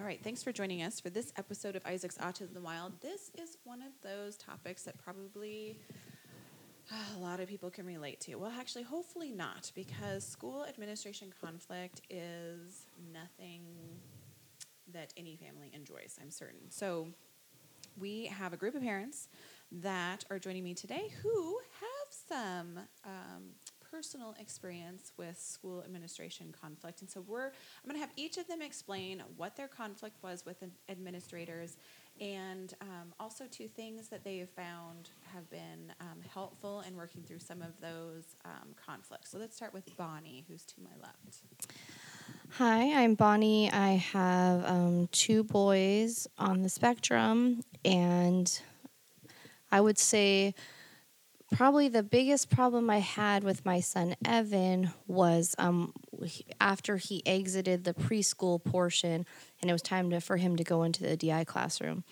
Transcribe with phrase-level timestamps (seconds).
[0.00, 2.98] All right, thanks for joining us for this episode of Isaac's Autism the Wild.
[3.02, 5.78] This is one of those topics that probably
[6.90, 8.36] uh, a lot of people can relate to.
[8.36, 13.60] Well, actually, hopefully not, because school administration conflict is nothing
[14.90, 16.70] that any family enjoys, I'm certain.
[16.70, 17.08] So,
[17.98, 19.28] we have a group of parents
[19.70, 23.42] that are joining me today who have some um,
[23.90, 27.00] personal experience with school administration conflict.
[27.00, 30.44] And so we're I'm going to have each of them explain what their conflict was
[30.46, 31.76] with administrators
[32.20, 37.22] and um, also two things that they have found have been um, helpful in working
[37.22, 39.30] through some of those um, conflicts.
[39.30, 41.42] So let's start with Bonnie, who's to my left.
[42.54, 43.72] Hi, I'm Bonnie.
[43.72, 48.60] I have um, two boys on the spectrum, and
[49.72, 50.54] I would say
[51.50, 55.92] probably the biggest problem I had with my son Evan was um,
[56.60, 59.26] after he exited the preschool portion
[59.60, 62.04] and it was time to, for him to go into the DI classroom.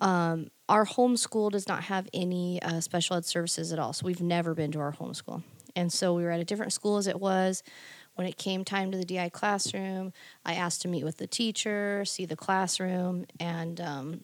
[0.00, 4.20] Um, our homeschool does not have any uh, special ed services at all, so we've
[4.20, 5.42] never been to our homeschool.
[5.74, 7.62] And so we were at a different school as it was.
[8.14, 10.12] When it came time to the DI classroom,
[10.44, 14.20] I asked to meet with the teacher, see the classroom, and um,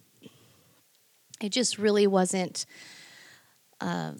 [1.40, 2.66] it just really wasn't
[3.84, 4.12] uh,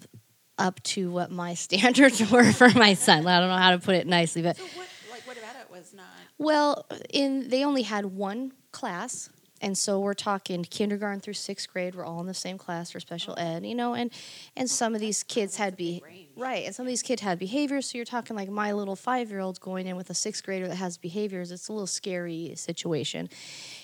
[0.57, 3.27] up to what my standards were for my son.
[3.27, 5.71] I don't know how to put it nicely, but so what, like, what about it
[5.71, 6.05] was not?
[6.37, 9.29] Well, in they only had one class,
[9.61, 11.95] and so we're talking kindergarten through sixth grade.
[11.95, 14.11] We're all in the same class for special ed, you know, and
[14.55, 16.03] and some of these kids had be
[16.35, 17.89] right, and some of these kids had behaviors.
[17.89, 20.67] So you're talking like my little five year old's going in with a sixth grader
[20.67, 21.51] that has behaviors.
[21.51, 23.29] It's a little scary situation.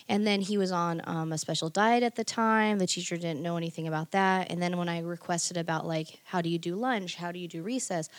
[0.09, 2.79] And then he was on um, a special diet at the time.
[2.79, 4.51] The teacher didn't know anything about that.
[4.51, 7.47] And then when I requested about like how do you do lunch, how do you
[7.47, 8.09] do recess,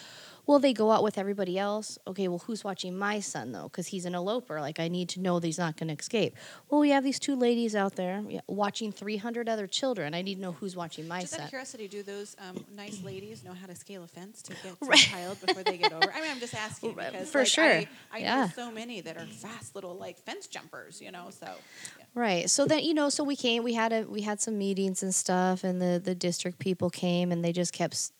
[0.47, 1.98] well, they go out with everybody else.
[2.06, 3.64] Okay, well, who's watching my son though?
[3.64, 4.60] Because he's an eloper.
[4.60, 6.34] Like, I need to know that he's not going to escape.
[6.69, 10.14] Well, we have these two ladies out there watching 300 other children.
[10.14, 11.42] I need to know who's watching my Just son.
[11.42, 14.52] Out of curiosity, do those um, nice ladies know how to scale a fence to
[14.52, 14.98] get to right.
[14.98, 16.12] a child before they get over?
[16.12, 17.64] I mean, I'm just asking because for like, sure.
[17.64, 18.41] I, I yeah.
[18.41, 21.28] know so many that are fast little like fence jumpers, you know.
[21.31, 21.47] So.
[21.47, 22.04] Yeah.
[22.14, 22.50] Right.
[22.50, 23.62] So then you know, so we came.
[23.62, 27.32] We had a we had some meetings and stuff, and the the district people came,
[27.32, 28.10] and they just kept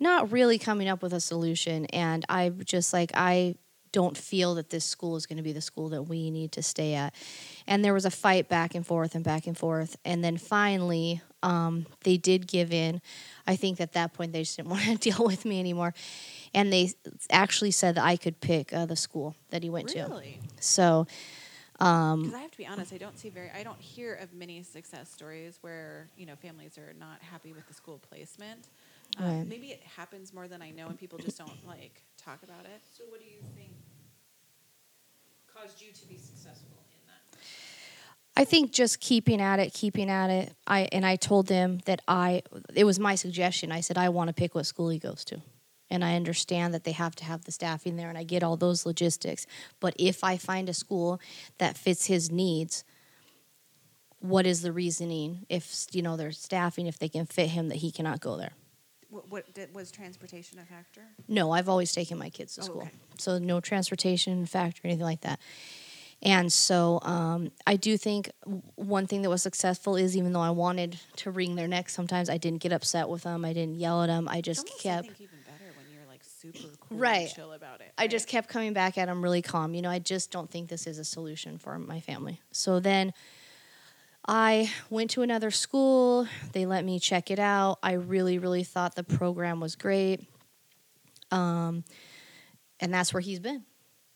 [0.00, 1.86] not really coming up with a solution.
[1.86, 3.56] And I just like, I
[3.94, 6.62] don't feel that this school is going to be the school that we need to
[6.62, 7.14] stay at.
[7.64, 9.96] And there was a fight back and forth and back and forth.
[10.04, 13.00] And then finally, um, they did give in.
[13.46, 15.94] I think at that point they just didn't want to deal with me anymore.
[16.52, 16.90] And they
[17.30, 20.40] actually said that I could pick uh, the school that he went really?
[20.42, 20.62] to.
[20.62, 21.06] So.
[21.80, 24.14] Um, because um, I have to be honest, I don't see very, I don't hear
[24.14, 28.68] of many success stories where you know families are not happy with the school placement.
[29.18, 29.46] Um, right.
[29.46, 32.80] Maybe it happens more than I know, and people just don't like talk about it.
[32.96, 33.72] So, what do you think
[35.52, 37.40] caused you to be successful in that?
[38.36, 40.52] I think just keeping at it, keeping at it.
[40.66, 42.42] I and I told them that I
[42.74, 43.70] it was my suggestion.
[43.70, 45.40] I said I want to pick what school he goes to.
[45.90, 48.56] And I understand that they have to have the staffing there and I get all
[48.56, 49.46] those logistics.
[49.80, 51.20] But if I find a school
[51.58, 52.84] that fits his needs,
[54.18, 57.76] what is the reasoning if you know they're staffing if they can fit him that
[57.76, 58.52] he cannot go there?
[59.14, 61.02] What, what did, was transportation a factor?
[61.28, 62.90] No, I've always taken my kids to oh, school, okay.
[63.16, 65.38] so no transportation factor, anything like that.
[66.20, 68.32] And so um, I do think
[68.74, 72.28] one thing that was successful is even though I wanted to wring their necks, sometimes
[72.28, 73.44] I didn't get upset with them.
[73.44, 74.26] I didn't yell at them.
[74.28, 75.06] I just kept.
[75.06, 77.30] I even better when you're like super cool right.
[77.32, 77.92] chill about it.
[77.96, 78.04] Right?
[78.04, 79.74] I just kept coming back at them really calm.
[79.74, 82.40] You know, I just don't think this is a solution for my family.
[82.50, 83.12] So then
[84.26, 86.26] I went to another school.
[86.52, 87.78] They let me check it out.
[87.82, 90.26] I really, really thought the program was great.
[91.30, 91.84] Um,
[92.80, 93.64] and that's where he's been.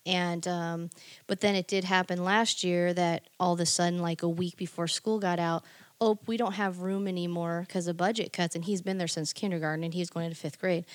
[0.07, 0.91] And um,
[1.27, 4.57] but then it did happen last year that all of a sudden, like a week
[4.57, 5.65] before school got out,
[6.01, 8.55] oh, we don't have room anymore because of budget cuts.
[8.55, 10.87] And he's been there since kindergarten, and he's going into fifth grade.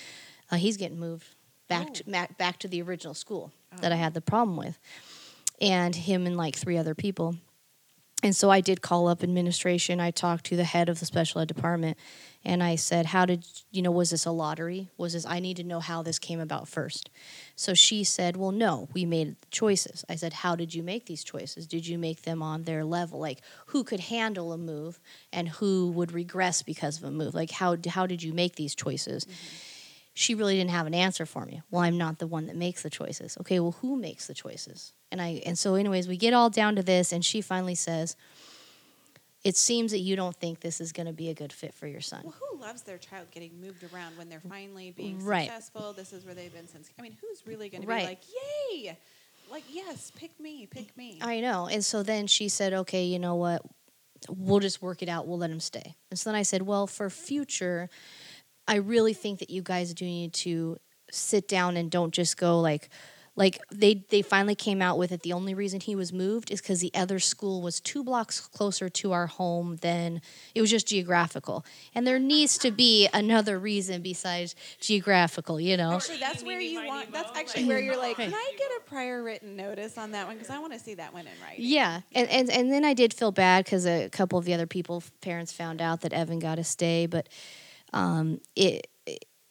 [0.51, 1.27] Uh, he's getting moved
[1.67, 1.93] back oh.
[1.93, 3.81] to back to the original school oh.
[3.81, 4.79] that I had the problem with,
[5.61, 7.35] and him and like three other people.
[8.23, 9.99] And so I did call up administration.
[9.99, 11.97] I talked to the head of the special ed department
[12.45, 14.89] and I said, How did, you know, was this a lottery?
[14.97, 17.09] Was this, I need to know how this came about first.
[17.57, 20.05] So she said, Well, no, we made choices.
[20.09, 21.67] I said, How did you make these choices?
[21.67, 23.19] Did you make them on their level?
[23.19, 25.01] Like, who could handle a move
[25.33, 27.35] and who would regress because of a move?
[27.35, 29.25] Like, how, how did you make these choices?
[29.25, 29.72] Mm-hmm.
[30.15, 31.61] She really didn't have an answer for me.
[31.71, 33.35] Well, I'm not the one that makes the choices.
[33.41, 34.93] Okay, well, who makes the choices?
[35.11, 38.15] And I and so anyways, we get all down to this and she finally says,
[39.43, 41.87] "It seems that you don't think this is going to be a good fit for
[41.87, 45.45] your son." Well, who loves their child getting moved around when they're finally being Right.
[45.45, 45.93] successful?
[45.93, 46.89] This is where they've been since.
[46.97, 48.21] I mean, who's really going to be like,
[48.71, 48.97] yay?
[49.51, 51.19] Like, yes, pick me, pick me.
[51.21, 51.67] I know.
[51.67, 53.61] And so then she said, okay, you know what?
[54.29, 55.27] We'll just work it out.
[55.27, 55.95] We'll let him stay.
[56.09, 57.89] And so then I said, well, for future,
[58.67, 60.77] I really think that you guys do need to
[61.11, 62.89] sit down and don't just go like,
[63.35, 65.23] like they they finally came out with it.
[65.23, 68.89] The only reason he was moved is because the other school was two blocks closer
[68.89, 70.21] to our home than
[70.53, 71.65] it was just geographical.
[71.95, 75.93] And there needs to be another reason besides geographical, you know.
[75.93, 77.11] Actually, that's where you want.
[77.11, 80.35] That's actually where you're like, can I get a prior written notice on that one?
[80.35, 81.65] Because I want to see that one in writing.
[81.65, 84.67] Yeah, and, and and then I did feel bad because a couple of the other
[84.67, 87.27] people, parents, found out that Evan got to stay, but
[87.93, 88.87] um, it,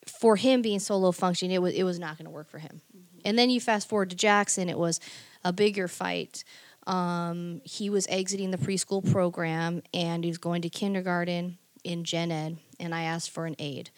[0.05, 2.59] for him being so low functioning, it was it was not going to work for
[2.59, 2.81] him.
[3.25, 4.99] And then you fast forward to Jackson, it was
[5.43, 6.43] a bigger fight.
[6.85, 12.31] Um, he was exiting the preschool program and he was going to kindergarten in gen
[12.31, 13.89] ed, and I asked for an aide.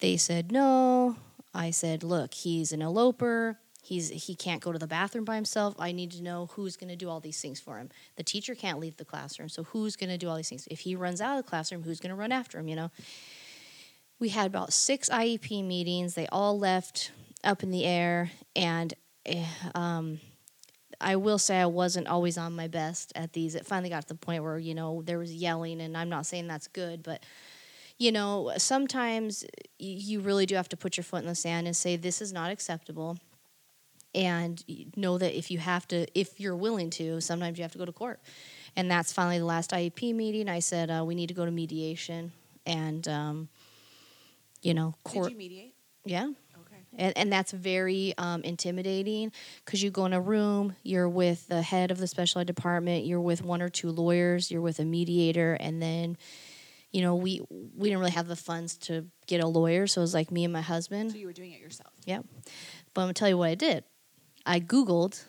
[0.00, 1.16] They said no.
[1.54, 3.58] I said, look, he's an eloper.
[3.82, 5.74] He's he can't go to the bathroom by himself.
[5.78, 7.88] I need to know who's going to do all these things for him.
[8.16, 10.68] The teacher can't leave the classroom, so who's going to do all these things?
[10.70, 12.68] If he runs out of the classroom, who's going to run after him?
[12.68, 12.90] You know.
[14.18, 16.14] We had about six IEP meetings.
[16.14, 17.12] They all left
[17.44, 18.92] up in the air, and
[19.24, 19.44] eh,
[19.74, 20.20] um,
[21.00, 23.54] I will say I wasn't always on my best at these.
[23.54, 26.26] It finally got to the point where you know there was yelling, and I'm not
[26.26, 27.22] saying that's good, but
[27.98, 29.44] you know sometimes
[29.78, 32.32] you really do have to put your foot in the sand and say this is
[32.32, 33.18] not acceptable
[34.14, 34.64] and
[34.96, 37.84] know that if you have to if you're willing to sometimes you have to go
[37.84, 38.20] to court
[38.76, 41.50] and that's finally the last iep meeting i said uh, we need to go to
[41.50, 42.32] mediation
[42.64, 43.48] and um,
[44.62, 45.74] you know court Did you mediate?
[46.04, 46.28] yeah
[46.60, 46.76] Okay.
[46.96, 49.32] and, and that's very um, intimidating
[49.64, 53.06] because you go in a room you're with the head of the special ed department
[53.06, 56.16] you're with one or two lawyers you're with a mediator and then
[56.90, 60.04] you know we we didn't really have the funds to get a lawyer so it
[60.04, 61.92] was like me and my husband So you were doing it yourself.
[62.06, 62.24] Yep.
[62.94, 63.84] But I'm gonna tell you what I did.
[64.46, 65.22] I Googled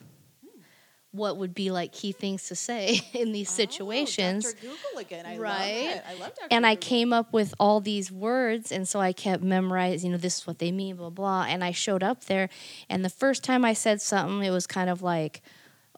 [1.12, 4.46] what would be like key things to say in these situations.
[4.46, 4.62] Oh, Dr.
[4.62, 5.26] Google again.
[5.26, 5.86] I Right.
[5.86, 6.04] love it.
[6.08, 6.48] I love Dr.
[6.52, 10.22] and I came up with all these words, and so I kept memorizing, you know,
[10.22, 11.46] this is what they mean, blah, blah.
[11.50, 12.50] And I showed up there,
[12.90, 15.42] and the first time I said something, it was kind of like,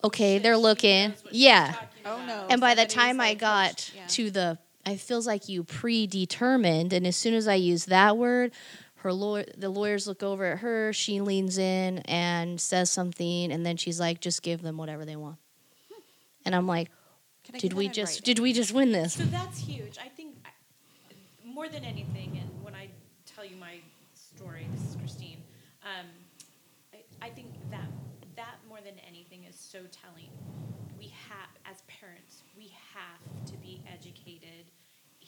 [0.03, 1.13] okay, they're looking.
[1.29, 1.73] Yeah.
[2.05, 2.47] Oh no.
[2.49, 4.07] And by the time I like, got yeah.
[4.07, 8.51] to the, it feels like you predetermined, and as soon as I use that word,
[9.01, 10.94] her lawyer, the lawyers look over at her.
[10.94, 15.15] She leans in and says something, and then she's like, "Just give them whatever they
[15.15, 15.38] want."
[16.45, 16.89] And I'm like,
[17.57, 18.24] "Did we just writing?
[18.25, 19.98] did we just win this?" So that's huge.
[19.98, 20.50] I think I-
[21.44, 22.89] more than anything, and when I
[23.25, 23.75] tell you my
[24.13, 25.44] story, this is Christine.
[25.83, 26.06] Um,
[26.94, 27.89] I, I think that
[28.36, 30.30] that more than anything is so telling.
[30.98, 33.50] We have, as parents, we have to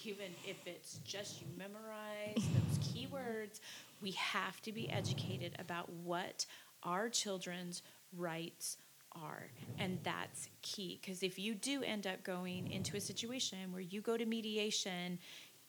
[0.05, 3.59] even if it's just you memorize those keywords.
[4.01, 6.45] We have to be educated about what
[6.83, 7.81] our children's
[8.17, 8.77] rights
[9.13, 9.47] are.
[9.77, 10.99] And that's key.
[11.01, 15.19] Because if you do end up going into a situation where you go to mediation,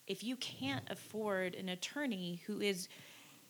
[0.07, 2.87] if you can't afford an attorney who is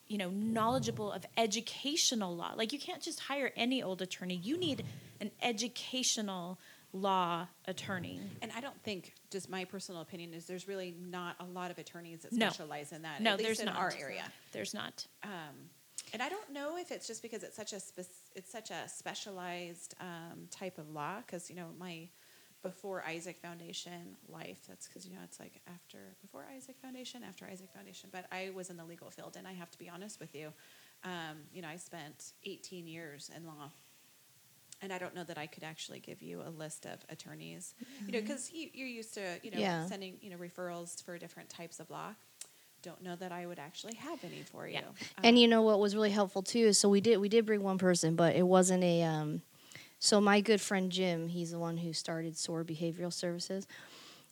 [0.08, 4.56] you know knowledgeable of educational law like you can't just hire any old attorney you
[4.56, 4.84] need
[5.20, 6.60] an educational
[7.00, 11.44] law attorney And I don't think, just my personal opinion is, there's really not a
[11.44, 12.48] lot of attorneys that No.
[12.48, 13.20] specialize in that.
[13.20, 14.24] no at least there's in not our area.
[14.52, 15.70] there's not Um,
[16.12, 18.88] and I don't know if it's just because it's such a spec- it's such a
[18.88, 21.16] specialized um, type of law.
[21.24, 22.08] Because you know my
[22.62, 24.60] before Isaac Foundation life.
[24.68, 28.08] That's because you know it's like after before Isaac Foundation, after Isaac Foundation.
[28.12, 30.52] But I was in the legal field, and I have to be honest with you.
[31.04, 33.70] Um, you know, I spent 18 years in law.
[34.82, 37.74] And I don't know that I could actually give you a list of attorneys,
[38.06, 39.86] you know, because you, you're used to, you know, Yeah.
[39.86, 42.14] sending, you know, referrals for different types of law.
[42.82, 44.74] Don't know that I would actually have any for you.
[44.74, 44.82] Yeah.
[45.24, 47.46] And Um, you know what was really helpful too is so we did we did
[47.46, 49.42] bring one person, but it wasn't a um
[49.98, 53.66] so my good friend Jim, he's the one who started SOAR Behavioral Services.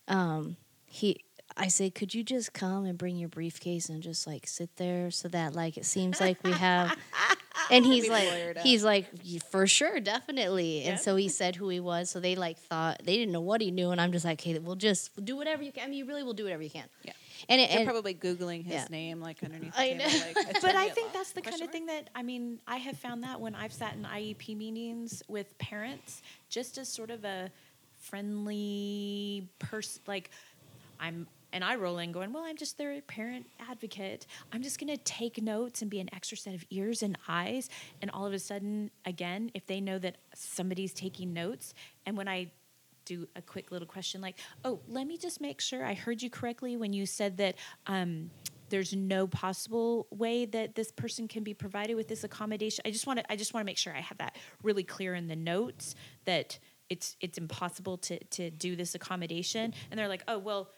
[0.07, 1.25] Um he
[1.57, 5.11] I say, could you just come and bring your briefcase and just like sit there
[5.11, 6.97] so that like it seems like we have
[7.71, 9.07] and he's like he's like
[9.51, 10.97] for sure definitely and Yeah.
[10.97, 13.71] so he said who he was so they like thought they didn't know what he
[13.71, 16.05] knew and i'm just like hey we'll just do whatever you can i mean you
[16.07, 17.13] really will do whatever you can Yeah.
[17.49, 18.87] and, it, and probably googling his Yeah.
[18.91, 19.73] name like underneath.
[19.77, 20.05] I the know.
[20.09, 22.99] table, like, but I think that's the kind of thing that I mean I have
[22.99, 27.51] found that when I've sat in IEP meetings with parents, just as sort of a
[28.01, 30.31] friendly person, like
[31.01, 31.27] I'm.
[31.55, 34.27] And I roll in going, well, I'm just their parent advocate.
[34.53, 37.71] I'm just going to take notes and be an extra set of ears and eyes.
[38.03, 41.73] And all of a sudden, again, if they know that somebody's taking notes,
[42.05, 42.51] and when I
[43.05, 46.31] do a quick little question like, "Oh, let me just make sure I heard you
[46.31, 47.55] correctly when you said that
[47.87, 48.31] um,
[48.71, 53.07] there's no possible way that this person can be provided with this accommodation." I just
[53.07, 55.37] want to I just want to make sure I have that really clear in the
[55.37, 55.95] notes
[56.25, 56.59] that
[56.89, 59.75] it's it's impossible to to do this accommodation.
[59.91, 60.71] And they're like, "Oh, well."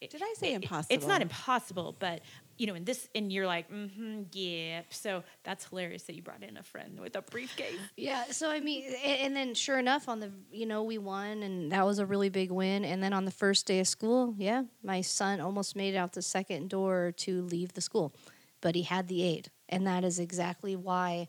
[0.00, 0.94] It- Did I say it- impossible?
[0.94, 2.20] It's not impossible, but
[2.56, 4.82] you know, in this, and you're like, mm-hmm, yeah.
[4.90, 7.80] So that's hilarious that you brought in a friend with a briefcase.
[7.96, 11.42] yeah so i mean a- and then sure enough on the you know we won
[11.42, 14.34] and that was a really big win and then on the first day of school
[14.38, 18.14] yeah my son almost made it out the second door to leave the school
[18.60, 21.26] but he had the aide and that is exactly why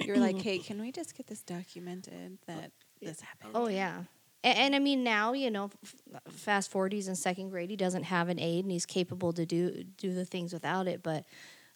[0.00, 3.52] You're like, hey, can we just get this documented that this happened?
[3.54, 4.04] Oh yeah,
[4.44, 7.70] and, and I mean now you know, f- fast forward he's in second grade.
[7.70, 11.02] He doesn't have an aide, and he's capable to do do the things without it.
[11.02, 11.24] But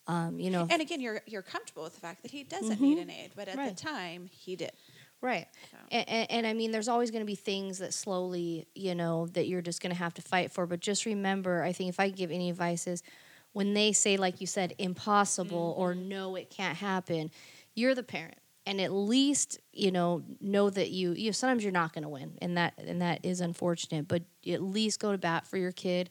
[0.08, 2.99] um, you know, And again, you're you're comfortable with the fact that he doesn't need
[2.99, 3.76] an aide, but at Right.
[3.76, 4.70] the time he did.
[5.20, 5.49] right?
[5.73, 5.78] So.
[5.90, 9.26] And, and, and I mean, there's always going to be things that slowly, you know,
[9.28, 10.64] that you're just going to have to fight for.
[10.66, 13.02] But just remember, I think if I give any advice is,
[13.52, 17.30] when they say, like you said, impossible or no, it can't happen,
[17.75, 18.37] you're the parent.
[18.66, 22.08] And at least you know know that you you know, sometimes you're not going to
[22.08, 24.08] win, and that and that is unfortunate.
[24.08, 26.11] But at least go to bat for your kid.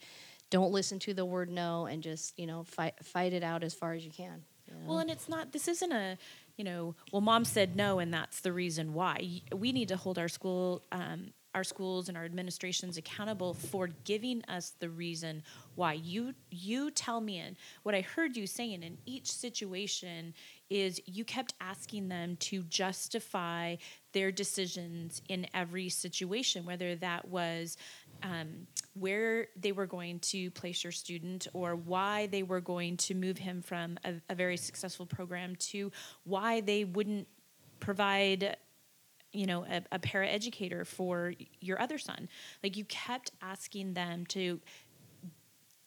[0.52, 3.74] Don't listen to the word no, and just you know fight fight it out as
[3.74, 4.44] far as you can.
[4.68, 4.80] you know?
[4.88, 5.52] Well, and it's not.
[5.52, 6.18] This isn't a,
[6.56, 6.96] you know.
[7.12, 9.42] Well, mom said no, and that's the reason why.
[9.54, 14.44] We need to hold our school, um, our schools, and our administrations accountable for giving
[14.46, 15.42] us the reason
[15.76, 15.94] why.
[15.94, 20.34] You you tell me, and what I heard you saying in each situation
[20.70, 23.78] is you kept asking them to justify
[24.12, 27.78] their decisions in every situation, whether that was
[28.24, 33.14] um, where they were going to place your student or why they were going to
[33.14, 35.92] move him from a, a very successful program to
[36.24, 37.28] why they wouldn't
[37.80, 38.58] provide
[39.36, 42.30] you know a, a para educator for your other son.
[42.64, 44.60] Like you kept asking them to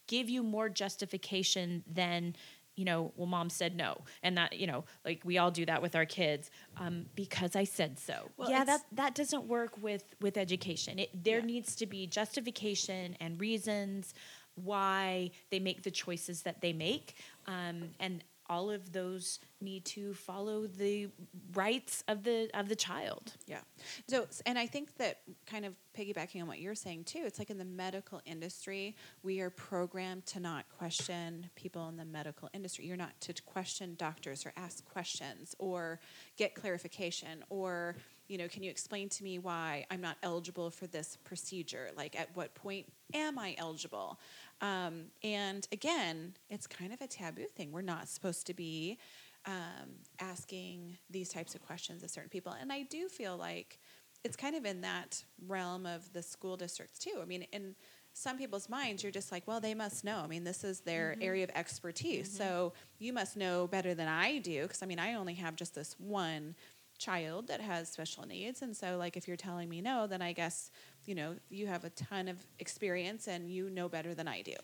[0.06, 2.34] give you more justification than
[2.76, 4.02] you know well mom said no.
[4.22, 7.64] And that you know like we all do that with our kids um, because i
[7.64, 8.30] said so.
[8.36, 10.98] Well, yeah that that doesn't work with with education.
[10.98, 11.46] It, there Yeah.
[11.46, 14.14] needs to be justification and reasons
[14.54, 17.14] why they make the choices that they make
[17.46, 21.08] um, and all of those need to follow the
[21.54, 23.60] rights of the of the child Yeah.
[24.08, 27.50] So, and I think that kind of piggybacking on what you're saying too, it's like
[27.50, 32.86] in the medical industry, we are programmed to not question people in the medical industry.
[32.86, 36.00] You're not to question doctors or ask questions or
[36.36, 37.96] get clarification or,
[38.28, 41.90] you know, can you explain to me why I'm not eligible for this procedure?
[41.96, 44.20] Like, at what point am I eligible?
[44.60, 47.72] Um, and again, it's kind of a taboo thing.
[47.72, 48.98] We're not supposed to be
[49.46, 49.88] um,
[50.20, 52.54] asking these types of questions of certain people.
[52.60, 53.80] And I do feel like
[54.24, 57.18] it's kind of in that realm of the school districts too.
[57.22, 57.74] I mean, in
[58.12, 60.18] some people's minds, you're just like, well, they must know.
[60.18, 62.30] I mean, this is their area of expertise.
[62.36, 64.62] So you must know better than I do.
[64.62, 66.56] Because I mean, I only have just this one
[66.98, 68.62] child that has special needs.
[68.62, 70.70] And so, like, if you're telling me no, then I guess,
[71.04, 74.54] you know, you have a ton of experience and you know better than I do.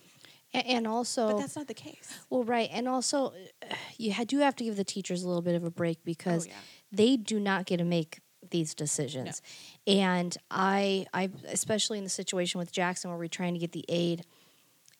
[0.53, 2.17] And also, But that's not the case.
[2.29, 3.33] Well, right, and also
[3.97, 6.49] you do have to give the teachers a little bit of a break because oh,
[6.49, 6.55] yeah.
[6.91, 8.19] they do not get to make
[8.51, 9.41] these decisions.
[9.87, 13.85] And I, I, especially in the situation with Jackson where we're trying to get the
[13.89, 14.25] aide,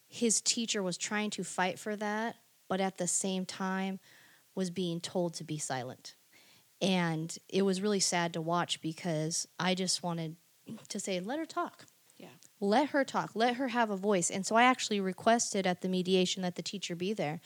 [0.08, 2.38] his teacher was trying to fight for that,
[2.68, 4.00] but at the same time
[4.56, 6.16] was being told to be silent.
[6.82, 10.36] And it was really sad to watch because I just wanted
[10.90, 11.86] to say, let her talk.
[12.18, 12.28] Yeah.
[12.62, 13.32] let her talk.
[13.36, 14.30] Let her have a voice.
[14.30, 17.42] And so i actually requested at the mediation that the teacher be there.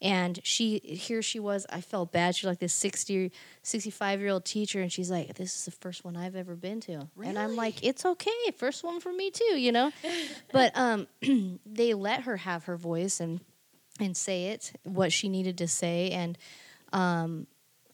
[0.00, 2.34] And she here she was i felt bad.
[2.36, 3.32] She's like this 60
[3.62, 6.80] 65 year old teacher and she's like this is the first one i've ever been
[6.82, 7.08] to.
[7.22, 8.30] And i'm like it's okay.
[8.56, 9.90] First one for me too you know?
[10.52, 11.06] But um
[11.66, 13.40] they let her have her voice and
[14.00, 16.10] and say it what she needed to say.
[16.12, 16.38] And
[16.92, 17.46] um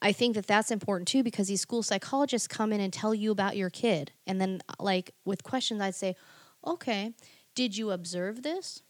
[0.05, 3.31] I think that that's important too because these school psychologists come in and tell you
[3.31, 4.13] about your kid.
[4.27, 6.15] And then, like, with questions, I'd say,
[6.65, 7.15] okay,
[7.55, 8.83] did you observe this?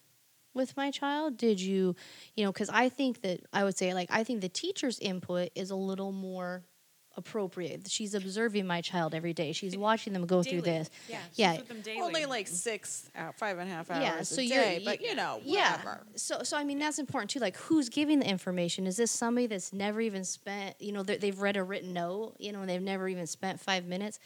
[0.54, 1.37] with my child?
[1.37, 1.97] Did you,
[2.37, 5.50] you know, because I think that I would say, like, I think the teacher's input
[5.56, 6.62] is a little more
[7.16, 7.88] appropriate.
[7.90, 9.52] She's observing my child every day.
[9.52, 10.90] She's watching them go through this.
[11.09, 11.18] Yeah.
[11.30, 11.56] she's Yeah.
[11.56, 12.00] with them daily.
[12.00, 15.00] Only like six, out, five and a half hours Yeah, a so you're- day, but
[15.00, 15.99] you know, Yeah.
[16.16, 17.38] So, so I mean, that's important too.
[17.40, 18.87] Like, who's giving the information?
[18.87, 22.35] Is this somebody that's never even spent, you know, they- they've read a written note,
[22.38, 24.18] you know, and they've never even spent five minutes?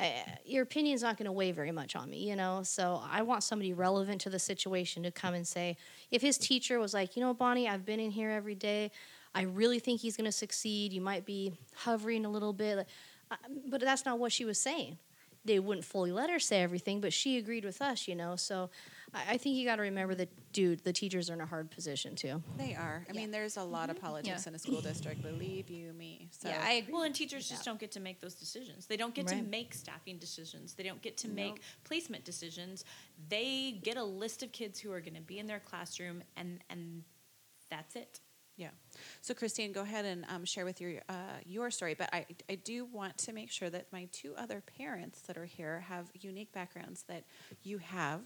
[0.00, 0.08] Uh,
[0.46, 2.62] your opinion's not going to weigh very much on me, you know.
[2.62, 5.76] So I want somebody relevant to the situation to come and say,
[6.10, 8.90] if his teacher was like, you know, Bonnie, I've been in here every day.
[9.34, 10.92] I really think he's going to succeed.
[10.92, 12.86] You might be hovering a little bit,
[13.30, 13.36] uh,
[13.68, 14.98] but that's not what she was saying
[15.44, 18.36] they wouldn't fully let her say everything, but she agreed with us, you know.
[18.36, 18.70] So
[19.12, 21.70] I, I think you got to remember that, dude, the teachers are in a hard
[21.70, 22.42] position too.
[22.56, 23.04] They are.
[23.08, 24.48] I mean, there's a lot of politics Yeah.
[24.50, 25.22] in a school district.
[25.22, 26.28] Believe you me.
[26.30, 26.92] So yeah, I agree.
[26.92, 28.86] Well, and teachers just don't get to make those decisions.
[28.86, 30.74] They don't get to make staffing decisions.
[30.74, 32.84] They don't get to make placement decisions.
[33.28, 36.60] They get a list of kids who are going to be in their classroom, and
[36.70, 37.02] and
[37.68, 38.20] that's it.
[38.56, 38.68] Yeah.
[39.22, 41.94] So Christine, go ahead and um, share with your uh, your story.
[41.94, 45.46] But I I do want to make sure that my two other parents that are
[45.46, 47.04] here have unique backgrounds.
[47.08, 47.24] That
[47.62, 48.20] you have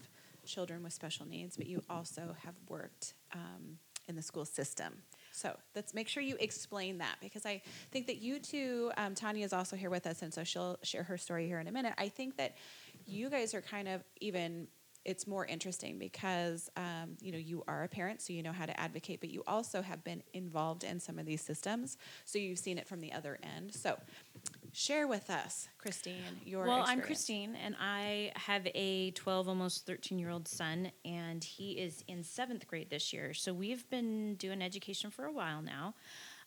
[0.45, 4.93] children with special needs, but you also have worked um, in the school system.
[5.31, 9.45] So let's make sure you explain that because I think that you two, um, Tanya
[9.45, 11.93] is also here with us, and so she'll share her story here in a minute.
[11.97, 12.55] I think that
[13.05, 14.67] you guys are kind of even
[15.07, 18.65] it's more interesting because um, you know you are a parent so you know how
[18.65, 22.59] to advocate but you also have been involved in some of these systems so you've
[22.59, 23.97] seen it from the other end so
[24.73, 27.01] share with us christine your well, I'm.
[27.01, 32.23] Christine, and I have a 12, almost 13 year old son, and he is in
[32.23, 33.33] seventh grade this year.
[33.33, 35.93] So we've been doing education for a while now.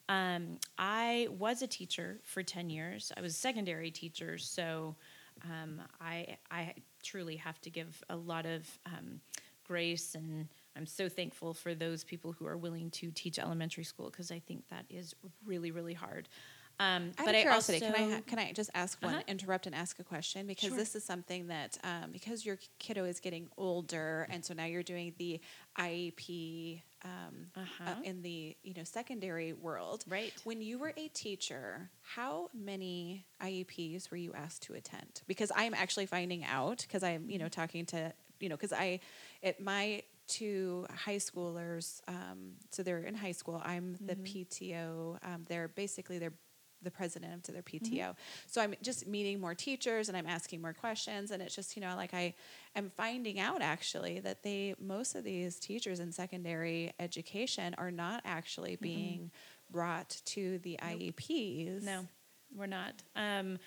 [0.08, 3.12] Um, I was a teacher for 10 years.
[3.16, 4.96] I was a secondary teacher, so
[5.44, 9.20] um, I, I truly have to give a lot of um,
[9.66, 14.10] grace, and I'm so thankful for those people who are willing to teach elementary school
[14.10, 15.14] because I think that is
[15.44, 16.28] really, really hard.
[16.80, 19.22] Um, but I also, can I ha- can I just ask one, Uh-huh.
[19.28, 20.78] interrupt and ask a question because Sure.
[20.78, 24.82] this is something that um, because your kiddo is getting older, and so now you're
[24.82, 25.40] doing the
[25.78, 28.00] IEP um, uh, Uh-huh.
[28.04, 30.04] in the you know secondary world.
[30.08, 30.32] Right.
[30.44, 35.22] When you were a teacher, how many IEPs were you asked to attend?
[35.26, 39.00] Because I'm actually finding out because I'm you know talking to you know because I
[39.42, 43.60] at my two high schoolers, um, so they're in high school.
[43.64, 45.18] I'm the PTO.
[45.24, 46.32] Um, they're basically they're
[46.82, 48.14] the president of their PTO.
[48.46, 51.82] So I'm just meeting more teachers and I'm asking more questions and it's just, you
[51.82, 52.34] know, like I
[52.76, 58.22] am finding out actually that they most of these teachers in secondary education are not
[58.24, 59.30] actually being
[59.70, 61.82] brought to the IEPs.
[61.82, 62.06] No,
[62.56, 63.02] we're not.
[63.14, 63.58] Um,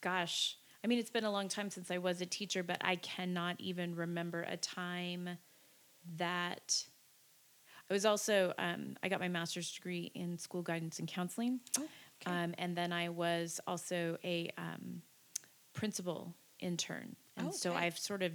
[0.00, 2.96] gosh, I mean, it's been a long time since I was a teacher, but I
[2.96, 5.30] cannot even remember a time
[6.16, 6.84] that.
[7.88, 11.86] I was also um, I got my master's degree in school guidance and counseling, Oh,
[12.26, 12.36] okay.
[12.44, 15.02] um, and then I was also a um,
[15.72, 17.74] principal intern, and Oh, so.
[17.74, 18.32] I've sort of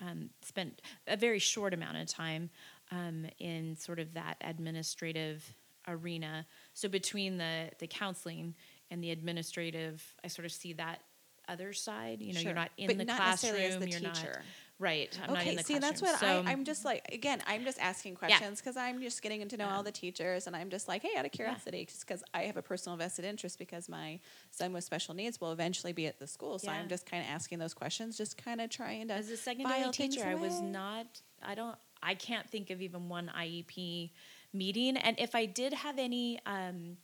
[0.00, 2.50] um, spent a very short amount of time
[2.90, 5.54] um, in sort of that administrative
[5.86, 6.46] arena.
[6.74, 8.54] So between the the counseling
[8.90, 11.00] and the administrative, I sort of see that
[11.48, 12.20] other side.
[12.20, 12.48] You know, Sure.
[12.50, 13.80] you're not in But the not classroom.
[13.80, 14.02] the you're teacher.
[14.04, 14.38] not
[14.82, 15.18] right.
[15.22, 17.64] I'm not okay, in the see, that's what So- I, I'm just like, again, I'm
[17.64, 20.88] just asking questions because I'm just getting to know all the teachers and I'm just
[20.88, 24.18] like, hey, out of curiosity, just because I have a personal vested interest because my
[24.50, 26.58] son with special needs will eventually be at the school.
[26.58, 29.14] So I'm just kind of asking those questions, just kind of trying to.
[29.14, 31.06] As a secondary teacher, I was not.
[31.42, 31.76] I don't.
[32.02, 34.10] I can't think of even one IEP
[34.52, 34.96] meeting.
[34.96, 36.96] And if I did have any um,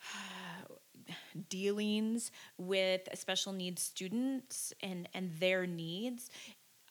[1.48, 6.30] dealings with special needs students and and their needs,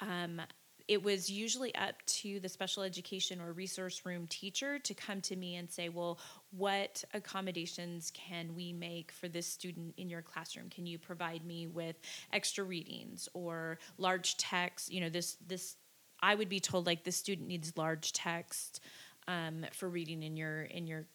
[0.01, 0.41] um,
[0.88, 5.36] it was usually up to the special education or resource room teacher to come to
[5.36, 6.19] me and say, "Well,
[6.51, 10.69] what accommodations can we make for this student in your classroom?
[10.69, 11.95] Can you provide me with
[12.31, 14.91] extra readings or large text?
[14.91, 15.75] You know, this this
[16.21, 18.79] I would be told like this student needs large text
[19.27, 21.05] um, for reading in your in your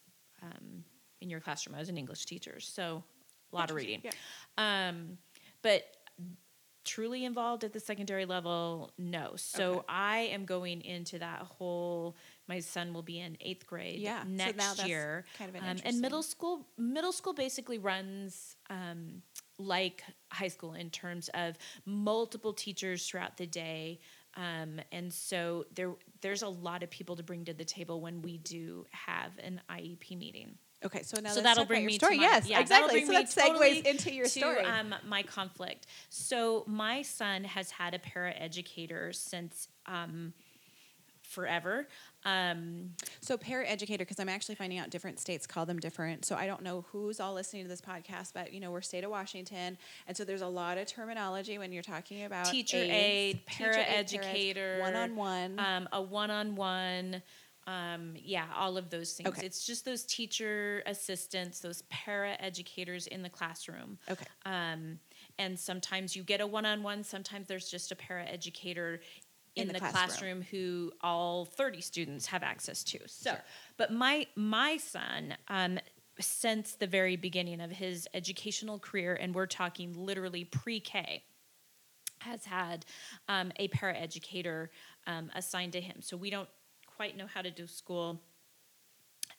[0.42, 0.84] um,
[1.20, 1.76] in your classroom.
[1.76, 3.04] I was an English teacher, so
[3.52, 4.02] a lot of reading.
[4.02, 4.10] Yeah.
[4.58, 5.18] Um,
[5.62, 5.84] but
[6.90, 9.33] truly involved at the secondary level, no.
[9.37, 9.85] So Okay.
[9.88, 12.16] I am going into that whole.
[12.48, 15.24] My son will be in eighth grade Yeah, so next that's year.
[15.38, 19.22] kind of an um, and middle school, middle school basically runs um,
[19.59, 24.00] like high school in terms of multiple teachers throughout the day.
[24.37, 28.22] Um, and so there, there's a lot of people to bring to the table when
[28.22, 32.16] we do have an IEP meeting Okay, so now so that'll bring me story.
[32.16, 33.04] to my, yes, yeah, exactly.
[33.04, 34.64] So that segues totally into your to, story.
[34.64, 35.86] Um, my conflict.
[36.08, 40.32] So my son has had a paraeducator since um,
[41.22, 41.86] forever.
[42.24, 42.90] Um,
[43.20, 46.24] So paraeducator, because I'm actually finding out different states call them different.
[46.24, 49.04] So I don't know who's all listening to this podcast, but you know we're state
[49.04, 52.90] of Washington, and so there's a lot of terminology when you're talking about teacher aides,
[52.90, 55.58] aide, paraeducator, one on one.
[55.58, 57.22] um, a one-on-one.
[57.66, 59.28] Um, yeah, all of those things.
[59.28, 59.46] Okay.
[59.46, 63.98] It's just those teacher assistants, those para educators in the classroom.
[64.10, 64.24] Okay.
[64.44, 64.98] Um,
[65.38, 67.04] and sometimes you get a one-on-one.
[67.04, 69.00] Sometimes there's just a para educator
[69.56, 70.42] in, In the, the classroom.
[70.42, 70.42] classroom.
[70.50, 72.98] who all 30 students have access to.
[73.06, 73.40] So, Sure.
[73.76, 75.78] but my my son, um,
[76.18, 81.24] since the very beginning of his educational career, and we're talking literally pre-K,
[82.20, 82.84] has had
[83.28, 84.68] um, a paraeducator
[85.06, 85.96] um, assigned to him.
[86.00, 86.48] So we don't
[87.00, 88.20] quite know how to do school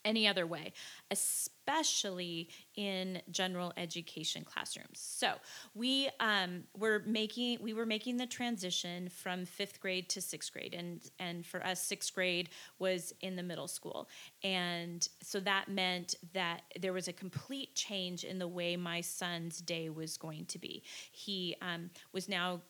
[0.04, 0.74] any other way,
[1.12, 4.98] especially in general education classrooms.
[4.98, 5.34] So
[5.76, 10.74] we um, were making we were making the transition from fifth grade to sixth grade,
[10.74, 14.10] and and for us sixth grade was in the middle school,
[14.42, 19.60] and so that meant that there was a complete change in the way my son's
[19.60, 20.82] day was going to be.
[21.12, 22.62] He um, was now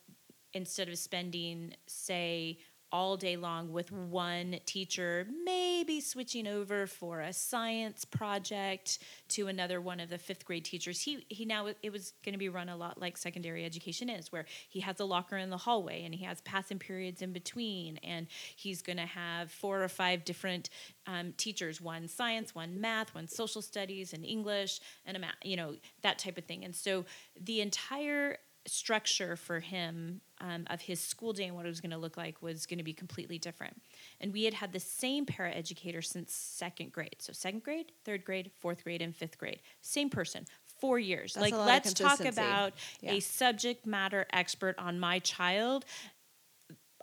[0.53, 2.57] instead of spending say
[2.91, 8.99] all day long with one teacher, maybe switching over for a science project
[9.29, 11.01] to another one of the fifth grade teachers.
[11.01, 14.31] He he now it was going to be run a lot like secondary education is,
[14.31, 17.97] where he has a locker in the hallway and he has passing periods in between,
[17.97, 20.69] and he's going to have four or five different
[21.07, 25.55] um, teachers: one science, one math, one social studies, and English, and a math, you
[25.55, 26.65] know that type of thing.
[26.65, 27.05] And so
[27.39, 31.91] the entire structure for him um, of his school day and what it was going
[31.91, 33.81] to look like was going to be completely different.
[34.19, 37.15] And we had had the same paraeducator since second grade.
[37.19, 39.61] So second grade, third grade, fourth grade, and fifth grade.
[39.81, 40.45] Same person,
[40.79, 41.33] four years.
[41.33, 43.13] That's like let's talk about Yeah.
[43.13, 45.85] a subject matter expert on my child.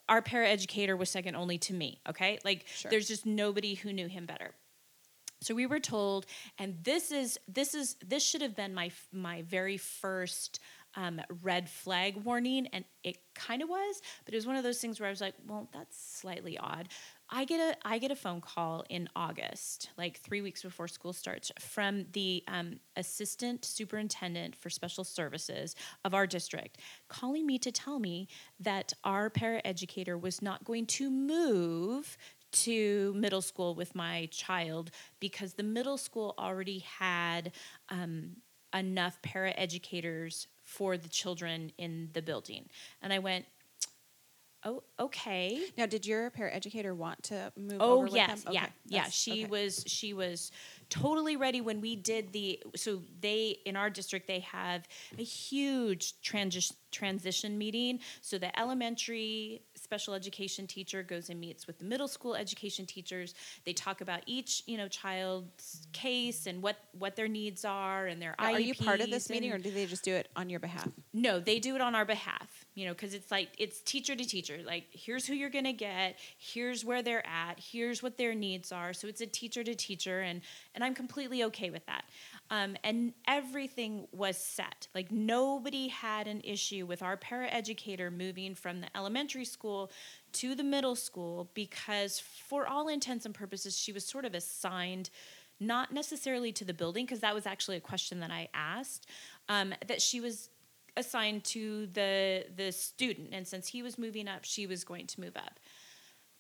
[0.09, 2.01] Our paraeducator was second only to me.
[2.09, 2.90] Okay, like Sure.
[2.90, 4.55] there's just nobody who knew him better.
[5.40, 6.27] So we were told,
[6.59, 10.59] and this is this is this should have been my my very first
[10.98, 14.80] um, red flag warning, and it kind of was, but it was one of those
[14.80, 16.88] things where I was like, well, that's slightly odd.
[17.30, 21.12] I get a I get a phone call in August, like three weeks before school
[21.12, 27.70] starts, from the um, assistant superintendent for special services of our district, calling me to
[27.70, 28.26] tell me
[28.58, 32.18] that our paraeducator was not going to move
[32.50, 37.52] to middle school with my child because the middle school already had
[37.90, 38.32] um,
[38.74, 42.68] enough paraeducators for the children in the building.
[43.02, 43.46] And I went,
[44.64, 45.61] oh, okay.
[45.77, 48.99] now, did your paraeducator want to move Oh yes, yeah, Okay, yeah.
[48.99, 49.47] that's- She okay.
[49.47, 50.51] was she was
[50.90, 52.62] totally ready when we did the.
[52.77, 54.87] So they in our district they have
[55.18, 58.01] a huge transition transition meeting.
[58.23, 63.35] So the elementary special education teacher goes and meets with the middle school education teachers.
[63.66, 68.21] They talk about each you know child's case and what what their needs are and
[68.23, 70.49] their Now, are you part of this meeting, or do they just do it on
[70.51, 70.88] your behalf?
[71.12, 74.25] no, they do it on our behalf, you know, because it's like it's teacher to
[74.25, 74.59] teacher.
[74.64, 78.93] Like, here's who you're gonna get, here's where they're at, here's what their needs are.
[78.93, 80.43] So it's a teacher to teacher, and
[80.77, 82.05] and I'm completely okay with that.
[82.51, 84.87] Um, and everything was set.
[84.95, 89.91] Like nobody had an issue with our paraeducator moving from the elementary school
[90.35, 95.11] to the middle school because, for all intents and purposes, she was sort of assigned
[95.59, 99.09] not necessarily to the building because that was actually a question that I asked
[99.49, 100.51] um, that she was
[100.98, 103.30] assigned to the the student.
[103.32, 105.58] And since he was moving up she was going to move up.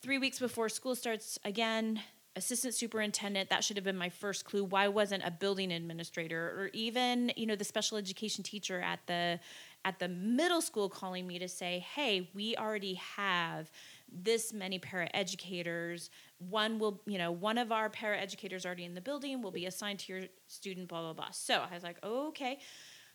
[0.02, 2.00] Three weeks before school starts again
[2.38, 4.64] assistant superintendent that should have been my first clue.
[4.64, 9.40] Why wasn't a building administrator or even you know the special education teacher at the
[9.84, 13.70] at the middle school calling me to say hey we already have
[14.10, 16.08] this many paraeducators.
[16.38, 19.98] One will you know one of our paraeducators already in the building will be assigned
[20.00, 21.30] to your student blah blah blah.
[21.32, 22.60] So i was like okay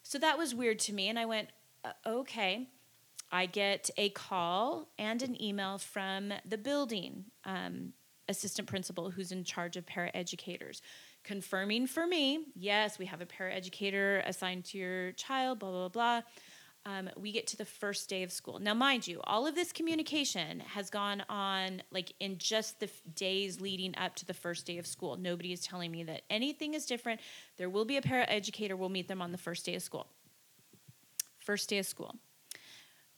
[0.04, 1.50] so that was weird to me and i went
[1.84, 2.68] uh, okay
[3.34, 7.94] I get a call and an email from the building um,
[8.30, 10.82] assistant principal who's in charge of paraeducators,
[11.24, 16.22] confirming for me, yes, we have a paraeducator assigned to your child, blah, blah, blah.
[16.86, 18.60] Um, we get to the first day of school.
[18.60, 23.02] Now, mind you, all of this communication has gone on like in just the f-
[23.16, 25.16] days leading up to the first day of school.
[25.16, 27.22] Nobody is telling me that anything is different.
[27.56, 28.78] There will be a paraeducator.
[28.78, 30.08] We'll meet them on the first day of school.
[31.40, 32.16] First day of school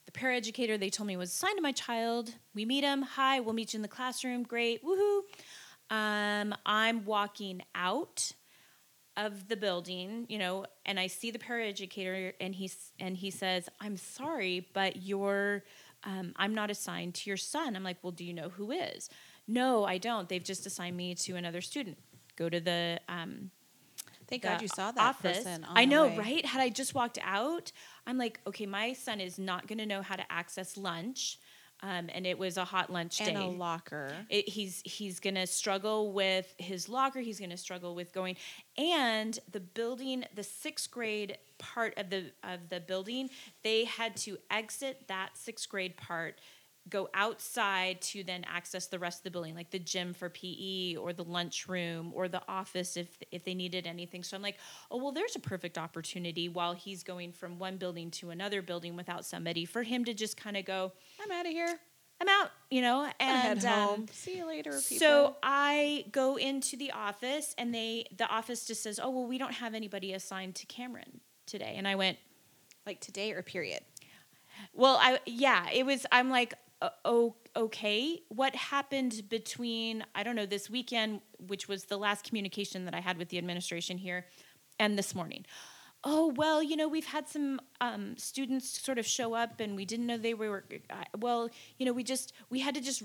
[0.06, 2.32] the paraeducator they told me was assigned to my child.
[2.54, 3.02] We meet him.
[3.02, 4.44] Hi, we'll meet you in the classroom.
[4.44, 5.20] Great, woohoo!
[5.90, 8.32] Um, I'm walking out
[9.16, 13.68] of the building, you know, and I see the paraeducator, and he's and he says,
[13.80, 15.64] "I'm sorry, but you're,
[16.04, 19.08] um, I'm not assigned to your son." I'm like, "Well, do you know who is?"
[19.48, 20.28] No, I don't.
[20.28, 21.98] They've just assigned me to another student.
[22.36, 23.50] Go to the um,
[24.28, 25.38] Thank God you saw that office.
[25.38, 25.64] person.
[25.64, 26.44] On I know, right?
[26.44, 27.70] Had I just walked out,
[28.06, 31.38] I'm like, okay, my son is not going to know how to access lunch,
[31.82, 33.26] um, and it was a hot lunch day.
[33.26, 34.10] And a locker.
[34.30, 37.20] It, he's he's gonna struggle with his locker.
[37.20, 38.36] He's gonna struggle with going,
[38.78, 43.30] and the building, the sixth grade part of the of the building,
[43.62, 46.40] they had to exit that sixth grade part,
[46.88, 50.96] go outside to then access the rest of the building, like the gym for PE
[50.96, 54.22] or the lunchroom or the office if if they needed anything.
[54.22, 54.56] So I'm like,
[54.90, 58.96] oh well, there's a perfect opportunity while he's going from one building to another building
[58.96, 61.78] without somebody for him to just kind of go, I'm out of here.
[62.20, 64.06] I'm out, you know, and um.
[64.10, 64.98] See you later, people.
[64.98, 69.36] so I go into the office and they the office just says, "Oh, well, we
[69.36, 72.16] don't have anybody assigned to Cameron today." And I went,
[72.86, 73.80] like today or period.
[74.72, 76.56] "Well, I yeah, it was I'm like, "Uh,
[77.04, 78.20] "Oh, okay.
[78.28, 83.00] What happened between I don't know this weekend, which was the last communication that I
[83.00, 84.26] had with the administration here
[84.78, 85.44] and this morning?"
[86.04, 89.84] Oh well, you know we've had some um, students sort of show up, and we
[89.84, 90.64] didn't know they were.
[90.88, 93.02] Uh, well, you know we just we had to just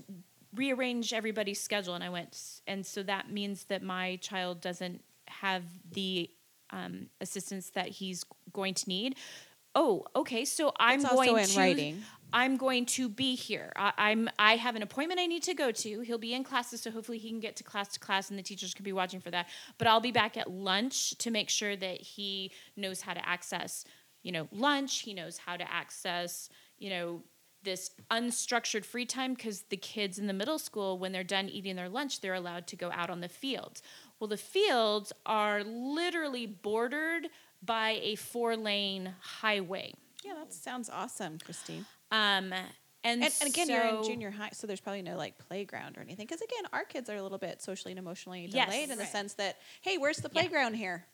[0.53, 5.63] rearrange everybody's schedule, and I went, and so that means that my child doesn't have
[5.91, 6.29] the
[6.71, 9.15] um, assistance that he's going to need.
[9.75, 10.45] Oh, okay.
[10.45, 12.03] So I'm It's going in to writing.
[12.33, 13.73] I'm going to be here.
[13.75, 15.99] I, I'm I have an appointment I need to go to.
[16.01, 18.43] He'll be in classes, so hopefully he can get to class to class, and the
[18.43, 19.47] teachers can be watching for that.
[19.77, 23.83] But I'll be back at lunch to make sure that he knows how to access,
[24.23, 24.99] you know, lunch.
[24.99, 27.23] He knows how to access, you know,
[27.63, 31.75] this unstructured free time because the kids in the middle school, when they're done eating
[31.75, 33.81] their lunch, they're allowed to go out on the fields.
[34.19, 37.27] Well, the fields are literally bordered
[37.63, 39.93] by a four lane highway.
[40.23, 41.85] Yeah, that sounds awesome, Christine.
[42.11, 42.53] Um,
[43.03, 46.01] and, And, and again, you're in junior high, so there's probably no like playground or
[46.01, 46.27] anything.
[46.27, 48.65] Because again, our kids are a little bit socially and emotionally Yes.
[48.67, 50.41] delayed in the sense that, hey, where's the Yeah.
[50.41, 51.05] playground here?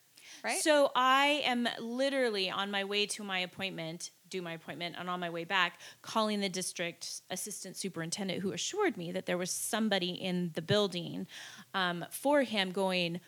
[0.43, 0.62] Right?
[0.62, 5.21] So I am literally on my way to my appointment, do my appointment, and on
[5.21, 10.10] my way back, calling the district assistant superintendent who assured me that there was somebody
[10.10, 11.27] in the building
[11.73, 13.21] um, for him going,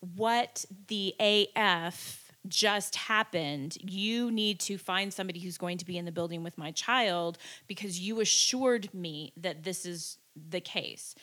[0.00, 3.76] What the AF just happened?
[3.80, 7.38] You need to find somebody who's going to be in the building with my child
[7.66, 10.18] because you assured me that this is
[10.50, 11.14] the case.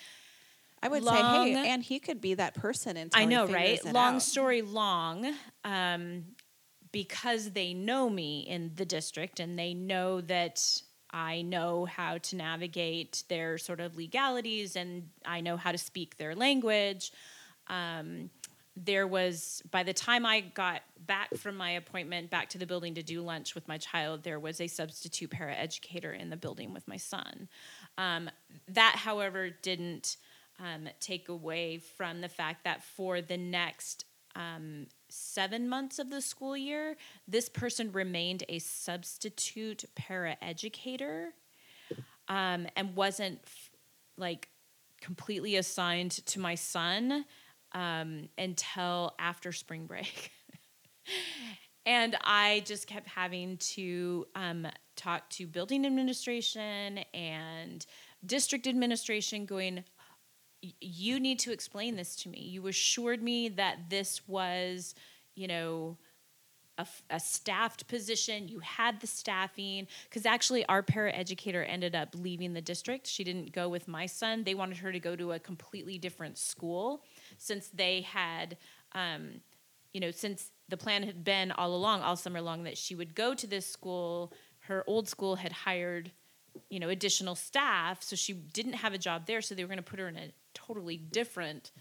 [0.81, 3.83] I would long- say, hey, and he could be that person until I know, right?
[3.85, 4.21] Long out.
[4.21, 5.33] story long,
[5.63, 6.25] um,
[6.91, 12.35] because they know me in the district and they know that I know how to
[12.35, 17.11] navigate their sort of legalities and I know how to speak their language.
[17.67, 18.29] Um,
[18.75, 22.95] there was, by the time I got back from my appointment back to the building
[22.95, 26.87] to do lunch with my child, there was a substitute paraeducator in the building with
[26.87, 27.47] my son.
[27.97, 28.29] Um,
[28.69, 30.17] that, however, didn't
[30.59, 34.05] um, take away from the fact that for the next
[34.35, 41.27] um, seven months of the school year, this person remained a substitute paraeducator
[42.27, 43.69] um, and wasn't f-
[44.17, 44.49] like
[45.01, 47.25] completely assigned to my son
[47.73, 50.31] um, until after spring break.
[51.85, 57.85] and I just kept having to um, talk to building administration and
[58.25, 59.83] district administration, going,
[60.79, 62.39] You need to explain this to me.
[62.39, 64.95] You assured me that this was,
[65.35, 65.97] you know,
[67.09, 68.47] a staffed position.
[68.47, 73.05] You had the staffing because actually our paraeducator ended up leaving the district.
[73.05, 74.43] She didn't go with my son.
[74.43, 77.03] They wanted her to go to a completely different school
[77.37, 78.57] since they had,
[78.93, 79.41] um,
[79.93, 83.15] you know, since the plan had been all along, all summer long, that she would
[83.15, 84.33] go to this school.
[84.61, 86.11] Her old school had hired,
[86.69, 89.41] you know, additional staff, so she didn't have a job there.
[89.41, 91.71] So they were going to put her in a totally different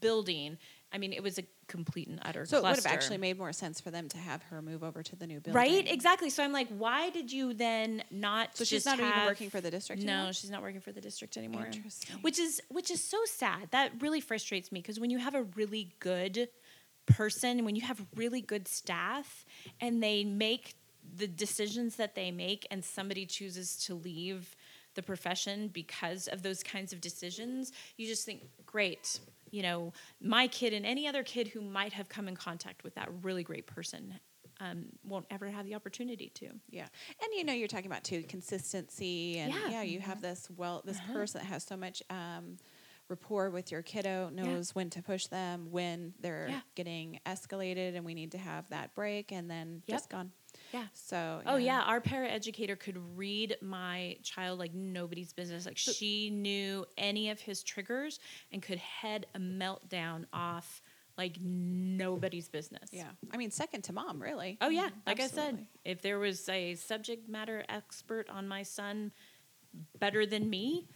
[0.00, 0.58] building.
[0.92, 3.52] I mean, it was a complete and utter So it would have actually made more
[3.52, 5.54] sense for them to have her move over to the new building.
[5.54, 6.30] Right, exactly.
[6.30, 8.56] So I'm like, why did you then not?
[8.56, 10.32] So she's not even working for the district No, anymore?
[10.32, 11.66] she's not working for the district anymore.
[11.66, 12.16] Interesting.
[12.22, 13.70] Which is which is so sad.
[13.70, 16.48] That really frustrates me because when you have a really good
[17.06, 19.44] person, when you have really good staff,
[19.80, 20.74] and they make
[21.16, 24.56] the decisions that they make, and somebody chooses to leave
[24.94, 29.20] the profession because of those kinds of decisions, you just think, great.
[29.50, 32.94] You know, my kid and any other kid who might have come in contact with
[32.94, 34.14] that really great person
[34.60, 36.46] um, won't ever have the opportunity to.
[36.70, 36.86] Yeah,
[37.22, 39.70] and you know you're talking about too consistency, and Yeah.
[39.70, 41.12] yeah, you have this well, this Uh-huh.
[41.12, 42.56] person that has so much um,
[43.08, 46.60] rapport with your kiddo, knows when to push them, when they're Yeah.
[46.74, 49.96] getting escalated, and we need to have that break, and then Yep.
[49.98, 50.32] just gone.
[50.72, 50.84] Yeah.
[50.92, 51.40] So.
[51.46, 55.66] Oh yeah, our paraeducator could read my child like nobody's business.
[55.66, 58.20] Like she knew any of his triggers
[58.52, 60.82] and could head a meltdown off
[61.16, 62.90] like nobody's business.
[62.92, 63.10] Yeah.
[63.32, 64.56] I mean, second to mom, really.
[64.60, 64.98] Oh yeah, mm-hmm.
[65.06, 69.10] like I said, if there was a subject matter expert on my son
[69.98, 70.86] better than me,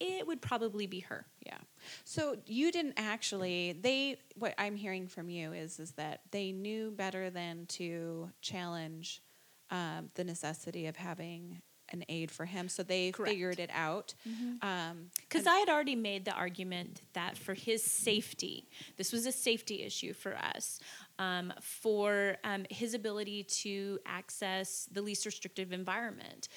[0.00, 1.26] it would probably be her.
[1.44, 1.58] Yeah.
[2.04, 6.90] So you didn't actually they what I'm hearing from you is is that they knew
[6.90, 9.22] better than to challenge
[9.70, 11.60] um, the necessity of having
[11.90, 12.68] an aide for him.
[12.68, 13.30] So they Correct.
[13.30, 14.14] figured it out.
[14.62, 19.32] Um, Because I had already made the argument that for his safety, this was a
[19.32, 20.80] safety issue for us,
[21.18, 26.48] um, for um, his ability to access the least restrictive environment.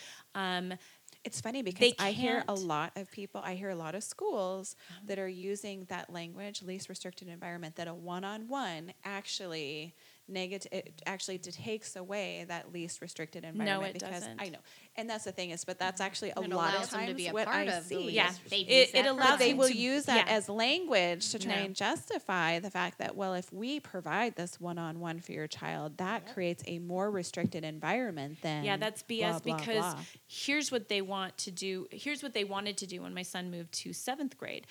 [1.21, 4.03] Um, It's funny because I hear a lot of people, I hear a lot of
[4.03, 9.95] schools that are using that language, least restricted environment, that a one on one actually
[10.31, 14.41] negative it actually t- takes away that least restricted environment it because doesn't.
[14.41, 14.59] I know.
[14.95, 17.27] And that's the thing is but that's actually a It lot of them to be
[17.27, 17.95] a what part I of see.
[17.97, 18.31] least Yeah.
[18.49, 20.33] They It- use it that allows But they will use that yeah.
[20.33, 21.61] as language to try No.
[21.65, 26.33] and justify the fact that well if we provide this one-on-one for your child that
[26.33, 30.03] creates a more restricted environment than Yeah, that's blah, BS blah, because blah.
[30.27, 31.87] here's what they want to do.
[31.91, 34.65] Here's what they wanted to do when my son moved to seventh grade.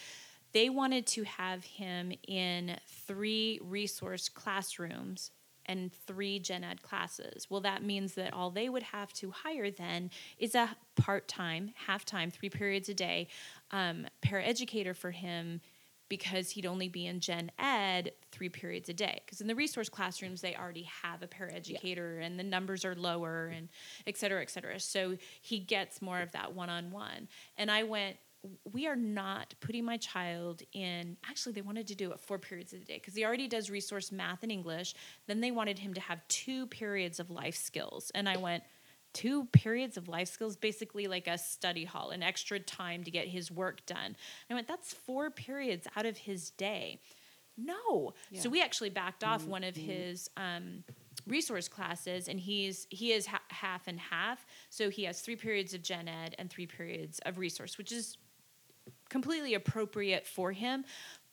[0.52, 5.30] They wanted to have him in three resource classrooms
[5.70, 7.46] and three gen ed classes.
[7.48, 11.72] Well, that means that all they would have to hire then is a part time,
[11.86, 13.28] half time, three periods a day
[13.70, 15.60] um, paraeducator for him
[16.08, 19.22] because he'd only be in gen ed three periods a day.
[19.24, 23.46] Because in the resource classrooms they already have a paraeducator and the numbers are lower
[23.46, 23.68] and
[24.08, 24.80] et cetera et cetera.
[24.80, 27.28] So he gets more of that one-on-one.
[27.56, 28.16] And i went
[28.72, 32.72] we are not putting my child in actually they wanted to do it four periods
[32.72, 34.94] of the day because he already does resource math and english
[35.26, 38.62] then they wanted him to have two periods of life skills and i went
[39.12, 43.26] two periods of life skills, basically like a study hall, an extra time to get
[43.26, 44.16] his work done.
[44.48, 47.00] I went, that's four periods out of his day.
[47.56, 48.14] No.
[48.30, 48.40] Yeah.
[48.40, 50.84] So we actually backed off one of his um,
[51.26, 54.46] resource classes, and he's he is ha- half and half.
[54.70, 58.16] So he has three periods of gen ed and three periods of resource, which is
[59.10, 60.84] completely appropriate for him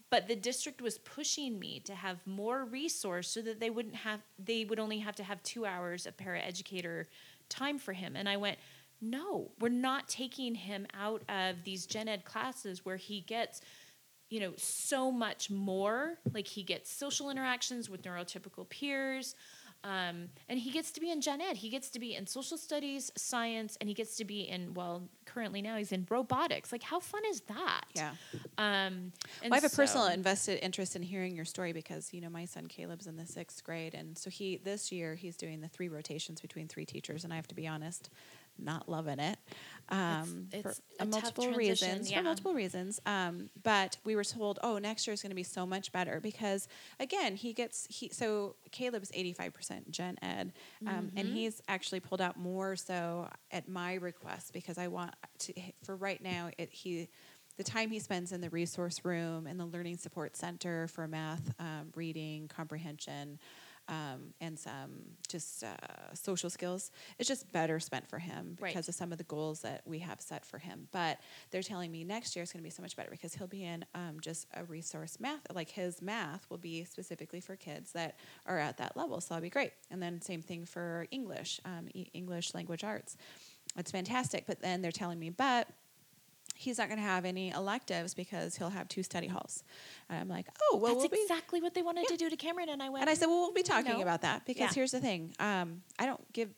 [0.09, 4.21] but the district was pushing me to have more resource so that they wouldn't have
[4.39, 7.05] they would only have to have two hours of paraeducator
[7.49, 8.15] time for him.
[8.15, 8.57] And i went
[9.01, 13.61] no we're not taking him out of these gen ed classes where he gets
[14.29, 16.15] you know so much more.
[16.33, 19.35] Like he gets social interactions with neurotypical peers
[19.87, 21.55] um, and he gets to be in gen ed.
[21.55, 25.07] He gets to be in social studies science and he gets to be in well
[25.23, 26.73] currently now he's in robotics.
[26.73, 27.85] Like how fun is that?
[27.95, 28.11] Yeah.
[28.57, 32.29] um, Well, I have a personal invested interest in hearing your story because you know
[32.29, 35.69] my son Caleb's in the sixth grade, and so he this year he's doing the
[35.69, 38.09] three rotations between three teachers, and I have to be honest,
[38.59, 39.39] not loving it
[39.89, 42.09] um, it's for a multiple reasons.
[42.11, 42.17] yeah.
[42.17, 45.43] For multiple reasons, um, but we were told, oh, next year is going to be
[45.43, 46.67] so much better because
[46.99, 50.53] again he gets he so Caleb's eighty five percent gen ed,
[50.85, 51.17] um, Mm-hmm.
[51.17, 55.95] and he's actually pulled out more so at my request because I want to for
[55.95, 57.09] right now it he
[57.57, 61.41] the time he spends in the resource room and the learning support center for math,
[61.59, 63.39] um, reading, comprehension,
[63.89, 65.75] um, and some just uh,
[66.13, 68.73] social skills is just better spent for him Right.
[68.73, 70.87] because of some of the goals that we have set for him.
[70.91, 71.19] But
[71.51, 73.63] they're telling me next year is going to be so much better because he'll be
[73.63, 75.41] in um, just a resource math.
[75.53, 79.19] Like his math will be specifically for kids that are at that level.
[79.21, 79.71] So that'll be great.
[79.91, 83.17] And then same thing for English, um, e- English language arts.
[83.77, 84.45] It's fantastic.
[84.47, 85.67] But then they're telling me, but
[86.57, 89.63] he's not going to have any electives because he'll have two study halls.
[90.09, 91.21] And I'm like, oh, well, That's we'll be.
[91.21, 92.15] exactly what they wanted Yeah.
[92.15, 93.01] to do to Cameron, and I went.
[93.01, 94.01] And I said, well, we'll be talking No.
[94.01, 94.73] about that because Yeah.
[94.73, 95.33] here's the thing.
[95.39, 96.49] Um, I don't give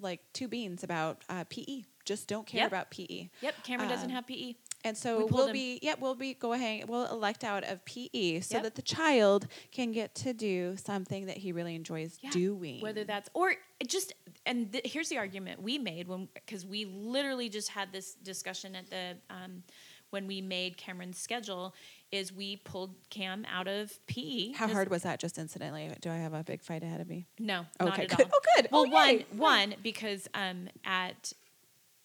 [0.00, 1.82] like two beans about uh, PE.
[2.04, 2.68] Just don't care Yep.
[2.68, 3.28] about PE.
[3.42, 5.52] "Yep, Cameron doesn't um, have E." PE." And so we we'll him.
[5.52, 8.62] be, yeah, we'll be going, we'll elect out of PE so Yep.
[8.62, 12.30] that the child can get to do something that he really enjoys Yeah.
[12.30, 12.80] doing.
[12.80, 14.12] Whether that's or it just
[14.46, 18.76] and th- here's the argument we made when because we literally just had this discussion
[18.76, 19.64] at the um,
[20.10, 21.74] when we made Cameron's schedule
[22.12, 24.52] is we pulled Cam out of PE.
[24.52, 25.18] How hard was that?
[25.20, 27.26] Just incidentally, do I have a big fight ahead of me?
[27.38, 28.20] No, not Okay, at good.
[28.26, 28.30] all.
[28.32, 28.68] Oh, good.
[28.72, 29.26] Well, Oh, one, yay.
[29.36, 31.32] one because um, at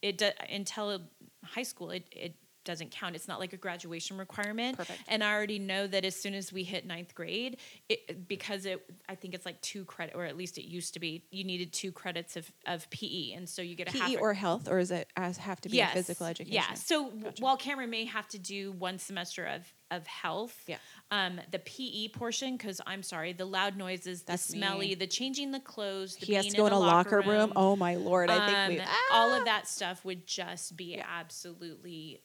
[0.01, 0.99] it do, until
[1.45, 3.15] high school, it, it doesn't count.
[3.15, 4.77] It's not like a graduation requirement.
[4.77, 4.99] Perfect.
[5.07, 7.57] And I already know that as soon as we hit ninth grade,
[7.89, 10.99] it, because it, I think it's like two credit, or at least it used to
[10.99, 14.15] be, you needed two credits of, of PE, and so you get a half PE
[14.15, 16.53] a- or health, or is it as have to be a physical education?
[16.53, 16.73] yeah.
[16.75, 17.41] So Gotcha.
[17.41, 20.77] while Cameron may have to do one semester of of health, Yeah.
[21.11, 24.59] um, the PE portion, because I'm sorry, the loud noises, That's the me.
[24.59, 27.27] smelly, the changing the clothes, the he has to go in the a locker room.
[27.27, 27.53] room.
[27.55, 28.31] Oh my lord!
[28.31, 29.13] I think we um, ah!
[29.13, 31.05] all of that stuff would just be Yeah.
[31.07, 32.21] absolutely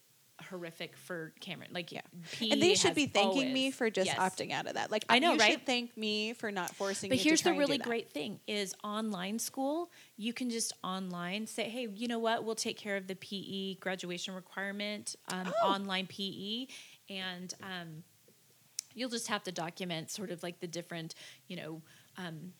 [0.49, 1.71] horrific for Cameron.
[1.73, 2.01] Like, Yeah.
[2.41, 4.19] And they should be thanking me for just yes.
[4.19, 4.91] opting out of that.
[4.91, 5.53] Like I know, you right?
[5.53, 7.09] Should thank me for not forcing.
[7.11, 11.89] But here's the really great thing is online school, you can just online say, hey,
[11.95, 15.69] you know what, we'll take care of the PE graduation requirement, um, Oh.
[15.69, 16.67] online PE,
[17.11, 18.05] and um,
[18.95, 21.15] you'll just have to document sort of like the different,
[21.47, 21.83] you know,
[22.17, 22.53] um,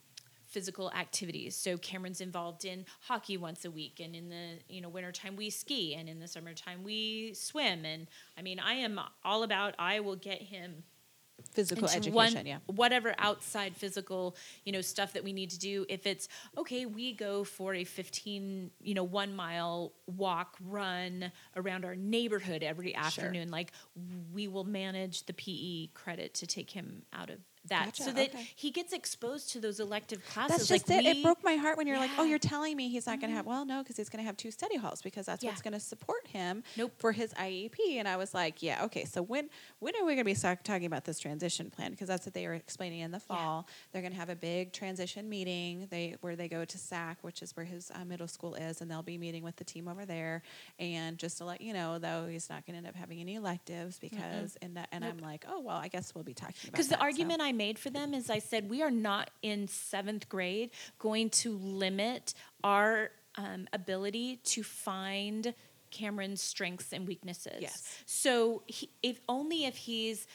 [0.49, 1.55] physical activities.
[1.57, 5.51] So Cameron's involved in hockey once a week, and in the you know wintertime we
[5.51, 7.85] ski, and in the summertime we swim.
[7.85, 9.75] And I mean, I am all about.
[9.79, 10.83] I will get him
[11.53, 12.13] Physical education.
[12.15, 12.59] one- yeah.
[12.67, 14.35] whatever outside physical
[14.65, 16.27] you know stuff that we need to do if it's
[16.57, 22.65] okay we go for a 15 you know one mile walk run around our neighborhood
[22.65, 23.71] every afternoon like
[24.33, 27.39] we will manage the pe credit to take him out of
[27.69, 28.47] that Gotcha, so that okay.
[28.57, 31.17] he gets exposed to those elective classes That's just like it.
[31.19, 33.37] it broke my heart when you're like, "Oh, you're telling me he's not going to
[33.37, 35.51] have." Well, no, because he's going to have two study halls because that's Yeah.
[35.51, 36.93] what's going to support him Nope.
[36.99, 37.99] for his IEP.
[37.99, 39.05] And I was like, "Yeah, okay.
[39.05, 39.49] So when
[39.79, 41.91] when are we going to be talking about this transition plan?
[41.91, 43.37] Because that's what they were explaining in the Yeah.
[43.37, 43.69] fall.
[43.93, 45.87] They're going to have a big transition meeting.
[45.91, 48.91] They where they go to SAC, which is where his uh, middle school is, and
[48.91, 50.43] they'll be meeting with the team over there.
[50.79, 53.35] And just to let you know, though, he's not going to end up having any
[53.37, 55.15] electives because and that, and Nope.
[55.17, 57.05] I'm like, "Oh well, I guess we'll be talking about." Because the that, so.
[57.05, 61.29] argument I made for them is I said, we are not in seventh grade going
[61.31, 62.33] to limit
[62.65, 65.53] our um, ability to find
[65.91, 67.59] Cameron's strengths and weaknesses.
[67.61, 68.03] Yes.
[68.07, 70.27] So he, if only if he's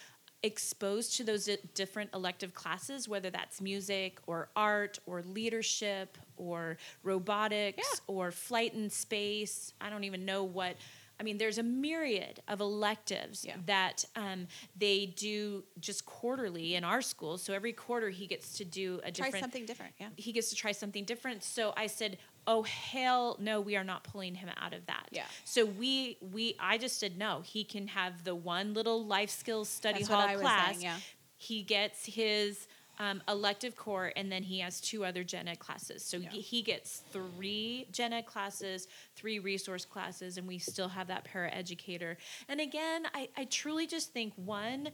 [0.42, 7.78] exposed to those different elective classes, whether that's music or art or leadership or robotics
[7.88, 8.14] Yeah.
[8.16, 9.74] or flight in space.
[9.80, 10.76] I don't even know what.
[11.24, 13.56] I mean, there's a myriad of electives Yeah.
[13.66, 17.38] that um, they do just quarterly in our school.
[17.38, 19.42] So every quarter he gets to do a try different.
[19.44, 19.94] something different.
[20.02, 20.10] Yeah.
[20.18, 21.42] He gets to try something different.
[21.42, 25.24] So I said, "Oh hell no, we are not pulling him out of that." Yeah.
[25.46, 27.40] So we we I just said no.
[27.40, 30.68] He can have the one little life skills study That's what hall I was class.
[30.72, 30.98] saying, yeah.
[31.38, 32.68] He gets his
[33.00, 36.04] um, elective core, and then he has two other gen ed classes.
[36.04, 36.30] So Yeah.
[36.30, 41.52] he- gets three gen ed classes, three resource classes, and we still have that para
[41.52, 42.18] educator.
[42.48, 44.90] And again, I, I truly just think one,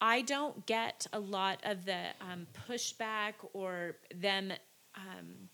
[0.00, 4.52] I don't get a lot of the um, pushback or them
[4.94, 5.48] um,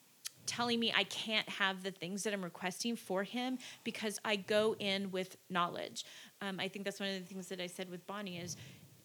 [0.46, 4.74] telling me I can't have the things that I'm requesting for him because I go
[4.78, 6.04] in with knowledge.
[6.40, 8.56] Um, I think that's one of the things that I said with Bonnie is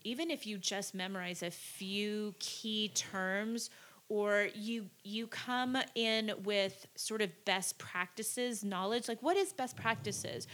[0.04, 3.70] even if you just memorize a few key terms
[4.10, 9.76] or you you come in with sort of best practices knowledge like what is best
[9.76, 10.48] practices?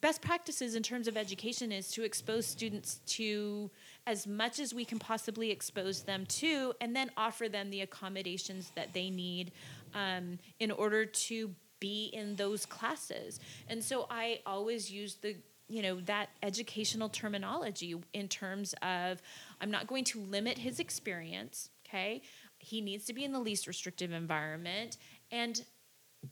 [0.00, 3.70] Best practices in terms of education is to expose students to
[4.06, 8.72] as much as we can possibly expose them to and then offer them the accommodations
[8.74, 9.52] that they need
[9.94, 13.40] um, in order to be in those classes.
[13.68, 15.36] And so i always use the
[15.72, 19.22] you know that educational terminology in terms of
[19.60, 22.22] i'm not going to limit his experience okay?
[22.58, 24.98] He needs to be in the least restrictive environment.
[25.30, 25.62] And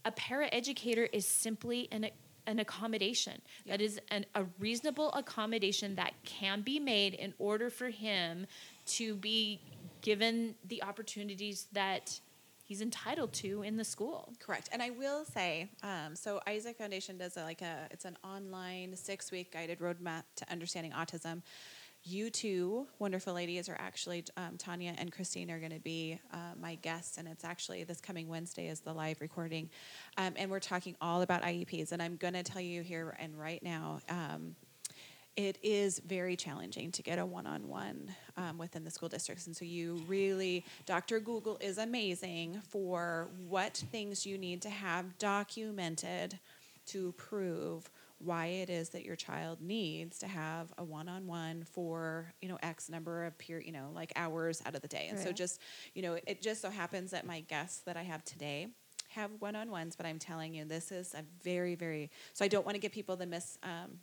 [0.04, 2.08] a paraeducator is simply an
[2.46, 3.40] an accommodation.
[3.66, 8.46] That is an, a reasonable accommodation that can be made in order for him
[8.86, 9.60] to be
[10.00, 12.18] given the opportunities that
[12.70, 14.68] he's entitled to in the school Correct.
[14.70, 18.94] And I will say, um, so Isaac Foundation does a, like a, it's an online
[18.94, 21.42] six week guided roadmap to understanding autism.
[22.04, 26.54] You two wonderful ladies are actually, um, Tanya and Christine are going to be uh,
[26.60, 29.68] my guests, and it's actually this coming Wednesday is the live recording.
[30.16, 31.90] Um, and we're talking all about IEPs.
[31.90, 34.54] And I'm going to tell you here and right now, um,
[35.36, 39.46] it is very challenging to get a one-on-one um, within the school districts.
[39.46, 45.18] And so you really dr google is amazing for what things you need to have
[45.18, 46.38] documented
[46.86, 52.48] to prove why it is that your child needs to have a one-on-one for you
[52.48, 55.06] know x number of period you know like hours out of the day.
[55.08, 55.60] And so just
[55.94, 58.68] you know it just so happens that my guests that i have today
[59.08, 62.74] have one-on-ones but i'm telling you this is a very very so i don't want
[62.74, 63.98] to give people the miss um,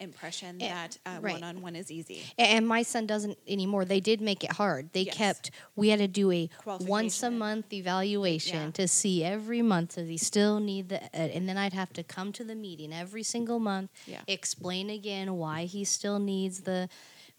[0.00, 1.34] impression Yeah, that uh, right.
[1.34, 2.22] one-on-one is easy.
[2.38, 3.84] And my son doesn't anymore.
[3.84, 4.92] They did make it hard.
[4.92, 5.16] They Yes.
[5.16, 6.48] kept, we had to do a
[6.80, 8.70] once a month evaluation Yeah.
[8.72, 12.02] to see every month does he still need the, uh, and then I'd have to
[12.02, 14.22] come to the meeting every single month, Yeah.
[14.26, 16.88] explain again why he still needs the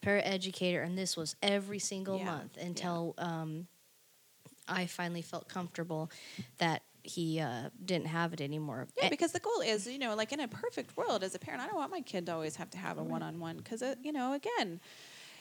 [0.03, 0.83] paraeducator.
[0.85, 2.25] And this was every single Yeah.
[2.25, 3.67] month until um,
[4.67, 6.11] I finally felt comfortable
[6.57, 8.87] that he uh, didn't have it anymore.
[8.97, 11.39] Yeah, Eh, because the goal is, you know, like in a perfect world, as a
[11.39, 14.11] parent, I don't want my kid to always have to have a one-on-one because, you
[14.11, 14.79] know, again,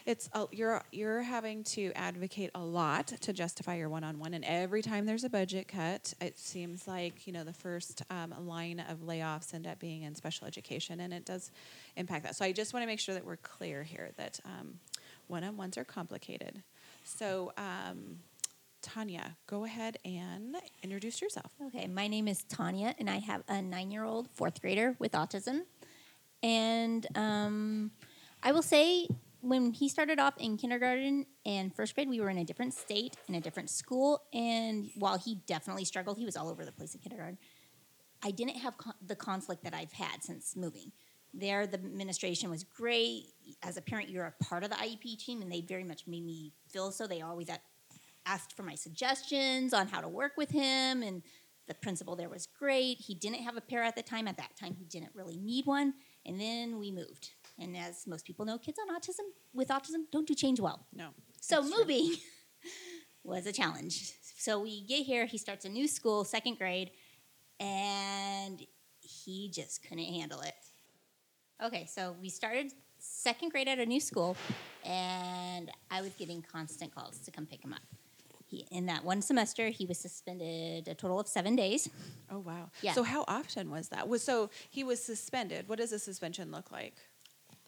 [0.06, 4.80] it's a, you're you're having to advocate a lot to justify your one-on-one, and every
[4.80, 9.00] time there's a budget cut, it seems like you know the first um, line of
[9.00, 11.50] layoffs end up being in special education, and it does
[11.96, 12.36] impact that.
[12.36, 14.78] So I just want to make sure that we're clear here that um,
[15.26, 16.62] one-on-ones are complicated.
[17.04, 17.52] So.
[17.59, 18.20] Um,
[18.83, 21.53] Tanya, go ahead and introduce yourself.
[21.66, 25.12] Okay, my name is Tanya, and I have a nine year old fourth grader with
[25.12, 25.62] autism.
[26.43, 27.91] And um,
[28.43, 29.09] I will say,
[29.41, 33.16] when he started off in kindergarten and first grade, we were in a different state,
[33.29, 34.22] in a different school.
[34.33, 37.39] And while he definitely struggled, he was all over the place in kindergarten.
[38.22, 40.93] I didn't have con- the conflict that I've had since moving.
[41.35, 43.26] There, the administration was great.
[43.62, 46.24] As a parent, you're a part of the IEP team, and they very much made
[46.24, 47.07] me feel so.
[47.07, 47.62] They always at-
[48.29, 51.22] asked for my suggestions on how to work with him, and
[51.66, 52.99] the principal there was great.
[52.99, 54.29] He didn't have a pair at the time.
[54.29, 55.95] At that time, he didn't really need one.
[56.24, 57.31] And then we moved.
[57.59, 60.87] And as most people know, kids on autism with autism don't do change well.
[60.93, 61.09] No.
[61.41, 62.14] So moving
[63.24, 64.12] was a challenge.
[64.37, 66.91] So we get here, he starts a new school, second grade,
[67.61, 68.64] and
[69.01, 70.55] he just couldn't handle it.
[71.62, 74.37] Okay, so we started second grade at a new school,
[74.85, 77.83] and I was getting constant calls to come pick him up.
[78.49, 81.88] He, in that one semester, he was suspended a total of seven days.
[82.30, 82.70] Oh wow.
[82.82, 82.92] Yeah.
[82.94, 84.09] So how often was that?
[84.09, 85.68] Was so he was suspended.
[85.68, 86.94] What does a suspension look like?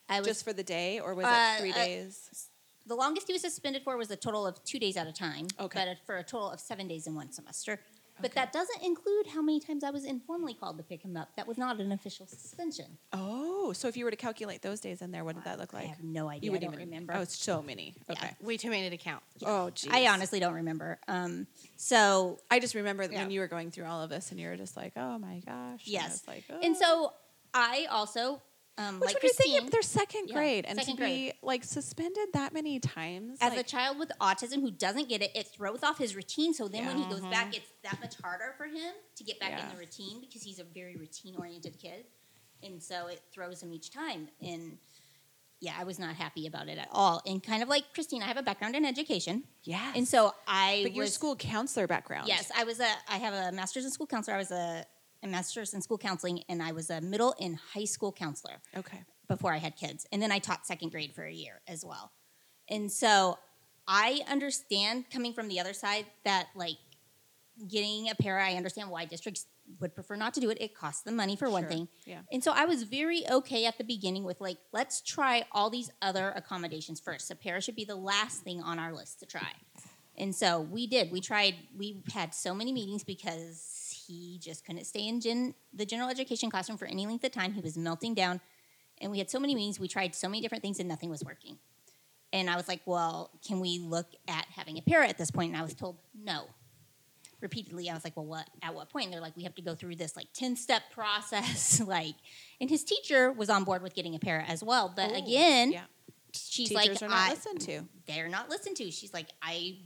[0.09, 2.49] I was Just for the day, or was Uh, it three uh, days?
[2.87, 5.47] the longest he was suspended for was a total of two days at a time,
[5.64, 5.78] Okay.
[5.87, 7.78] but for a total of seven days in one semester.
[8.22, 8.41] But Okay.
[8.41, 11.28] that doesn't include how many times I was informally called to pick him up.
[11.37, 12.99] That was not an official suspension.
[13.12, 15.73] Oh, so if you were to calculate those days in there, what did that look
[15.73, 15.85] like?
[15.85, 16.47] I have no idea.
[16.47, 17.15] You wouldn't don't even remember.
[17.17, 17.95] Oh, it's so many.
[18.09, 18.13] Yeah.
[18.13, 18.31] Okay.
[18.41, 19.23] Way too many to count.
[19.45, 19.91] Oh, geez.
[19.93, 20.99] I honestly don't remember.
[21.09, 21.47] Um,
[21.77, 23.21] so I just remember Yeah.
[23.21, 25.41] when you were going through all of this, and you were just like, "Oh my
[25.47, 27.13] gosh." and yes, was like, and "Oh." so
[27.55, 28.43] I also
[28.79, 31.33] um, Which like would you think Christine, they're second Yeah, grade and second to be
[31.43, 33.37] like suspended that many times?
[33.43, 36.55] as a child with autism who doesn't get it, it throws off his routine.
[36.55, 37.31] So then when he goes Yeah.
[37.31, 39.65] back, it's that much harder for him to get back Yeah.
[39.69, 42.07] in the routine because he's a very routine oriented kid.
[42.63, 44.29] And so it throws him each time.
[44.43, 44.79] And
[45.61, 47.21] yeah, I was not happy about it at all.
[47.27, 49.45] And kind of like Christine, I have a background in education.
[49.65, 52.29] yeah And so I but your was school counselor background.
[52.29, 52.89] Yes, I was a.
[53.09, 54.37] I have a master's in school counselor.
[54.37, 54.85] I was a,
[55.23, 59.01] a master's in school counseling, and I was a middle and high school counselor Okay.
[59.29, 62.11] before I had kids, and then I taught second grade for a year as well.
[62.71, 63.39] And so
[63.87, 66.79] I understand coming from the other side that like
[67.69, 68.47] getting a para.
[68.47, 69.45] I understand why districts
[69.79, 70.59] would prefer not to do it.
[70.61, 71.89] It costs them money for one thing.
[72.05, 72.21] Yeah.
[72.33, 75.91] And so I was very okay at the beginning with like, let's try all these
[76.03, 77.31] other accommodations first.
[77.31, 79.53] A para should be the last thing on our list to try.
[80.21, 81.11] And so we did.
[81.11, 81.55] We tried.
[81.77, 86.51] We had so many meetings because he just couldn't stay in gen, the general education
[86.51, 87.53] classroom for any length of time.
[87.55, 88.41] He was melting down,
[88.99, 89.81] and we had so many meetings.
[89.81, 91.59] We tried so many different things, and nothing was working.
[92.35, 95.53] And I was like, "Well, can we look at having a para at this point?"
[95.53, 96.45] And I was told no.
[97.41, 98.49] Repeatedly, I was like, "Well, what?
[98.62, 100.82] At what point?" And they're like, "We have to go through this like ten step
[100.93, 102.14] process." like,
[102.61, 104.93] and his teacher was on board with getting a para as well.
[104.95, 105.84] But Oh, again, yeah.
[106.34, 107.82] she's Teachers like, are not I, listened to.
[108.07, 108.91] they're not listened to.
[108.91, 109.78] She's like, I.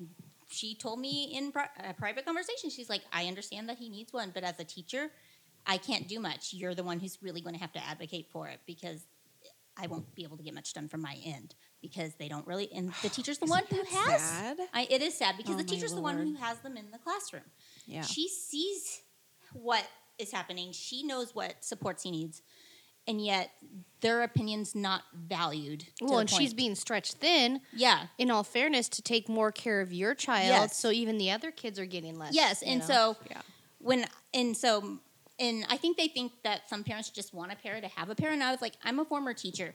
[0.50, 4.12] She told me in pri- a private conversation, she's like, I understand that he needs
[4.12, 5.10] one, but as a teacher,
[5.66, 6.52] I can't do much.
[6.54, 9.04] You're the one who's really going to have to advocate for it because
[9.76, 12.72] I won't be able to get much done from my end because they don't really.
[12.72, 14.22] And the teacher's the one who has.
[14.22, 14.58] sad?
[14.72, 16.98] I, it is sad because Oh the teacher's the one who has them in the
[16.98, 17.44] classroom.
[17.86, 18.02] Yeah.
[18.02, 19.02] She sees
[19.52, 19.86] what
[20.18, 20.72] is happening.
[20.72, 22.40] She knows what supports he needs,
[23.06, 23.50] and yet
[24.00, 25.84] their opinion's not valued.
[26.00, 28.06] Well, and she's being stretched thin, yeah.
[28.16, 30.48] in all fairness, to take more care of your child.
[30.48, 30.78] Yes.
[30.78, 32.34] So even the other kids are getting less.
[32.34, 32.86] Yes, and know?
[32.86, 33.42] so Yeah.
[33.78, 35.00] when and so
[35.38, 38.14] and I think they think that some parents just want a parent to have a
[38.14, 38.40] parent.
[38.40, 39.74] I was like, I'm a former teacher.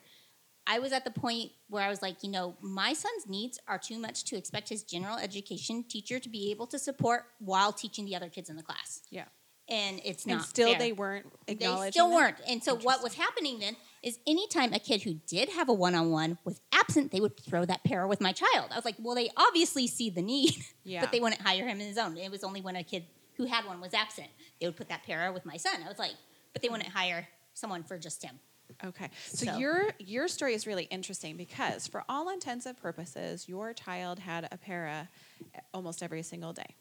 [0.67, 3.79] I was at the point where I was like, you know, my son's needs are
[3.79, 8.05] too much to expect his general education teacher to be able to support while teaching
[8.05, 9.01] the other kids in the class.
[9.09, 9.25] Yeah.
[9.67, 10.79] And it's And not still, fair.
[10.79, 11.27] they weren't.
[11.47, 11.55] They
[11.91, 12.15] still that?
[12.15, 12.35] weren't.
[12.47, 16.39] And so what was happening then is anytime a kid who did have a one-on-one
[16.43, 18.69] was absent, they would throw that pair with my child.
[18.71, 21.01] I was like, well, they obviously see the need, Yeah.
[21.01, 22.17] but they wouldn't hire him in his own.
[22.17, 23.05] It was only when a kid
[23.37, 24.27] who had one was absent,
[24.59, 25.81] they would put that pair with my son.
[25.85, 26.13] I was like,
[26.51, 26.73] but they hmm.
[26.73, 28.39] wouldn't hire someone for just him.
[28.83, 29.09] Okay.
[29.27, 33.73] So, So- your your story is really interesting because for all intents and purposes, your
[33.73, 35.09] child had a para
[35.53, 36.75] eh, almost every single day.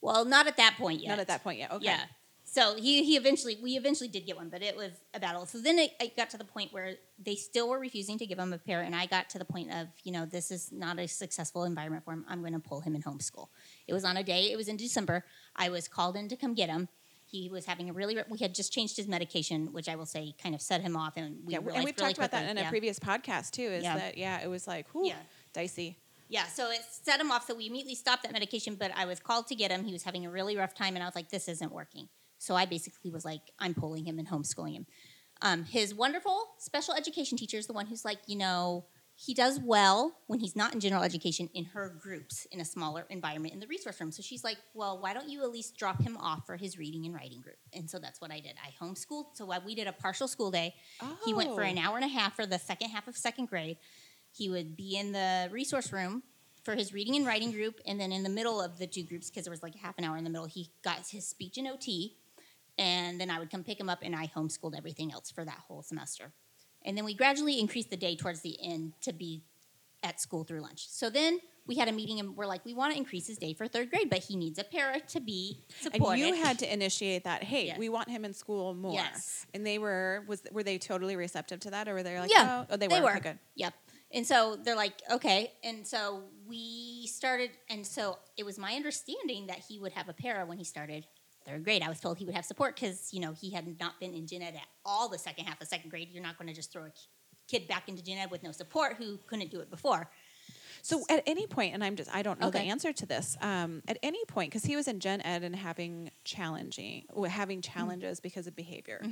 [0.00, 1.10] Well, not at that point yet.
[1.10, 1.72] Not at that point yet.
[1.72, 1.84] Okay.
[1.86, 2.04] Yeah.
[2.50, 5.44] So he, he eventually we eventually did get one, but it was a battle.
[5.44, 8.38] So then it, it got to the point where they still were refusing to give
[8.38, 10.98] him a pair, and I got to the point of you know this is not
[10.98, 12.24] a successful environment for him.
[12.26, 13.48] I'm going to pull him in homeschool.
[13.86, 14.50] It was on a day.
[14.50, 15.24] It was in December.
[15.56, 16.88] I was called in to come get him.
[17.30, 18.16] He was having a really.
[18.28, 21.14] We had just changed his medication, which I will say kind of set him off,
[21.16, 23.62] and we yeah, and we've really talked about that in a previous podcast too.
[23.62, 23.96] Is Yeah.
[23.96, 24.40] that yeah?
[24.42, 25.16] It was like whew, Yeah.
[25.52, 25.98] dicey.
[26.30, 27.46] Yeah, so it set him off.
[27.46, 29.84] So we immediately stopped that medication, but I was called to get him.
[29.84, 32.08] He was having a really rough time, and I was like, this isn't working.
[32.38, 34.86] So I basically was like, I'm pulling him and homeschooling him.
[35.40, 38.84] Um, his wonderful special education teacher is the one who's like, you know,
[39.20, 43.04] he does well when he's not in general education in her groups in a smaller
[43.10, 44.12] environment in the resource room.
[44.12, 47.04] So she's like, well, why don't you at least drop him off for his reading
[47.04, 47.56] and writing group?
[47.72, 48.52] And so that's what I did.
[48.64, 49.34] I homeschooled.
[49.34, 50.76] So we did a partial school day.
[51.02, 51.18] Oh.
[51.24, 51.66] He went for Oh.
[51.66, 53.78] an hour and a half for the second half of second grade.
[54.30, 56.22] He would be in the resource room
[56.62, 59.30] for his reading and writing group, and then in the middle of the two groups,
[59.30, 61.66] because there was like half an hour in the middle, he got his speech and
[61.66, 62.16] OT,
[62.78, 65.58] and then I would come pick him up, and I homeschooled everything else for that
[65.66, 66.32] whole semester.
[66.88, 69.42] And then we gradually increased the day towards the end to be
[70.02, 70.88] at school through lunch.
[70.88, 73.52] So then we had a meeting, and we're like, we want to increase his day
[73.52, 76.22] for third grade, but he needs a para to be supported.
[76.22, 77.44] And you had to initiate that.
[77.44, 77.78] Hey, Yes.
[77.78, 78.94] we want him in school more.
[78.94, 79.44] Yes.
[79.52, 82.64] And they were was were they totally receptive to that, or were they like, yeah,
[82.64, 83.04] oh, oh, they, they were.
[83.04, 83.10] were.
[83.16, 83.38] Okay, good.
[83.56, 83.74] Yep.
[84.12, 85.52] And so they're like, okay.
[85.62, 90.14] And so we started, and so it was my understanding that he would have a
[90.14, 91.06] para when he started
[91.48, 91.82] third grade.
[91.82, 94.26] I was told he would have support because you know he had not been in
[94.26, 96.08] gen ed at all the second half of second grade.
[96.12, 96.92] You're not going to just throw a
[97.48, 100.10] kid back into gen ed with no support who couldn't do it before.
[100.82, 103.36] So at any point, and I'm just I don't know the answer to this.
[103.40, 107.72] Um, at any point, because he was in Gen Ed and having challenging, having Mm-hmm.
[107.72, 109.04] challenges because of behavior,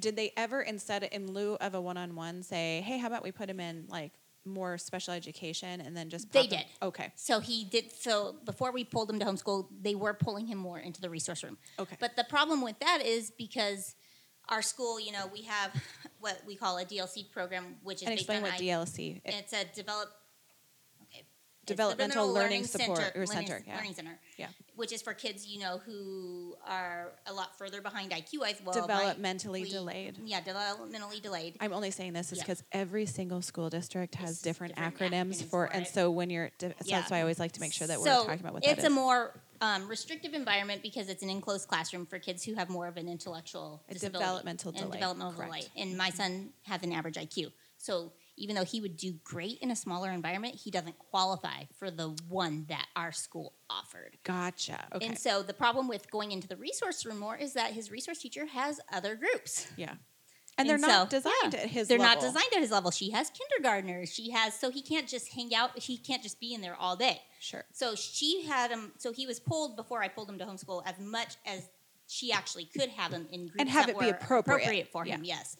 [0.00, 3.48] did they ever instead in lieu of a one-on-one say, hey, how about we put
[3.50, 4.12] him in like
[4.44, 6.64] more special education and then just They him- did.
[6.82, 7.12] Okay.
[7.16, 7.92] So he did.
[7.92, 11.42] So before we pulled him to homeschool, they were pulling him more into the resource
[11.44, 11.58] room.
[11.78, 11.96] Okay.
[12.00, 13.94] But the problem with that is because
[14.48, 15.70] our school, you know, we have
[16.20, 19.20] what we call a DLC program, which is And explain what I- DLC.
[19.24, 20.08] it- It's a develop.
[21.64, 23.76] Developmental Learning Support or learning, Center, yeah.
[23.76, 24.18] Learning center.
[24.36, 24.48] Yeah.
[24.74, 28.56] Which is for kids, you know, who are a lot further behind IQ wise.
[28.64, 30.18] Well, my- Developmentally we- delayed.
[30.24, 31.56] Yeah, developmentally delayed.
[31.60, 32.44] I'm only saying this is Yeah.
[32.44, 36.30] because every single school district has different, different acronyms, acronyms for, for and so when
[36.30, 36.98] you're, so Yeah.
[37.00, 38.90] that's why I always like to make sure that we're talking about what it's a
[38.90, 42.96] more um, restrictive environment because it's an enclosed classroom for kids who have more of
[42.96, 45.52] an intellectual A disability developmental and delay, developmental correct.
[45.52, 45.66] delay.
[45.76, 49.70] And my son has an average IQ, so even though he would do great in
[49.70, 54.16] a smaller environment, he doesn't qualify for the one that our school offered.
[54.24, 54.86] Gotcha.
[54.94, 55.06] Okay.
[55.06, 58.18] And so the problem with going into the resource room more is that his resource
[58.18, 59.66] teacher has other groups.
[59.76, 59.94] yeah.
[60.58, 62.14] And they're not designed yeah, at his They're level.
[62.16, 62.90] not designed at his level.
[62.90, 64.12] She has kindergartners.
[64.12, 65.78] She has so he can't just hang out.
[65.78, 67.22] He can't just be in there all day.
[67.40, 67.64] Sure.
[67.72, 68.92] So she had him.
[68.98, 71.70] So he was pulled before I pulled him to homeschool as much as
[72.06, 74.88] she actually could have him in groups And have that it be were appropriate.
[74.92, 75.24] for him.
[75.24, 75.36] Yeah.
[75.38, 75.56] Yes,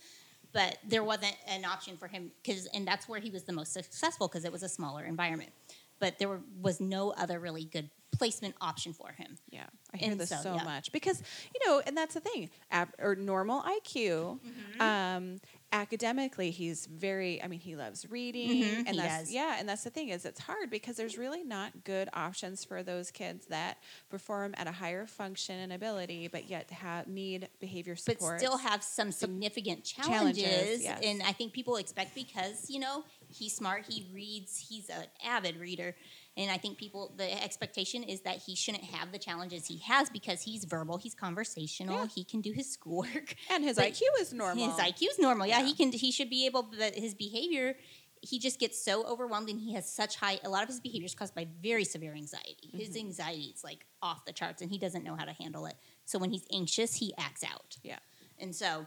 [0.53, 3.73] but there wasn't an option for him because, and that's where he was the most
[3.73, 5.51] successful because it was a smaller environment.
[5.99, 9.39] But there were, was no other really good placement option for him.
[9.51, 10.65] Yeah, I hear And this so, so, yeah.
[10.65, 11.23] much because
[11.55, 12.51] you know, and that's the thing.
[12.71, 14.81] Ab- or normal IQ, Mm-hmm.
[14.83, 15.41] um,
[15.73, 17.43] academically, he's very.
[17.43, 19.33] I mean, he loves reading, Mhm, and he that's does.
[19.33, 22.83] yeah, and that's the thing is it's hard because there's really not good options for
[22.83, 23.79] those kids that
[24.11, 28.59] perform at a higher function and ability, but yet have need behavior support but still
[28.59, 30.83] have some significant challenges, challenges.
[30.83, 31.03] yes.
[31.03, 35.57] And I think people expect because you know he's smart, he reads, he's an avid
[35.57, 35.95] reader,
[36.37, 40.09] and I think people the expectation is that he shouldn't have the challenges he has
[40.11, 42.07] because he's verbal, he's conversational, Yeah.
[42.15, 43.35] he can do his schoolwork.
[43.51, 44.67] and his IQ is normal.
[44.71, 45.47] His IQ is normal.
[45.47, 45.67] Yeah, Yeah.
[45.67, 45.93] he can.
[45.93, 47.77] He should be able, but his behavior.
[48.25, 50.39] He just gets so overwhelmed, and he has such high.
[50.45, 52.71] A lot of his behavior is caused by very severe anxiety.
[52.73, 52.99] His Mm-hmm.
[53.09, 55.75] anxiety is like off the charts, and he doesn't know how to handle it.
[56.05, 57.79] So when he's anxious, he acts out.
[57.83, 57.99] Yeah.
[58.39, 58.87] And so,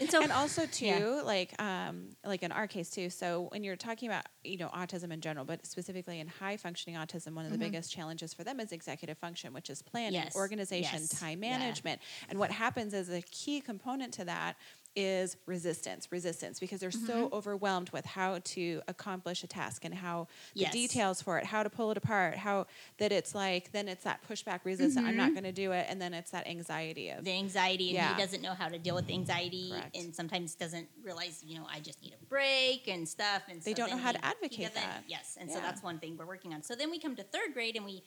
[0.00, 1.22] and so, and also too Yeah.
[1.24, 5.12] like um like in our case too so when you're talking about you know autism
[5.12, 8.58] in general but specifically in high functioning autism one of the biggest challenges for them
[8.60, 10.24] is executive function which is planning Mm-hmm.
[10.24, 11.58] Yes, organization yes, time yeah.
[11.58, 14.56] management and what happens is a key component to that
[14.94, 17.34] is resistance resistance because they're so Mm-hmm.
[17.34, 20.72] overwhelmed with how to accomplish a task and how the Yes.
[20.72, 22.66] details for it how to pull it apart how
[22.98, 26.00] that it's like then it's that pushback resistance i'm not going to do it and
[26.00, 27.24] then it's that anxiety of Mm-hmm.
[27.24, 28.14] the anxiety, and Yeah.
[28.16, 29.96] he doesn't know how to deal with the anxiety, Correct.
[29.96, 33.42] and sometimes doesn't realize, you know, I just need a break and stuff.
[33.48, 35.04] And They so don't know how to he- he advocate that.
[35.08, 36.62] Yes, and so that's one thing we're working on.
[36.62, 38.02] So then we come to third grade, and we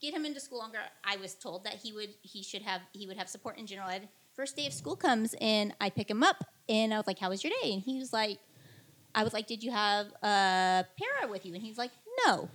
[0.00, 0.78] get him into school longer.
[1.04, 3.88] I was told that he would he should have he would have support in general
[3.88, 4.08] ed
[4.38, 7.28] first day of school comes and I pick him up and I was like, How
[7.28, 7.72] was your day?
[7.72, 8.38] And he was like,
[9.12, 11.54] I was like, Did you have a para with you?
[11.54, 11.90] And he's like,
[12.24, 12.48] No.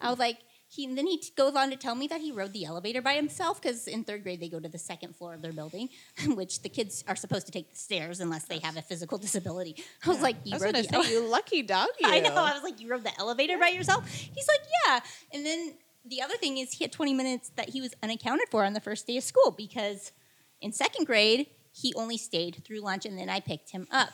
[0.00, 2.32] I was like, he, and then he t- goes on to tell me that he
[2.32, 5.34] rode the elevator by himself because in third grade they go to the second floor
[5.34, 5.90] of their building,
[6.28, 9.74] which the kids are supposed to take the stairs unless they have a physical disability.
[10.06, 11.88] I was like, I you was rode the say, ele- you lucky dog.
[12.00, 12.08] You.
[12.08, 12.34] I know.
[12.34, 14.08] I was like, you rode the elevator by yourself?
[14.08, 15.00] He's like, yeah.
[15.34, 15.74] And then
[16.06, 18.80] the other thing is, he had 20 minutes that he was unaccounted for on the
[18.80, 20.12] first day of school because
[20.60, 24.10] in second grade, he only stayed through lunch and then I picked him up.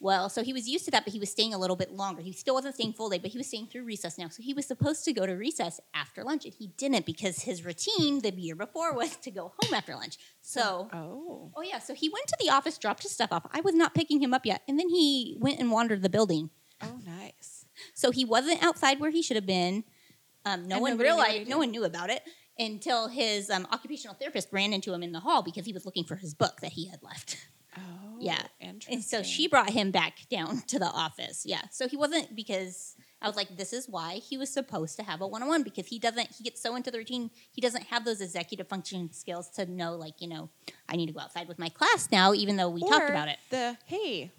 [0.00, 2.22] Well, so he was used to that, but he was staying a little bit longer.
[2.22, 4.28] He still wasn't staying full day, but he was staying through recess now.
[4.28, 7.64] So he was supposed to go to recess after lunch, and he didn't because his
[7.64, 10.16] routine the year before was to go home after lunch.
[10.40, 11.50] So Oh.
[11.56, 13.46] Oh yeah, so he went to the office, dropped his stuff off.
[13.52, 16.50] I was not picking him up yet, and then he went and wandered the building.
[16.80, 17.64] Oh, nice.
[17.94, 19.82] So he wasn't outside where he should have been.
[20.44, 22.22] Um, no And one nobody knew what he realized, no one knew about it
[22.58, 26.04] until his um, occupational therapist ran into him in the hall because he was looking
[26.04, 27.48] for his book that he had left.
[27.76, 28.16] Oh.
[28.18, 28.42] Yeah.
[28.60, 28.94] Interesting.
[28.94, 31.44] And so she brought him back down to the office.
[31.46, 31.62] Yeah.
[31.70, 35.20] So he wasn't because I was like, this is why he was supposed to have
[35.20, 37.84] a one on one because he doesn't, he gets so into the routine, he doesn't
[37.84, 40.50] have those executive function skills to know, like, you know,
[40.88, 43.38] I need to go outside with my class now, even though we talked about it.
[43.50, 44.32] The hey,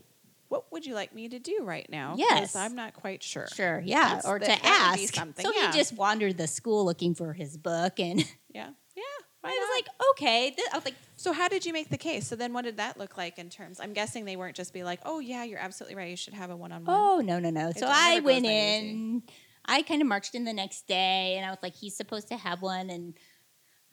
[0.49, 2.15] what would you like me to do right now?
[2.17, 2.55] Yes.
[2.55, 3.47] I'm not quite sure.
[3.55, 5.15] Sure, yeah, That's- or that- to that ask.
[5.15, 5.71] something, So yeah.
[5.71, 8.19] he just wandered the school looking for his book, and
[8.53, 8.69] Yeah.
[8.95, 9.03] Yeah.
[9.41, 9.75] I was not?
[9.75, 10.55] like, okay.
[10.73, 12.27] I was like, So how did you make the case?
[12.27, 13.79] So then what did that look like in terms?
[13.79, 16.09] I'm guessing they weren't just be like, "Oh yeah, you're absolutely right.
[16.09, 17.69] You should have a one-on-one." oh no, no, no.
[17.69, 19.23] It So I went in.
[19.65, 22.37] I kind of marched in the next day, and I was like, he's supposed to
[22.37, 23.13] have one, and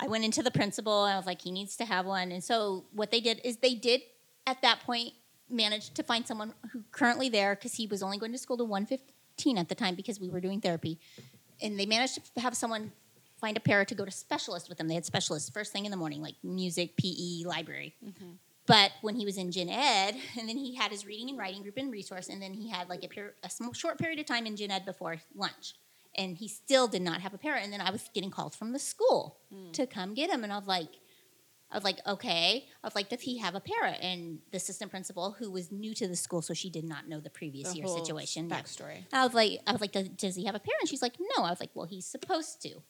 [0.00, 2.32] I went into the principal, and I was like, he needs to have one.
[2.32, 4.00] And so what they did is they did
[4.46, 5.12] at that point
[5.48, 8.64] manage to find someone who currently there because he was only going to school to
[8.64, 10.98] 115 at the time because we were doing therapy,
[11.62, 12.92] and they managed to have someone
[13.40, 14.88] find a pair to go to specialist with them.
[14.88, 17.94] They had specialists first thing in the morning, like music, PE, library.
[18.04, 18.32] Mm-hmm.
[18.66, 21.62] But when he was in gen ed, and then he had his reading and writing
[21.62, 24.26] group and resource, and then he had like a, per- a sm- short period of
[24.26, 25.74] time in gen ed before lunch.
[26.18, 27.64] And he still did not have a parent.
[27.64, 29.70] And then I was getting calls from the school hmm.
[29.72, 30.44] to come get him.
[30.44, 30.88] And I was like,
[31.70, 32.64] I was like, okay.
[32.82, 33.98] I was like, does he have a parent?
[34.00, 37.18] And the assistant principal, who was new to the school, so she did not know
[37.18, 38.48] the previous The year situation.
[38.48, 38.60] yeah.
[38.60, 39.04] backstory.
[39.12, 40.88] I was like, I was like, does, does he have a parent?
[40.88, 41.44] She's like, no.
[41.44, 42.82] I was like, well, he's supposed to.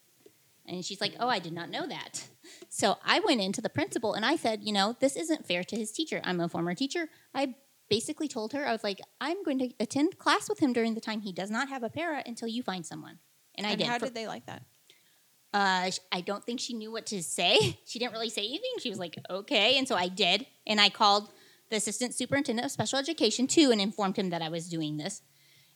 [0.67, 2.29] And she's like, oh, I did not know that.
[2.69, 5.77] So I went into the principal and I said, you know, this isn't fair to
[5.77, 6.21] his teacher.
[6.23, 7.09] I'm a former teacher.
[7.35, 7.55] I
[7.89, 11.01] basically told her, I was like, I'm going to attend class with him during the
[11.01, 13.19] time he does not have a para until you find someone.
[13.57, 13.89] And I and did.
[13.89, 14.63] how did they like that?
[15.57, 17.79] Uh, I don't think she knew what to say.
[17.87, 18.73] She didn't really say anything.
[18.81, 19.79] She was like, okay.
[19.79, 20.45] And so I did.
[20.67, 21.31] And I called
[21.71, 25.23] the assistant superintendent of special education too and informed him that I was doing this.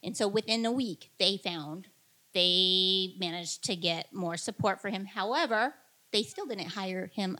[0.03, 1.89] And so within a week, they found
[2.35, 5.07] they managed to get more support for him.
[5.07, 5.75] However,
[6.13, 7.39] they still didn't hire him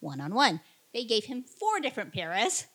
[0.00, 0.60] one on one.
[0.92, 2.66] They gave him four different paras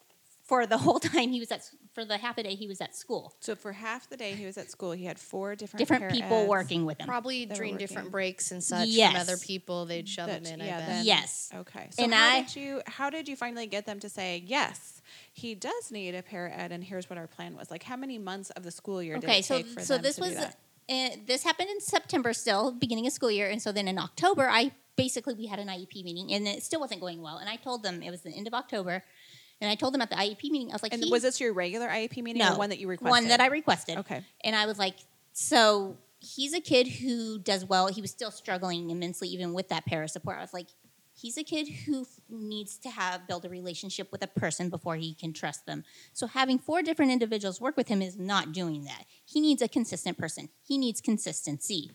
[0.43, 2.95] for the whole time he was at, for the half a day he was at
[2.95, 3.33] school.
[3.39, 6.27] So for half the day he was at school, he had four different Different people
[6.29, 7.07] para-eds working with him.
[7.07, 9.11] Probably They during different breaks and such Yes.
[9.11, 9.85] from other people.
[9.85, 10.65] They'd shove that- them in.
[10.65, 10.87] yeah, I bet.
[10.87, 11.49] then- Yes.
[11.53, 11.87] Okay.
[11.91, 15.01] So And how I- did you how did you finally get them to say yes?
[15.31, 17.69] He does need a para ed, and here's what our plan was.
[17.69, 19.93] Like, how many months of the school year did okay, it so take for so
[19.93, 20.57] them this to was do that?
[20.89, 24.49] uh, this happened in September still, beginning of school year, and so then in October,
[24.49, 27.37] I basically we had an IEP meeting, and it still wasn't going well.
[27.37, 29.03] And I told them it was the end of October,
[29.63, 31.53] and I told them at the IEP meeting, I was like, And was this your
[31.53, 33.09] regular IEP meeting no or one that you requested?
[33.09, 33.97] One that I requested.
[33.99, 34.21] Okay.
[34.43, 34.95] And I was like,
[35.31, 37.87] so he's a kid who does well.
[37.87, 40.37] He was still struggling immensely, even with that para support.
[40.37, 40.67] I was like,
[41.13, 45.13] he's a kid who needs to have build a relationship with a person before he
[45.13, 45.85] can trust them.
[46.11, 49.05] So having four different individuals work with him is not doing that.
[49.23, 50.49] He needs a consistent person.
[50.61, 51.91] He needs consistency.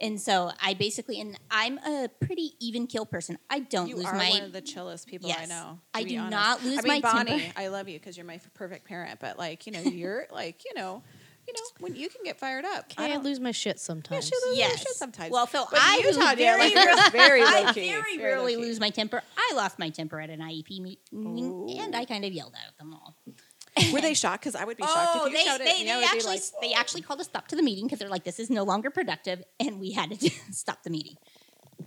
[0.00, 3.36] And so I basically, and I'm a pretty even kill person.
[3.50, 5.78] I don't You lose are my one of the chillest people I know.
[5.94, 6.30] to I be do honest.
[6.30, 7.60] not lose I mean, my Bonnie, temper.
[7.60, 9.20] I love you because you're my f- perfect parent.
[9.20, 11.02] But like, you know, you're like, you know,
[11.46, 12.92] you know, when you can get fired up.
[12.96, 14.24] I I lose my shit Yeah, sometimes.
[14.26, 14.78] she loses her Yes.
[14.80, 15.32] shit sometimes.
[15.32, 18.56] Well, Phil, But I you, lose very, like, you're very I low-key, very very rarely
[18.56, 19.22] lose my temper.
[19.36, 21.66] I lost my temper at an IEP meeting, Ooh.
[21.78, 22.06] and I oh.
[22.06, 23.16] kind of yelled at them all.
[23.92, 24.42] Were they shocked?
[24.42, 25.66] Because I would be shocked Oh, if you they, shouted.
[25.66, 28.08] they, I they actually like, they actually called a stop to the meeting because they're
[28.08, 31.16] like, this is no longer productive, and we had to stop the meeting.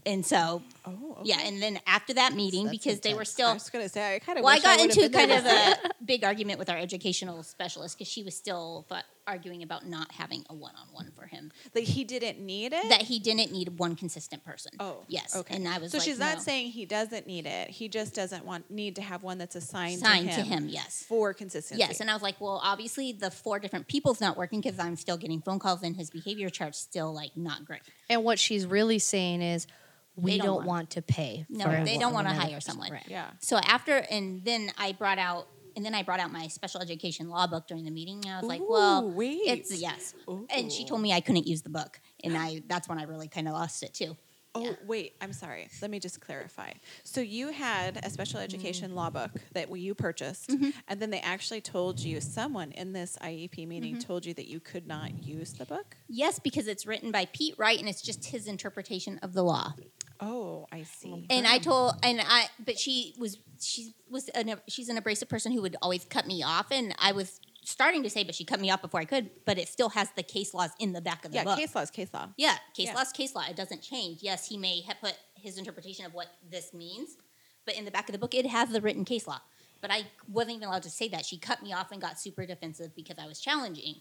[0.06, 1.30] And so, oh, okay.
[1.30, 4.20] yeah, and then after that meeting, because they were still I was gonna say I
[4.20, 4.44] kind of.
[4.44, 8.24] well, I got into kind of a big argument with our educational specialist because she
[8.24, 8.96] was still fu-
[9.28, 11.52] arguing about not having a one-on-one for him.
[11.74, 12.90] like he didn't need it.
[12.90, 14.74] That he didn't need one consistent person.
[14.80, 15.36] Oh, yes.
[15.36, 15.56] okay.
[15.56, 16.42] And I was so like, she's not no.
[16.42, 17.70] saying he doesn't need it.
[17.70, 20.70] He just doesn't want need to have one that's assigned, signed to, to him him.
[20.70, 21.06] Yes.
[21.08, 21.80] for consistency.
[21.80, 24.96] Yes, and I was like, well, obviously the four different people's not working because I'm
[24.96, 27.82] still getting phone calls and his behavior chart's still like not great.
[28.10, 29.68] And what she's really saying is,
[30.16, 31.46] we They don't, don't want- want to pay.
[31.50, 32.92] No, for they don't wanna hire someone.
[32.92, 33.04] Right.
[33.08, 33.32] Yeah.
[33.40, 37.30] So after, and then I brought out, and then I brought out my special education
[37.30, 38.22] law book during the meeting.
[38.26, 39.42] And I was like, well, wait.
[39.46, 40.14] it's yes.
[40.50, 43.28] And she told me I couldn't use the book, and I that's when I really
[43.28, 44.16] kind of lost it too.
[44.56, 44.74] Oh, Yeah.
[44.86, 45.68] wait, I'm sorry.
[45.82, 46.74] Let me just clarify.
[47.04, 48.44] So you had a special Mm-hmm.
[48.44, 50.52] education law book that you purchased,
[50.88, 54.08] and then they actually told you, someone in this IEP meeting Mm-hmm.
[54.08, 55.98] told you that you could not use the book?
[56.08, 59.74] Yes, because it's written by Pete Wright, and it's just his interpretation of the law.
[60.20, 61.26] Oh, I see.
[61.30, 65.52] And I told, and I, but she was, she was, an, she's an abrasive person
[65.52, 68.60] who would always cut me off, and I was starting to say, but she cut
[68.60, 69.30] me off before I could.
[69.46, 71.58] But it still has the case laws in the back of the yeah, book.
[71.58, 72.30] case law is case law.
[72.38, 72.94] Yeah, case Yeah.
[72.94, 73.44] law's case law.
[73.50, 74.20] It doesn't change.
[74.22, 77.18] Yes, he may have put his interpretation of what this means,
[77.66, 79.40] but in the back of the book, it has the written case law.
[79.82, 81.26] But I wasn't even allowed to say that.
[81.26, 83.96] She cut me off and got super defensive because I was challenging.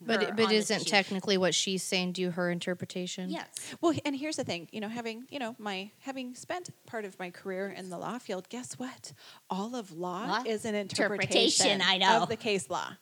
[0.00, 0.90] But her but isn't issue.
[0.90, 3.30] technically what she's saying do her interpretation?
[3.30, 3.48] Yes.
[3.80, 7.18] Well, and here's the thing, you know, having, you know, my having spent part of
[7.18, 9.12] my career in the law field, guess what?
[9.48, 10.42] All of law, Law?
[10.46, 12.06] is an Interpretation, interpretation I know.
[12.06, 12.22] Mm-hmm.
[12.24, 12.92] of the case law.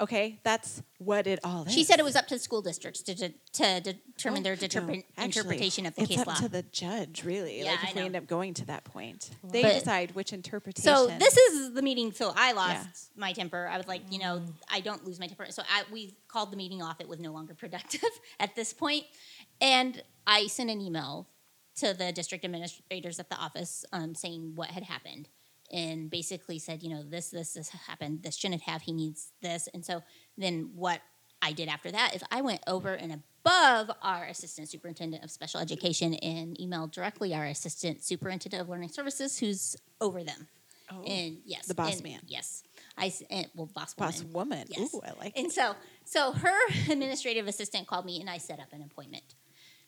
[0.00, 1.72] Okay, that's what it all is.
[1.74, 4.62] She said it was up to the school districts to, de- to determine their No,
[4.64, 6.34] actually, interpretation of the it's case up law.
[6.34, 7.58] to the judge, really.
[7.62, 8.06] Yeah, like I if we know.
[8.06, 10.84] end up going to that point, they But- decide which interpretation.
[10.94, 12.12] So this is the meeting.
[12.12, 13.20] So I lost Yeah.
[13.20, 13.68] my temper.
[13.70, 15.46] I was like, you know, I don't lose my temper.
[15.50, 17.00] So I, we called the meeting off.
[17.00, 18.08] It was no longer productive
[18.40, 19.04] at this point,
[19.60, 21.26] and I sent an email
[21.76, 25.28] to the district administrators at the office um, saying what had happened,
[25.72, 28.22] and basically said, you know, this, this, this happened.
[28.22, 28.82] This shouldn't have.
[28.82, 29.68] He needs this.
[29.74, 30.02] And so
[30.36, 31.00] then what
[31.42, 33.12] I did after that is I went over and
[33.44, 38.88] above our assistant superintendent of special education and emailed directly our assistant superintendent of learning
[38.90, 40.48] services, who's over them.
[40.90, 42.20] Oh, And yes, the boss and- man.
[42.26, 42.62] Yes,
[42.96, 44.10] I and, well, boss woman.
[44.12, 44.66] boss woman.
[44.70, 44.94] Yes.
[44.94, 45.52] Ooh, I like And it.
[45.52, 46.58] so, so her
[46.90, 49.22] administrative assistant called me, and I set up an appointment.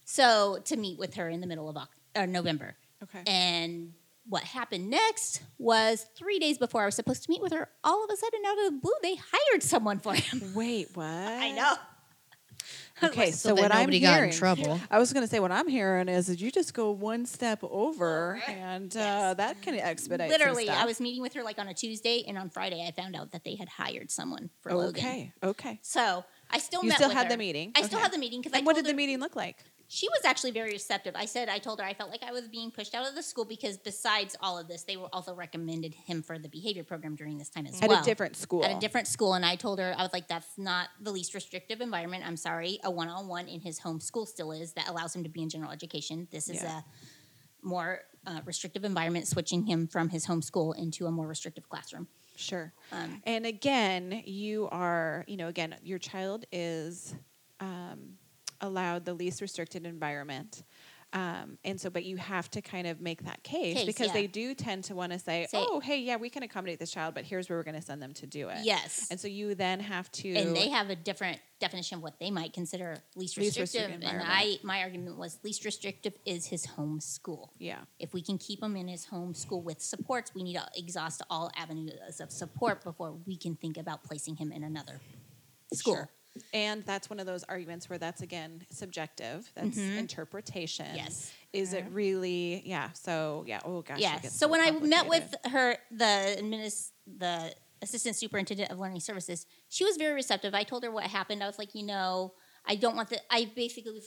[0.04, 1.88] So to meet with her in the middle of or
[2.22, 2.76] uh, November.
[3.02, 3.22] Okay.
[3.26, 3.94] And
[4.28, 7.68] what happened next was three days before I was supposed to meet with her.
[7.82, 10.42] All of a sudden, out of the blue, they hired someone for him.
[10.54, 11.06] Wait, what?
[11.06, 11.74] I know.
[13.02, 14.78] Okay, So, so, what I'm nobody got in hearing, trouble.
[14.90, 17.60] I was going to say what I'm hearing is that you just go one step
[17.62, 19.36] over, and uh, Yes.
[19.38, 20.28] that can expedite.
[20.28, 23.16] Literally, I was meeting with her like on a Tuesday, and on Friday, I found
[23.16, 25.02] out that they had hired someone for Logan.
[25.02, 25.78] Okay, okay.
[25.82, 27.32] So I still You met still had her.
[27.32, 27.72] the meeting?
[27.74, 29.64] I still had the meeting because I what did the meeting look like?
[29.92, 31.16] She was actually very receptive.
[31.16, 33.24] I said, I told her I felt like I was being pushed out of the
[33.24, 37.16] school because besides all of this, they were also recommended him for the behavior program
[37.16, 37.98] during this time as At well.
[37.98, 38.64] At a different school.
[38.64, 39.34] At a different school.
[39.34, 42.22] And I told her, I was like, that's not the least restrictive environment.
[42.24, 42.78] I'm sorry.
[42.84, 45.42] A one on one in his home school still is that allows him to be
[45.42, 46.28] in general education.
[46.30, 46.78] This is Yeah.
[46.78, 51.68] a more uh, restrictive environment, switching him from his home school into a more restrictive
[51.68, 52.06] classroom.
[52.36, 52.72] Sure.
[52.92, 57.12] Um, and again, you are, you know, again, your child is
[57.58, 58.18] um,
[58.60, 60.62] allowed the least restricted environment.
[61.12, 64.12] Um, and so, but you have to kind of make that case, Case, because yeah.
[64.12, 66.92] they do tend to want to say, Say- oh, hey, yeah, we can accommodate this
[66.92, 68.58] child, but here's where we're going to send them to do it.
[68.62, 69.08] Yes.
[69.10, 70.32] And so you then have to.
[70.32, 74.02] and they have a different definition of what they might consider least Least restrictive.
[74.04, 77.52] and I, my argument was least restrictive is his home school.
[77.58, 77.78] yeah.
[77.98, 81.22] If we can keep him in his home school with supports, we need to exhaust
[81.28, 85.00] all avenues of support before we can think about placing him in another
[85.74, 85.94] school.
[85.96, 86.10] Sure.
[86.52, 89.50] And that's one of those arguments where that's again subjective.
[89.54, 90.86] That's interpretation.
[90.86, 90.96] Mm-hmm.
[90.96, 91.32] Yes.
[91.54, 91.62] Mm-hmm.
[91.62, 92.62] Is it really?
[92.64, 92.90] Yeah.
[92.92, 93.60] So yeah.
[93.64, 93.98] Oh gosh.
[94.00, 94.18] Yeah.
[94.18, 99.46] gets So when I met with her, the adminis- the assistant superintendent of learning services,
[99.68, 100.54] she was very receptive.
[100.54, 101.42] I told her what happened.
[101.42, 102.34] I was like, you know,
[102.66, 103.20] I don't want the.
[103.30, 104.00] I basically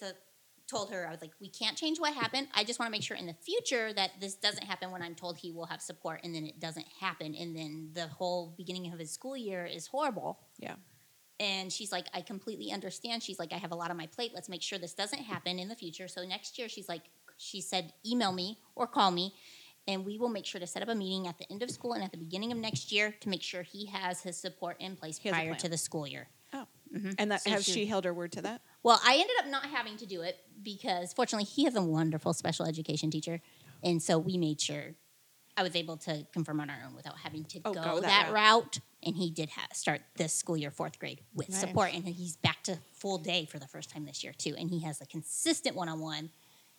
[0.67, 2.47] told her I was like, we can't change what happened.
[2.53, 5.15] I just want to make sure in the future that this doesn't happen when I'm
[5.15, 8.91] told he will have support, and then it doesn't happen, and then the whole beginning
[8.93, 10.39] of his school year is horrible.
[10.57, 10.75] Yeah.
[11.39, 13.23] And she's like, I completely understand.
[13.23, 14.31] She's like, I have a lot on my plate.
[14.34, 16.07] Let's make sure this doesn't happen in the future.
[16.07, 17.03] So next year, she's like,
[17.38, 19.34] she said, email me or call me,
[19.88, 21.93] and we will make sure to set up a meeting at the end of school
[21.93, 24.95] and at the beginning of next year to make sure he has his support in
[24.95, 26.27] place He has a prior to the school year.
[26.53, 26.67] Oh.
[26.95, 27.15] Mhm.
[27.17, 28.61] And that So has she- she held her word to that?
[28.84, 32.34] Well, I ended up not having to do it because fortunately he has a wonderful
[32.34, 33.41] special education teacher.
[33.81, 34.95] And so we made sure
[35.56, 38.08] I was able to confirm on our own without having to Oh, go, go that,
[38.28, 38.80] that route.
[39.06, 41.60] And he did ha- start this school year, fourth grade, with Nice.
[41.60, 41.93] support.
[41.93, 44.56] And he's back to full day for the first time this year, too.
[44.58, 46.30] And he has a consistent one on one.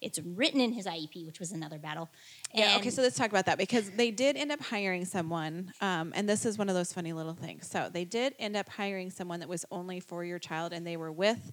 [0.05, 2.11] It's written in his IEP, which was another battle.
[2.53, 2.77] Yeah.
[2.79, 2.91] Okay.
[2.91, 6.45] So let's talk about that because they did end up hiring someone, um, and this
[6.47, 7.69] is one of those funny little things.
[7.69, 10.97] So they did end up hiring someone that was only for your child, and they
[10.97, 11.51] were with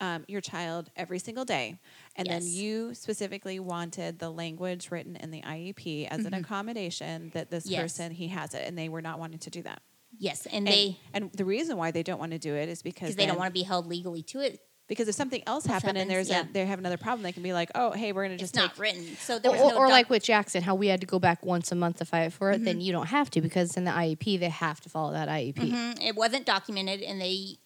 [0.00, 1.80] um, your child every single day.
[2.16, 7.50] And then you specifically wanted the language written in the IEP as an accommodation that
[7.50, 7.72] this Mm-hmm.
[7.72, 7.80] Yes.
[7.82, 9.80] person he has it, and they were not wanting to do that.
[10.18, 12.82] yes, and, And, they and the reason why they don't want to do it is
[12.82, 15.64] because because they don't want to be held legally to it Because if something else
[15.64, 16.42] happened and there's yeah.
[16.42, 18.62] a they have another problem, they can be like, oh, hey, we're gonna just it's
[18.62, 19.16] take not written.
[19.18, 21.44] So there Or, no or doc- like with Jackson, how we had to go back
[21.44, 22.64] once a month to fight for it, Mm-hmm.
[22.64, 25.54] then you don't have to because in the IEP they have to follow that IEP.
[25.56, 26.04] Mhm.
[26.06, 27.56] It wasn't documented, and they,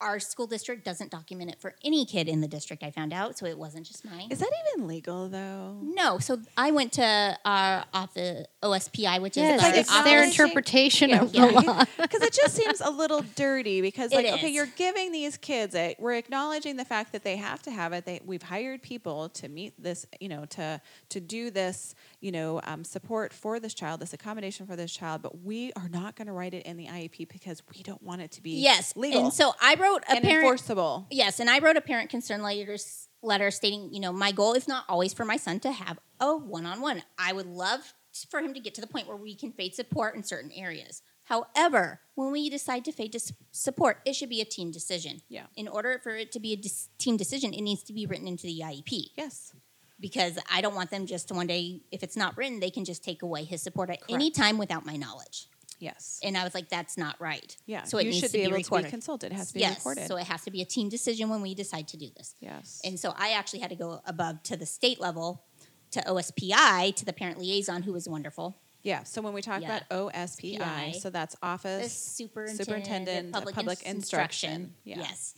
[0.00, 2.82] our school district doesn't document it for any kid in the district.
[2.82, 4.28] I found out, so it wasn't just mine.
[4.30, 5.78] Is that even legal though?
[5.82, 10.04] no, so I went to our office OSPI, which Yes, is like our it's it's
[10.04, 11.46] their interpretation Yeah, of yeah.
[11.46, 11.84] the law.
[11.98, 13.80] Because it just seems a little dirty.
[13.80, 15.96] Because It like, okay, you're giving these kids a.
[15.98, 18.04] We're acknowledging the fact that they have to have it.
[18.04, 20.06] They we've hired people to meet this.
[20.20, 20.80] You know, to
[21.10, 21.94] to do this.
[22.26, 25.22] You know, um, support for this child, this accommodation for this child.
[25.22, 28.20] But we are not going to write it in the IEP because we don't want
[28.20, 30.42] it to be yes, legal and so I wrote a parent.
[30.42, 31.06] enforceable.
[31.08, 32.78] Yes, and I wrote a parent concern letter,
[33.22, 36.36] letter stating, you know, my goal is not always for my son to have a
[36.36, 37.04] one-on-one.
[37.16, 37.94] I would love
[38.28, 41.02] for him to get to the point where we can fade support in certain areas.
[41.26, 45.22] However, when we decide to fade dis- support, it should be a team decision.
[45.28, 45.46] Yeah.
[45.54, 48.48] In order for it to be a team decision, it needs to be written into
[48.48, 49.52] the IEP Yes.
[50.00, 52.84] Because I don't want them just to one day, if it's not written, they can
[52.84, 55.46] just take away his support at any time without my knowledge.
[55.78, 56.20] Yes.
[56.22, 57.54] And I was like, that's not right.
[57.66, 57.82] Yeah.
[57.84, 58.84] So it you needs should to be able recorded.
[58.84, 59.32] to be consulted.
[59.32, 59.76] It has to be yes.
[59.78, 60.06] recorded.
[60.08, 62.34] So it has to be a team decision when we decide to do this.
[62.40, 62.80] yes.
[62.84, 65.44] And so I actually had to go above to the state level
[65.90, 68.58] to OSPI to the parent liaison who was wonderful.
[68.82, 69.02] yeah.
[69.02, 69.76] So when we talk Yeah.
[69.76, 70.92] about OSPI, PI.
[70.98, 74.74] so that's The Office superintendent, Superintendent public, Public Ins- Instruction.
[74.84, 75.00] Yeah.
[75.00, 75.34] Yes.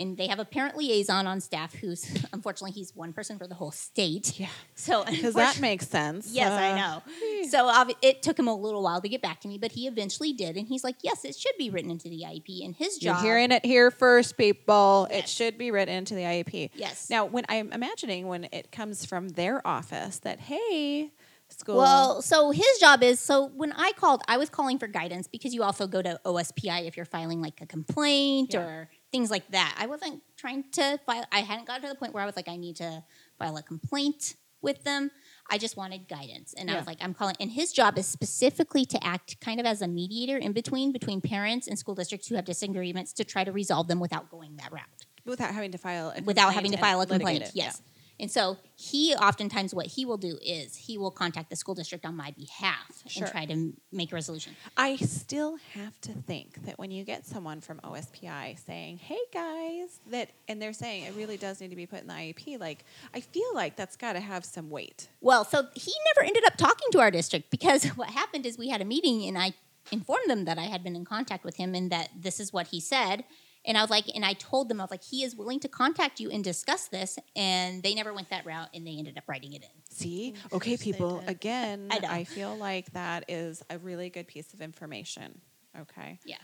[0.00, 3.54] And they have a parent liaison on staff who's unfortunately he's one person for the
[3.54, 4.40] whole state.
[4.40, 4.48] Yeah.
[4.74, 6.32] So Because that makes sense.
[6.32, 7.02] Yes, I Uh, know.
[7.48, 10.32] So it took him a little while to get back to me, but he eventually
[10.32, 13.16] did, and he's like, "Yes, it should be written into the IEP." And his job.
[13.16, 15.06] You're hearing it here first, people.
[15.10, 16.70] It should be written into the IEP.
[16.74, 17.10] Yes.
[17.10, 21.10] Now, when I'm imagining when it comes from their office that, hey,
[21.48, 21.76] school.
[21.78, 25.52] Well, so his job is so when I called, I was calling for guidance because
[25.52, 28.60] you also go to OSPI if you're filing like a complaint Yeah.
[28.60, 29.76] or things like that.
[29.78, 32.48] I wasn't trying to file, I hadn't gotten to the point where I was like,
[32.48, 33.04] I need to
[33.38, 35.10] file a complaint with them.
[35.50, 36.54] I just wanted guidance.
[36.56, 37.34] And I was like, I'm calling.
[37.40, 41.20] And his job is specifically to act kind of as a mediator in between, between
[41.20, 44.70] parents and school districts who have disagreements to try to resolve them without going that
[44.70, 47.50] route without having to file a without having to file a complaint.
[47.54, 47.82] Yes.
[48.20, 52.04] And so he oftentimes what he will do is he will contact the school district
[52.04, 53.24] on my behalf Sure.
[53.24, 54.54] and try to m- make a resolution.
[54.76, 60.00] I still have to think that when you get someone from OSPI saying, "Hey guys,"
[60.10, 62.84] that and they're saying it really does need to be put in the IEP, like
[63.14, 65.08] I feel like that's got to have some weight.
[65.20, 68.68] Well, so he never ended up talking to our district because what happened is we
[68.68, 69.54] had a meeting and I
[69.90, 72.68] informed them that I had been in contact with him and that this is what
[72.68, 73.24] he said.
[73.64, 75.68] And I was like, and I told them, I was like, he is willing to
[75.68, 77.18] contact you and discuss this.
[77.36, 79.68] And they never went that route and they ended up writing it in.
[79.90, 81.22] See, okay, people.
[81.26, 82.20] Again, I.
[82.20, 85.40] I feel like that is a really good piece of information.
[85.78, 86.18] Okay.
[86.24, 86.36] Yeah.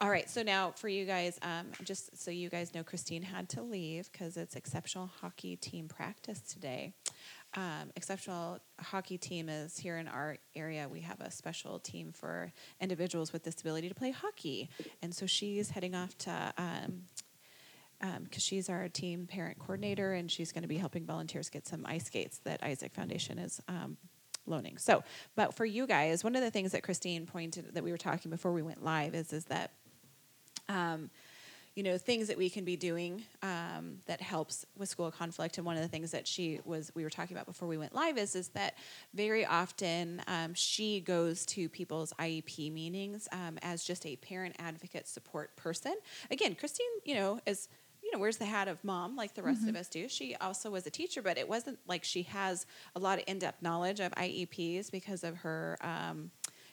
[0.00, 0.28] All right.
[0.28, 4.10] So now for you guys, um, just so you guys know, Christine had to leave
[4.10, 6.94] because it's exceptional hockey team practice today.
[7.54, 10.88] Um, exceptional hockey team is here in our area.
[10.88, 12.50] We have a special team for
[12.80, 14.70] individuals with disability to play hockey,
[15.02, 16.54] and so she's heading off to.
[16.58, 17.02] Um,
[18.24, 21.86] because she's our team parent coordinator and she's going to be helping volunteers get some
[21.86, 23.96] ice skates that Isaac Foundation is um,
[24.44, 24.76] loaning.
[24.78, 25.04] So,
[25.36, 28.30] but for you guys, one of the things that Christine pointed that we were talking
[28.30, 29.70] before we went live is is that,
[30.68, 31.10] um,
[31.74, 35.56] you know, things that we can be doing um, that helps with school conflict.
[35.56, 37.94] And one of the things that she was we were talking about before we went
[37.94, 38.76] live is is that
[39.14, 45.08] very often um, she goes to people's IEP meetings um, as just a parent advocate
[45.08, 45.94] support person.
[46.30, 47.68] Again, Christine, you know, is
[48.02, 50.08] you know, wears the hat of mom like the rest of us do.
[50.08, 52.66] She also was a teacher, but it wasn't like she has
[52.96, 56.30] a lot of in-depth knowledge of IEPs because of her, um,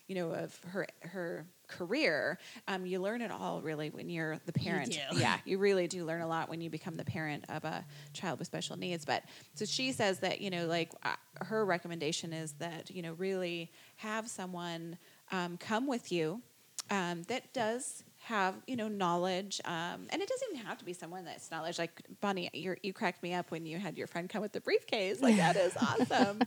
[0.07, 2.37] you know, of her her career.
[2.67, 4.91] Um, you learn it all really when you're the parent.
[4.91, 5.17] do.
[5.19, 8.39] Yeah, you really do learn a lot when you become the parent of a child
[8.39, 9.05] with special needs.
[9.05, 11.15] But so she says that you know, like uh,
[11.45, 14.97] her recommendation is that you know, really have someone
[15.31, 16.41] um, come with you
[16.89, 20.93] um, that does have you know knowledge, um, and it doesn't even have to be
[20.93, 21.79] someone that's knowledge.
[21.79, 24.61] Like Bonnie, you you cracked me up when you had your friend come with the
[24.61, 25.21] briefcase.
[25.21, 26.41] Like that is awesome.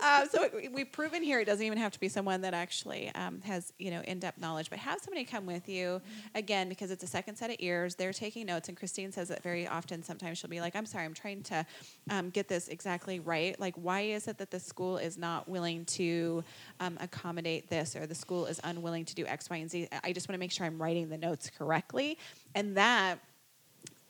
[0.00, 3.10] uh, so it, we've proven here it doesn't even have to be someone that actually
[3.14, 6.00] um, has you know in depth knowledge, but have somebody come with you
[6.34, 7.96] again because it's a second set of ears.
[7.96, 10.02] They're taking notes, and Christine says that very often.
[10.02, 11.66] Sometimes she'll be like, "I'm sorry, I'm trying to
[12.10, 13.58] um, get this exactly right.
[13.58, 16.44] Like, why is it that the school is not willing to
[16.80, 19.88] um, accommodate this, or the school is unwilling to do X, Y, and Z?
[20.04, 22.18] I just want to make sure I'm writing the notes correctly,
[22.54, 23.18] and that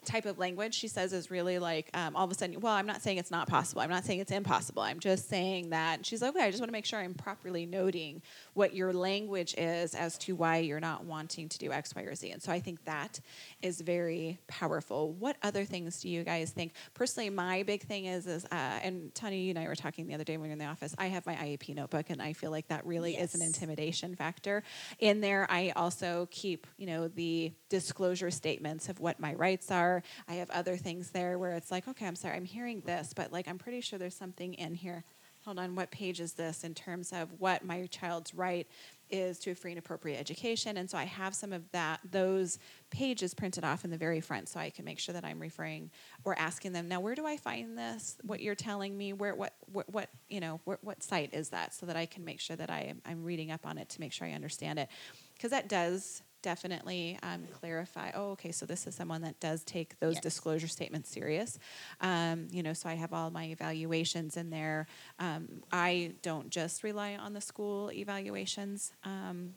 [0.05, 2.87] type of language she says is really like um, all of a sudden well i'm
[2.87, 3.83] not saying it's not possible.
[3.83, 4.83] I'm not saying it's impossible.
[4.83, 7.13] I'm just saying that and she's like okay i just want to make sure i'm
[7.15, 8.23] properly noting
[8.57, 12.15] what your language is as to why you're not wanting to do x y or
[12.15, 12.31] z.
[12.31, 13.21] And so i think that
[13.63, 15.13] is very powerful.
[15.13, 16.73] What other things do you guys think?
[16.95, 20.15] Personally my big thing is is uh, and tanya you and i were talking the
[20.15, 20.95] other day when we were in the office.
[20.97, 24.63] I have my iep notebook and i feel like that really is an intimidation factor.
[24.99, 30.03] In there i also keep you know the disclosure statements of what my rights are.
[30.29, 33.33] I have other things there where it's like okay i'm sorry i'm hearing this but
[33.33, 35.05] like i'm pretty sure there's something in here
[35.47, 38.67] hold on what page is this in terms of what my child's right
[39.11, 40.77] is to a free and appropriate education?
[40.77, 42.59] And so i have some of that those
[42.91, 45.91] pages printed off in the very front so i can make sure that i'm referring
[46.25, 48.19] or asking them now where do i find this?
[48.23, 51.73] What you're telling me where what what, what you know where, what site is that?
[51.73, 54.13] So that i can make sure that I, i'm reading up on it to make
[54.13, 54.89] sure i understand it.
[55.35, 59.99] Because that does definitely um, clarify oh okay so this is someone that does take
[59.99, 60.23] those Yes.
[60.23, 61.59] disclosure statements serious.
[62.01, 64.87] Um, you know so i have all my evaluations in there.
[65.19, 65.43] Um,
[65.73, 68.93] i don't just rely on the school evaluations.
[69.03, 69.55] Um,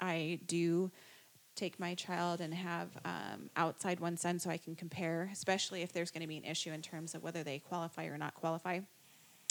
[0.00, 0.90] i do
[1.54, 5.92] take my child and have um, outside ones done so i can compare especially if
[5.92, 8.80] there's going to be an issue in terms of whether they qualify or not qualify.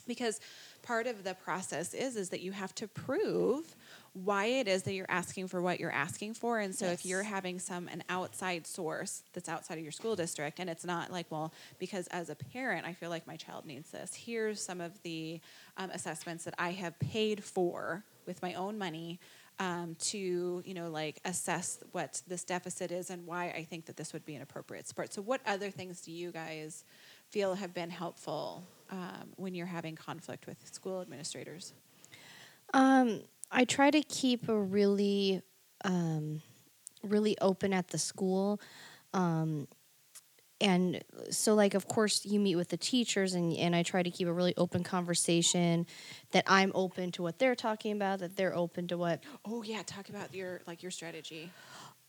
[0.07, 0.39] Because
[0.83, 3.75] part of the process is is that you have to prove
[4.15, 6.59] why it is that you're asking for what you're asking for.
[6.59, 10.59] And so if you're having some an outside source that's outside of your school district
[10.59, 13.91] and it's not like well because as a parent i feel like my child needs
[13.91, 14.15] this.
[14.15, 15.41] Here's some of the
[15.77, 19.19] um, assessments that i have paid for with my own money
[19.59, 23.95] um, to you know like assess what this deficit is and why i think that
[23.95, 26.83] this would be an appropriate support so what other things do you guys
[27.29, 31.73] feel have been helpful um, when you're having conflict with school administrators?
[32.73, 33.21] Um,
[33.55, 35.41] I try to keep a really,
[35.85, 36.41] um,
[37.03, 38.59] really open at the school.
[39.13, 39.67] Um,
[40.61, 44.09] and so like of course you meet with the teachers and, and i try to
[44.09, 45.85] keep a really open conversation
[46.31, 49.83] that i'm open to what they're talking about that they're open to what Oh yeah,
[49.85, 51.51] talk about your like your strategy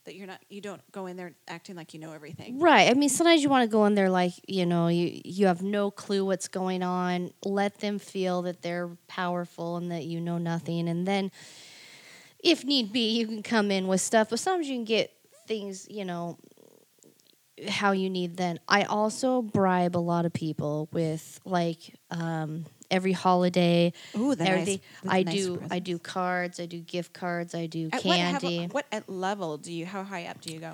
[0.07, 2.59] that you're not you don't go in there acting like you know everything.
[2.59, 2.89] Right.
[2.91, 5.63] I mean, sometimes you want to go in there like, you know, you you have
[5.63, 7.31] no clue what's going on.
[7.45, 10.89] Let them feel that they're powerful and that you know nothing.
[10.89, 11.31] And then
[12.39, 15.13] if need be, you can come in with stuff, but sometimes you can get
[15.47, 16.39] things, you know,
[17.69, 18.61] how you need then.
[18.69, 24.79] I also bribe a lot of people with like um every holiday, Ooh, the nice-.
[25.09, 28.67] I nice do I do cards, I do gift cards, I do At what, candy.
[28.73, 29.87] what at level do you?
[29.87, 30.73] How high up do you go?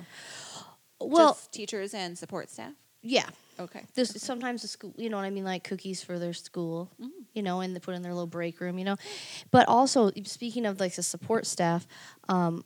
[0.99, 2.73] well, Just teachers and support staff.
[3.01, 3.25] yeah.
[3.59, 3.81] Okay.
[3.93, 6.89] There's sometimes the school, you know what I mean, like cookies for their school,
[7.33, 8.95] you know, and they put in their little break room, you know.
[9.51, 11.85] But also, speaking of like the support staff,
[12.29, 12.65] um,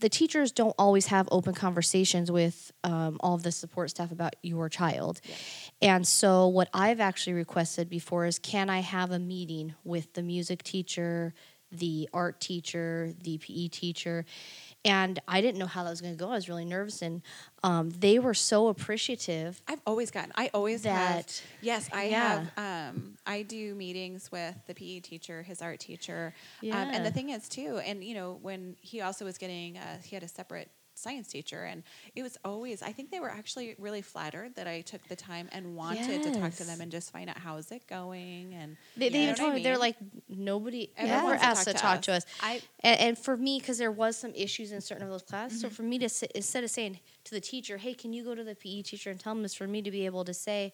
[0.00, 4.36] the teachers don't always have open conversations with um, all of the support staff about
[4.42, 5.20] your child.
[5.82, 10.22] And so, what I've actually requested before is can I have a meeting with the
[10.22, 11.34] music teacher,
[11.70, 14.24] the art teacher, the PE teacher?
[14.84, 16.30] And I didn't know how that was going to go.
[16.30, 17.02] I was really nervous.
[17.02, 17.22] And
[17.62, 20.32] um, they were so appreciative I've always gotten.
[20.36, 21.26] I always have.
[21.60, 22.46] Yes, I Yeah.
[22.56, 22.94] have.
[22.94, 27.30] Um, I do meetings with the PE teacher, his art teacher, um, and the thing
[27.30, 27.80] is too.
[27.84, 31.64] And you know, when he also was getting, uh, he had a separate science teacher,
[31.64, 31.82] and
[32.14, 32.82] it was always.
[32.82, 36.40] I think they were actually really flattered that I took the time and wanted to
[36.40, 38.54] talk to them and just find out how's it going.
[38.54, 39.96] And They, they what I told me they're like
[40.28, 42.26] nobody Everyone ever to asked to talk talk to to us.
[42.42, 45.58] I And, and for me, because there was some issues in certain of those classes,
[45.58, 45.68] Mm-hmm.
[45.68, 48.34] so for me to sit, instead of saying to the teacher, "Hey, can you go
[48.34, 50.72] to the PE teacher and tell them this?" For me to be able to say,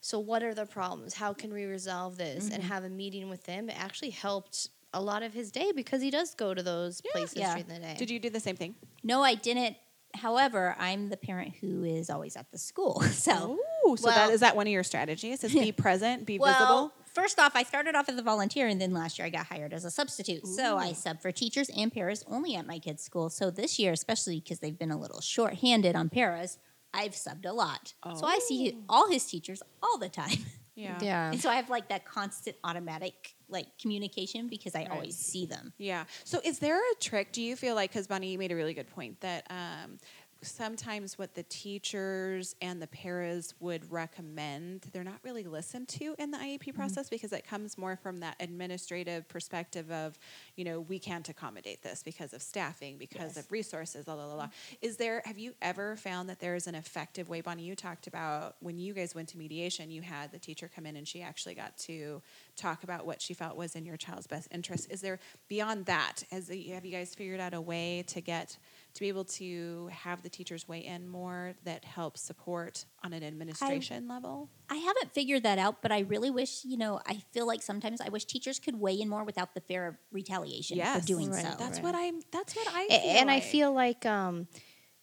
[0.00, 1.14] "So what are the problems?
[1.14, 2.54] How can we resolve this?" Mm-hmm.
[2.54, 6.02] and have a meeting with them, it actually helped a lot of his day because
[6.02, 7.50] he does go to those places Yeah.
[7.54, 7.96] during the day.
[7.98, 8.74] did you do the same thing?
[9.02, 9.76] No, I didn't.
[10.14, 13.02] However, I'm the parent who is always at the school.
[13.12, 15.42] So, Ooh, so that well- is that one of your strategies?
[15.42, 16.92] Is be present, be well, visible.
[17.14, 19.72] first off, I started off as a volunteer, and then last year I got hired
[19.72, 20.46] as a substitute.
[20.46, 23.30] So I sub for teachers and paras only at my kids' school.
[23.30, 26.58] So this year, especially because they've been a little short-handed on paras,
[26.94, 27.94] I've subbed a lot.
[28.16, 28.84] So I see oh.
[28.88, 30.38] all his teachers all the time.
[30.74, 30.98] Yeah.
[31.02, 31.30] yeah.
[31.30, 35.72] And so I have like that constant automatic like communication because I always see them.
[35.76, 36.04] Yeah.
[36.24, 37.32] So is there a trick?
[37.32, 39.98] Do you feel like because Bonnie, you made a really good point that um,
[40.42, 46.30] sometimes what the teachers and the paras would recommend, they're not really listened to in
[46.30, 46.76] the IEP mm-hmm.
[46.76, 50.18] process because it comes more from that administrative perspective of,
[50.56, 53.36] you know, we can't accommodate this because of staffing, because Yes.
[53.36, 54.44] of resources, blah, blah, blah, blah.
[54.46, 54.86] Mm-hmm.
[54.86, 58.06] Is there, have you ever found that there is an effective way, Bonnie, you talked
[58.06, 61.22] about when you guys went to mediation, you had the teacher come in and she
[61.22, 62.20] actually got to
[62.56, 64.90] talk about what she felt was in your child's best interest.
[64.90, 65.18] Is there,
[65.48, 68.58] beyond that, has, have you guys figured out a way to get
[68.94, 73.22] to be able to have the teachers weigh in more that helps support on an
[73.22, 74.48] administration level?
[74.70, 78.00] I haven't figured that out, but I really wish, you know, I feel like sometimes
[78.00, 81.00] I wish teachers could weigh in more without the fear of retaliation Yes.
[81.00, 81.42] for doing Right.
[81.42, 81.54] so.
[81.58, 81.84] That's Right.
[81.84, 82.20] what I'm.
[82.32, 83.42] That's what I Feel and I like.
[83.44, 84.46] feel like um,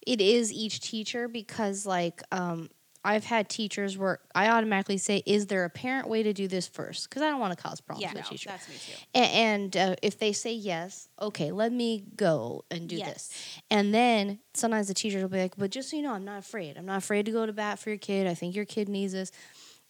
[0.06, 2.70] it is each teacher because like um,
[3.04, 6.68] I've had teachers where I automatically say, "Is there a parent way to do this
[6.68, 7.10] first?
[7.10, 8.14] Because I don't want to cause problems Yeah.
[8.20, 8.50] with No, teacher.
[8.50, 8.94] that's me too.
[9.16, 13.14] A- And, uh, if they say yes, okay, let me go and do Yes.
[13.30, 13.32] this.
[13.72, 16.40] And then sometimes the teachers will be like, "But just so you know, I'm not
[16.40, 16.78] afraid.
[16.78, 18.28] I'm not afraid to go to bat for your kid.
[18.28, 19.32] I think your kid needs this."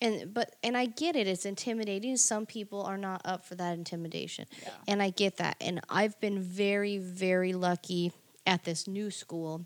[0.02, 1.28] And but and I get it.
[1.28, 2.16] It's intimidating.
[2.16, 4.70] Some people are not up for that intimidation, Yeah.
[4.88, 5.58] and I get that.
[5.60, 8.14] And I've been very very lucky
[8.46, 9.66] at this new school.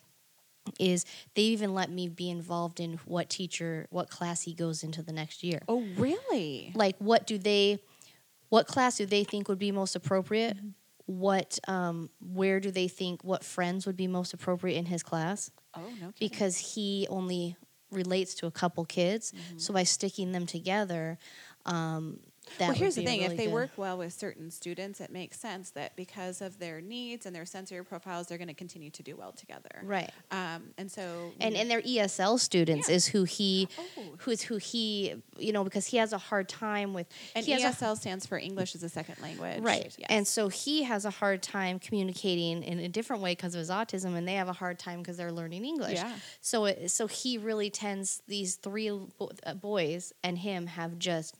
[0.80, 5.02] Is they even let me be involved in what teacher, what class he goes into
[5.04, 6.72] the next year Oh, really?
[6.76, 7.80] like what do they
[8.50, 10.58] what class do they think would be most appropriate
[11.06, 15.52] what um where do they think what friends would be most appropriate in his class
[15.76, 16.12] Oh no.
[16.12, 16.14] kidding.
[16.20, 17.58] because he only
[17.92, 21.18] relates to a couple kids so by sticking them together
[21.66, 22.20] um
[22.60, 25.12] that well, here's the thing: really if they good- work well with certain students, it
[25.12, 28.90] makes sense that because of their needs and their sensory profiles, they're going to continue
[28.92, 29.82] to do well together.
[29.84, 34.02] right Um, and so, and and their ESL students is who he Oh.
[34.20, 37.68] who's who he you know because he has a hard time with and has a
[37.86, 39.94] ESL stands for English as a second language, Right.
[39.98, 40.08] Yes.
[40.10, 43.70] And so he has a hard time communicating in a different way because of his
[43.70, 45.96] autism, and they have a hard time because they're learning English.
[45.96, 46.14] Yeah.
[46.42, 51.38] So it, so he really tends these three bo- uh, boys and him have just.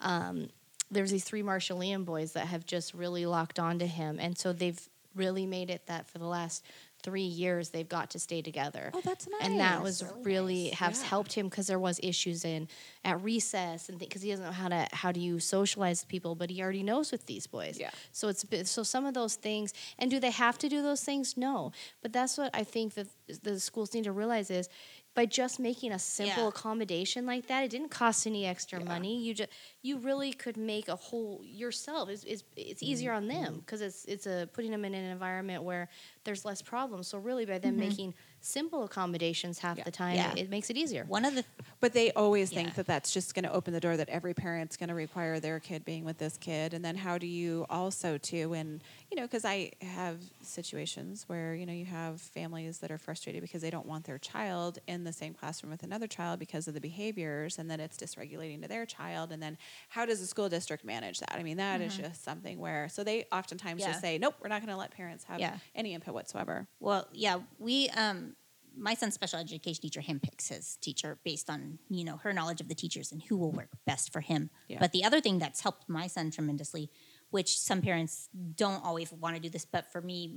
[0.00, 0.48] Um,
[0.90, 4.80] there's these three Marshallian boys that have just really locked onto him, and so they've
[5.14, 6.64] really made it that for the last
[7.02, 9.40] three years they've got to stay together oh, that's nice.
[9.42, 10.74] and that was Really really, nice.
[10.74, 11.06] has Yeah.
[11.08, 12.68] helped him because there was issues in
[13.06, 16.34] at recess and because he doesn't know how to how do you socialize with people
[16.34, 17.88] but he already knows with these boys Yeah.
[18.12, 21.38] so it's so some of those things and do they have to do those things
[21.38, 21.72] no
[22.02, 23.06] but that's what i think that
[23.42, 24.68] the schools need to realize is
[25.14, 26.48] by just making a simple Yeah.
[26.50, 28.84] accommodation like that it didn't cost any extra Yeah.
[28.84, 29.48] money you just
[29.82, 33.58] you really could make a whole yourself it's, it's, it's easier on them mm-hmm.
[33.60, 35.88] because it's it's a putting them in an environment where
[36.24, 37.88] there's less problems so really by them mm-hmm.
[37.88, 39.84] making simple accommodations half Yeah.
[39.84, 40.32] the time Yeah.
[40.32, 41.44] it, it makes it easier One of the
[41.80, 42.58] But they always Yeah.
[42.62, 45.40] think that that's just going to open the door that every parent's going to require
[45.40, 46.74] their kid being with this kid.
[46.74, 51.54] And then how do you also too, and you know, because I have situations where
[51.54, 55.04] you know you have families that are frustrated because they don't want their child in
[55.04, 58.68] the same classroom with another child because of the behaviors, and then it's dysregulating to
[58.68, 59.32] their child.
[59.32, 59.56] And then
[59.88, 61.34] how does the school district manage that?
[61.34, 63.88] I mean, that is just something where so they oftentimes Yeah.
[63.88, 65.58] just say, nope, we're not going to let parents have Yeah.
[65.74, 66.68] any input whatsoever.
[66.80, 68.36] Well, yeah, we um
[68.76, 72.68] my son's special education teacher handpicks his teacher based on, you know, her knowledge of
[72.68, 74.48] the teachers and who will work best for him.
[74.68, 74.78] Yeah.
[74.78, 76.88] But the other thing that's helped my son tremendously,
[77.30, 80.36] which some parents don't always want to do this, but for me,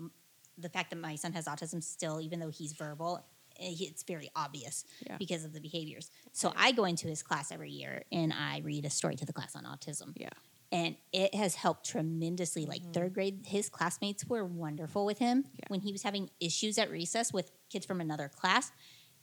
[0.57, 3.23] the fact that my son has autism still, even though he's verbal,
[3.59, 5.17] Eh, it's very obvious Yeah.
[5.17, 6.09] because of the behaviors.
[6.31, 9.34] So I go into his class every year and I read a story to the
[9.34, 10.30] class on autism Yeah.
[10.71, 12.65] and it has helped tremendously.
[12.65, 13.13] Like third mm-hmm.
[13.13, 15.65] grade, his classmates were wonderful with him Yeah.
[15.67, 18.71] when he was having issues at recess with kids from another class.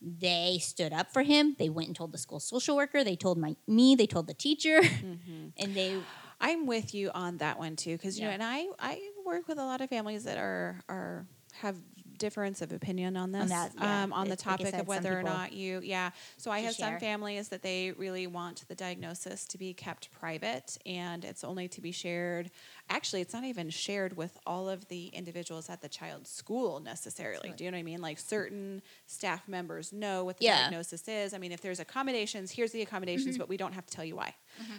[0.01, 1.57] They stood up for him.
[1.59, 3.05] They went and told the school social worker.
[3.05, 3.94] They told my me.
[3.94, 5.48] They told the teacher, mm-hmm.
[5.59, 6.01] and they
[6.40, 9.59] I'm with you on that one too, because you know, and I I work with
[9.59, 11.77] a lot of families that are are have
[12.21, 14.05] difference of opinion on this, that, yeah.
[14.05, 16.11] um, on the It- like topic said, of whether or not you, yeah.
[16.37, 20.79] So I have some families that they really want the diagnosis to be kept private,
[20.87, 22.51] and it's only to be shared.
[22.89, 27.53] Actually, it's not even shared with all of the individuals at the child's school necessarily.
[27.57, 28.01] Do you know what I mean?
[28.01, 30.63] Like certain staff members know what the Yeah.
[30.63, 31.35] diagnosis is.
[31.35, 34.17] I mean, if there's accommodations, here's the accommodations, but we don't have to tell you
[34.17, 34.35] why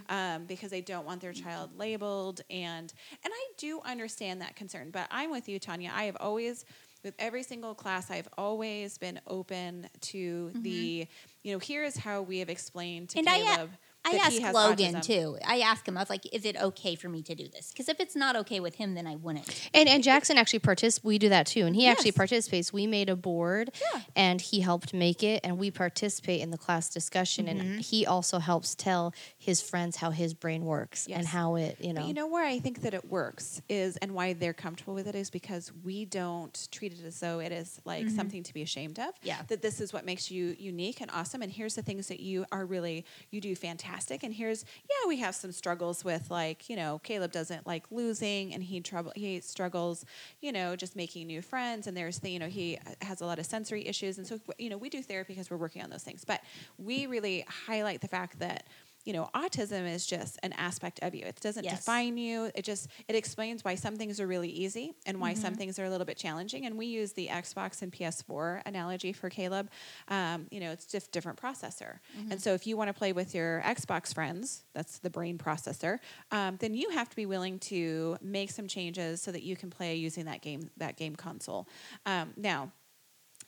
[0.09, 2.93] um, because they don't want their child labeled and
[3.23, 4.91] and I do understand that concern.
[4.91, 5.91] But I'm with you, Tanya.
[5.93, 6.65] I have always
[7.03, 10.61] with every single class I've always been open to mm-hmm.
[10.61, 11.07] the
[11.43, 14.31] you know here is how we have explained to and uh, Caleb a- I that
[14.31, 15.01] he asked Logan autism.
[15.03, 15.37] too.
[15.45, 15.95] I asked him.
[15.97, 18.35] I was like, "Is it okay for me to do this?" Because if it's not
[18.35, 19.69] okay with him, then I wouldn't.
[19.73, 21.03] And and Jackson actually participates.
[21.03, 22.73] We do that too, and he actually participates.
[22.73, 24.01] We made a board, Yeah.
[24.15, 27.45] and he helped make it, and we participate in the class discussion.
[27.45, 27.59] Mm-hmm.
[27.59, 31.93] And he also helps tell his friends how his brain works and how it, you
[31.93, 32.01] know.
[32.01, 35.07] But you know where I think that it works is, and why they're comfortable with
[35.07, 38.63] it is because we don't treat it as though it is like something to be
[38.63, 39.05] ashamed of.
[39.15, 39.27] Mm-hmm.
[39.27, 39.41] Yeah.
[39.47, 42.45] That this is what makes you unique and awesome, and here's the things that you
[42.51, 43.90] are really you do fantastic,
[44.23, 48.53] and here's yeah we have some struggles with like you know Caleb doesn't like losing,
[48.53, 50.05] and he trouble he struggles
[50.41, 53.39] you know just making new friends, and there's the you know he has a lot
[53.39, 56.03] of sensory issues, and so you know we do therapy because we're working on those
[56.03, 56.41] things, but
[56.77, 58.65] we really highlight the fact that
[59.05, 61.25] you know, autism is just an aspect of you.
[61.25, 61.79] It doesn't Yes.
[61.79, 62.51] define you.
[62.55, 65.85] It just it explains why some things are really easy and why some things are
[65.85, 66.65] a little bit challenging.
[66.65, 69.69] And we use the Xbox and PS4 analogy for Caleb.
[70.07, 71.99] Um, you know, it's just different processor.
[72.29, 75.97] And so if you want to play with your Xbox friends, that's the brain processor,
[76.31, 79.69] um, then you have to be willing to make some changes so that you can
[79.69, 81.67] play using that game that game console.
[82.05, 82.71] Um, now,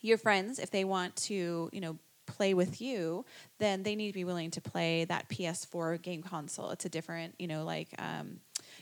[0.01, 3.25] your friends, if they want to, you know, play with you,
[3.59, 6.69] then they need to be willing to play that PS4 game console.
[6.71, 8.39] It's a different, you know, like, um,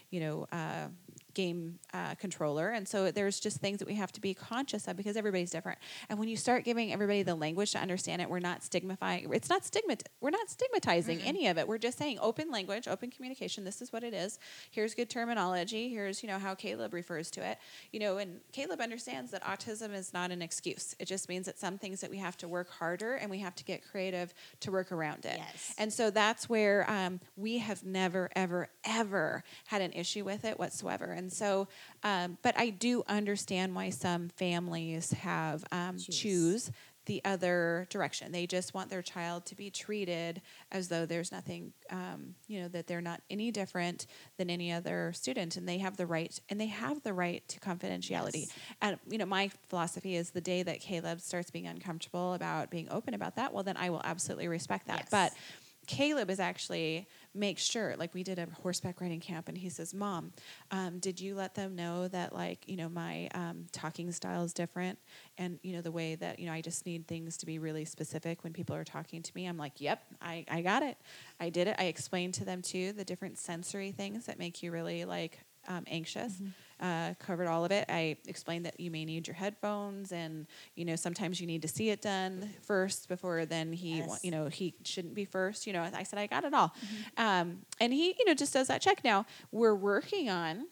[0.10, 0.88] you know, uh,
[1.34, 4.98] game uh, controller, and so there's just things that we have to be conscious of
[4.98, 5.80] because everybody's different.
[6.10, 9.32] And when you start giving everybody the language to understand it, we're not stigmatizing.
[9.34, 10.04] It's not stigmat.
[10.20, 11.68] We're not stigmatizing any of it.
[11.68, 13.64] We're just saying open language, open communication.
[13.64, 14.40] This is what it is.
[14.72, 15.90] Here's good terminology.
[15.90, 17.58] Here's you know how Caleb refers to it.
[17.92, 20.96] You know, and Caleb understands that autism is not an excuse.
[21.00, 23.56] It just means that some things that we have to work harder and we have
[23.56, 25.38] to get creative to work around it.
[25.38, 25.74] Yes.
[25.78, 30.60] And so that's where um, we have never, ever, ever had an issue with it
[30.60, 31.12] whatsoever.
[31.22, 31.68] And so,
[32.04, 36.18] um, but I do understand why some families have um, Choose.
[36.18, 36.72] choose
[37.06, 38.32] the other direction.
[38.32, 40.42] They just want their child to be treated
[40.72, 44.06] as though there's nothing, um, you know, that they're not any different
[44.38, 47.60] than any other student, and they have the right, and they have the right to
[47.60, 48.42] confidentiality.
[48.42, 48.50] Yes.
[48.82, 52.88] And you know, my philosophy is the day that Caleb starts being uncomfortable about being
[52.92, 55.00] open about that, well, then I will absolutely respect that.
[55.02, 55.10] Yes.
[55.10, 55.34] But
[55.88, 59.94] Caleb is actually makes sure, like we did a horseback riding camp, and he says,
[59.94, 60.32] "Mom,
[60.70, 64.54] um, did you let them know that like you know my um, talking style is
[64.54, 65.00] different,
[65.38, 67.86] and you know the way that you know I just need things to be really
[67.86, 70.98] specific when people are talking to me?" I'm like, "Yep, I I got it,
[71.40, 74.72] I did it." I explained to them too the different sensory things that make you
[74.72, 76.34] really like um, anxious.
[76.80, 77.86] Uh, covered all of it.
[77.90, 81.68] I explained that you may need your headphones, and you know sometimes you need to
[81.68, 84.22] see it done first before then he, Yes.
[84.24, 85.68] you know, he shouldn't be first.
[85.68, 86.74] You know, I said I got it all,
[87.18, 89.04] um, and he, you know, just does that check.
[89.04, 90.66] Now we're working on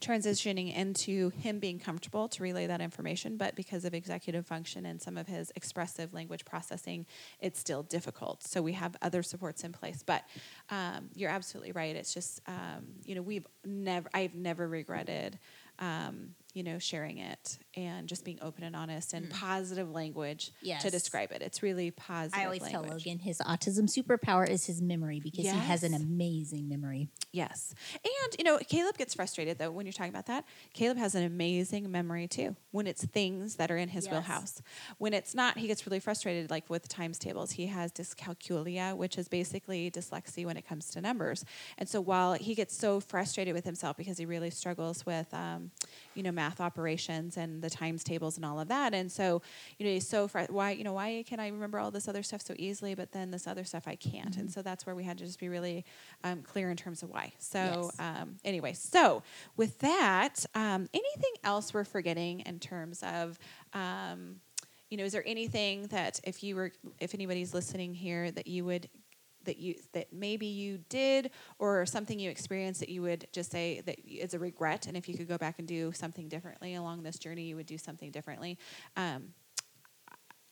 [0.00, 5.00] transitioning into him being comfortable to relay that information, but because of executive function and
[5.00, 7.06] some of his expressive language processing,
[7.40, 8.42] it's still difficult.
[8.42, 10.02] So we have other supports in place.
[10.04, 10.24] But
[10.70, 11.94] um, you're absolutely right.
[11.94, 15.38] It's just um, you know we've never I've never regretted.
[15.78, 20.90] Um, you know, sharing it and just being open and honest and positive language to
[20.90, 21.42] describe it.
[21.42, 22.38] It's really positive.
[22.40, 22.82] I always tell.
[22.82, 27.08] Logan his autism superpower is his memory because he has an amazing memory.
[27.32, 27.74] Yes.
[27.94, 30.44] And, you know, Caleb gets frustrated though when you're talking about that.
[30.74, 34.12] Caleb has an amazing memory too when it's things that are in his Yes.
[34.12, 34.62] wheelhouse.
[34.98, 37.52] When it's not, he gets really frustrated, like with times tables.
[37.52, 41.44] He has dyscalculia, which is basically dyslexia when it comes to numbers.
[41.78, 45.70] And so while he gets so frustrated with himself because he really struggles with, um,
[46.14, 48.94] you know, math operations and the times tables and all of that.
[48.94, 49.42] And so,
[49.78, 52.42] you know, so fr- why, you know, why can I remember all this other stuff
[52.42, 54.36] so easily, but then this other stuff I can't.
[54.36, 55.84] And so that's where we had to just be really
[56.24, 57.32] um, clear in terms of why.
[57.38, 57.96] So, Yes.
[58.00, 59.22] um, anyway, so
[59.56, 63.38] with that, um, anything else we're forgetting in terms of,
[63.72, 64.36] um,
[64.90, 68.64] you know, is there anything that if you were, if anybody's listening here, that you
[68.64, 68.88] would
[69.44, 73.80] that you that maybe you did or something you experienced that you would just say
[73.86, 77.02] that is a regret and if you could go back and do something differently along
[77.02, 78.58] this journey you would do something differently.
[78.96, 79.34] Um,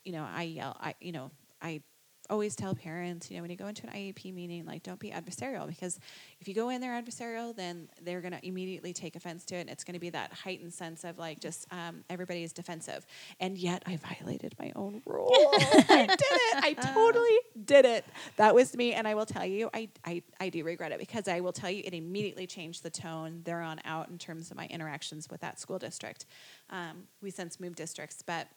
[0.05, 1.83] you know i yell i you know i
[2.31, 5.11] always tell parents you know when you go into an iep meeting like don't be
[5.11, 5.99] adversarial because
[6.41, 9.61] if you go in there adversarial then they're going to immediately take offense to it
[9.61, 13.07] and it's going to be that heightened sense of like just um, everybody is defensive.
[13.41, 15.31] And yet i violated my own rule.
[15.33, 16.65] I did it.
[16.65, 18.05] I totally did it.
[18.37, 21.29] That was me and i will tell you I, I i do regret it because
[21.29, 23.43] i will tell you it immediately changed the tone.
[23.45, 26.27] There on out in terms of my interactions with that school district.
[26.71, 28.49] Um, we since moved districts but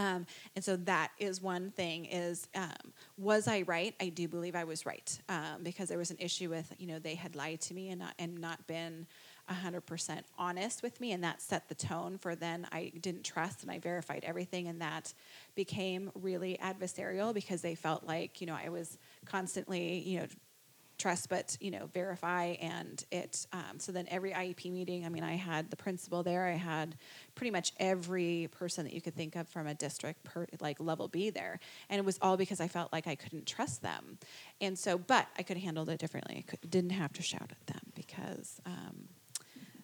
[0.00, 3.94] um, and so that is one thing is um, was I right?
[4.00, 6.98] I do believe I was right um, because there was an issue with you know
[6.98, 9.06] they had lied to me and not and not been
[9.46, 13.62] hundred percent honest with me, and that set the tone for then I didn't trust
[13.62, 15.12] and I verified everything, and that
[15.54, 18.96] became really adversarial because they felt like you know I was
[19.26, 20.26] constantly you know
[21.00, 25.24] trust but you know verify and it um, so then every iep meeting i mean
[25.24, 26.46] i had the principal there.
[26.46, 26.96] I had
[27.34, 31.08] pretty much every person that you could think of from a district per like level
[31.08, 31.58] b there.
[31.88, 34.18] And it was all because i felt like i couldn't trust them.
[34.60, 36.36] And so but i could have handled it differently.
[36.38, 39.08] I could, didn't have to shout at them because um,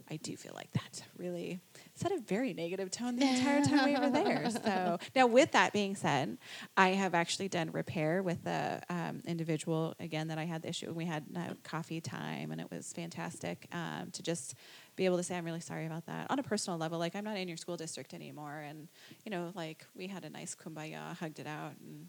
[0.08, 1.60] I do feel like that really
[1.94, 4.48] set a very negative tone the entire time we were there.
[4.66, 6.38] So now, with that being said,
[6.76, 10.92] I have actually done repair with the um, individual again that I had the issue.
[10.92, 14.54] We had uh, coffee time, and it was fantastic um, to just
[14.94, 16.98] be able to say I'm really sorry about that on a personal level.
[16.98, 18.88] Like I'm not in your school district anymore, and
[19.24, 22.08] you know, like we had a nice kumbaya, hugged it out, and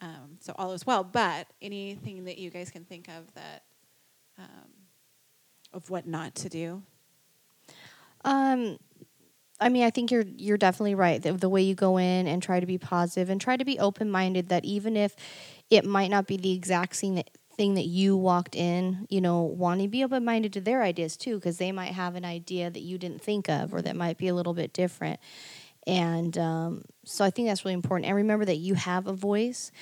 [0.00, 1.04] Um, so all is well.
[1.04, 3.62] But anything that you guys can think of that
[4.38, 4.70] um,
[5.72, 6.82] of what not to do.
[8.24, 8.78] Um,
[9.60, 11.22] I mean, I think you're you're definitely right.
[11.22, 13.78] The, the way you go in and try to be positive and try to be
[13.78, 14.48] open minded.
[14.48, 15.14] That even if
[15.70, 19.42] it might not be the exact thing that thing that you walked in, you know,
[19.42, 22.70] wanting to be open minded to their ideas too, because they might have an idea
[22.70, 25.20] that you didn't think of or that might be a little bit different.
[25.86, 28.06] And um, so I think that's really important.
[28.06, 29.72] And remember that you have a voice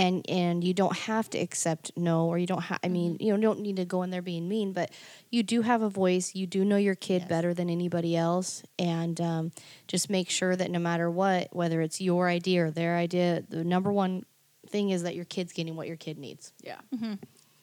[0.00, 3.22] and and you don't have to accept no or you don't have i mean Mm-hmm.
[3.24, 4.88] you know, don't need to go in there being mean but
[5.30, 7.28] you do have a voice you do know your kid Yes.
[7.34, 9.52] better than anybody else and um,
[9.88, 13.64] just make sure that no matter what whether it's your idea or their idea the
[13.64, 14.24] number one
[14.68, 16.80] thing is that your kid's getting what your kid needs Yeah.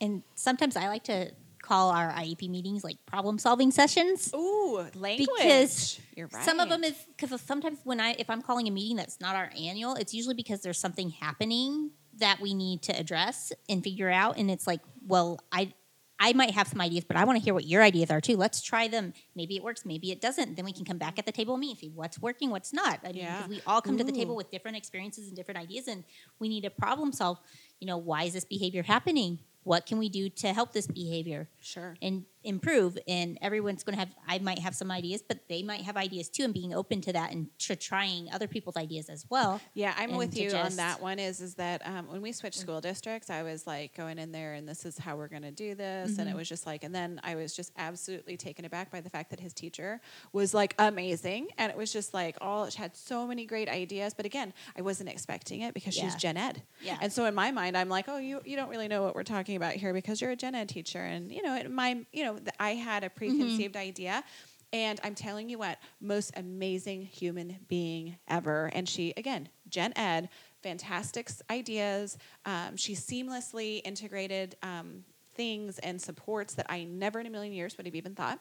[0.01, 1.31] And sometimes I like to
[1.61, 4.33] call our IEP meetings like problem solving sessions.
[4.35, 5.29] Ooh, language.
[5.37, 6.43] Because you're right.
[6.43, 9.35] Some of them is because sometimes when I if I'm calling a meeting that's not
[9.35, 14.09] our annual, it's usually because there's something happening that we need to address and figure
[14.09, 14.37] out.
[14.37, 15.73] And it's like, well, I
[16.19, 18.37] I might have some ideas, but I want to hear what your ideas are too.
[18.37, 19.13] Let's try them.
[19.35, 20.55] Maybe it works, maybe it doesn't.
[20.55, 22.71] Then we can come back at the table and meet and see what's working, what's
[22.71, 22.99] not.
[23.03, 23.45] I mean, Yeah.
[23.47, 26.05] we all come to the table with different experiences and different ideas, and
[26.39, 27.39] we need to problem solve.
[27.81, 29.39] You know, why is this behavior happening?
[29.63, 31.49] What can we do to help this behavior?
[31.59, 31.95] Sure.
[32.01, 35.81] and improve and everyone's going to have i might have some ideas but they might
[35.81, 39.25] have ideas too and being open to that and to trying other people's ideas as
[39.29, 41.19] well Yeah, I'm with you on that one.
[41.19, 44.53] Is is that um, when we switched school districts, I was like going in there,
[44.53, 46.93] and this is how we're going to do this, and it was just like, and
[46.93, 49.99] then I was just absolutely taken aback by the fact that his teacher
[50.31, 54.13] was like amazing, and it was just like all she had so many great ideas,
[54.13, 56.17] but again, I wasn't expecting it because she's Yeah.
[56.17, 56.97] gen ed, Yeah.
[57.01, 59.23] and so in my mind, I'm like, oh, you you don't really know what we're
[59.23, 62.23] talking about here because you're a gen ed teacher, and you know, in my you
[62.25, 64.23] know, th- I had a preconceived idea.
[64.71, 68.71] And I'm telling you what, most amazing human being ever.
[68.73, 70.29] And she, again, gen ed,
[70.63, 72.17] fantastic ideas.
[72.45, 75.03] Um, she seamlessly integrated um,
[75.35, 78.39] things and supports that I never in a million years would have even thought.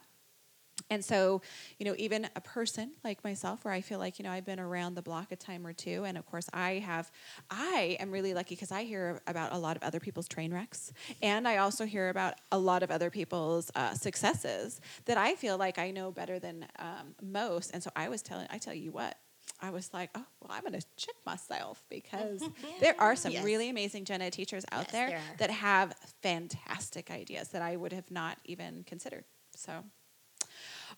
[0.90, 1.42] And so,
[1.78, 4.60] you know, even a person like myself, where I feel like, you know, I've been
[4.60, 6.04] around the block a time or two.
[6.04, 7.10] And of course, I have,
[7.50, 10.92] I am really lucky because I hear about a lot of other people's train wrecks.
[11.22, 15.56] And I also hear about a lot of other people's uh, successes that I feel
[15.59, 17.70] like I know better than um, most.
[17.72, 19.16] And so I was telling, I tell you what,
[19.60, 22.42] I was like, oh, well, I'm going to check myself because
[22.80, 23.44] there are some Yes.
[23.44, 27.76] really amazing gen ed teachers out Yes, there there that have fantastic ideas that I
[27.76, 29.24] would have not even considered.
[29.54, 29.84] So.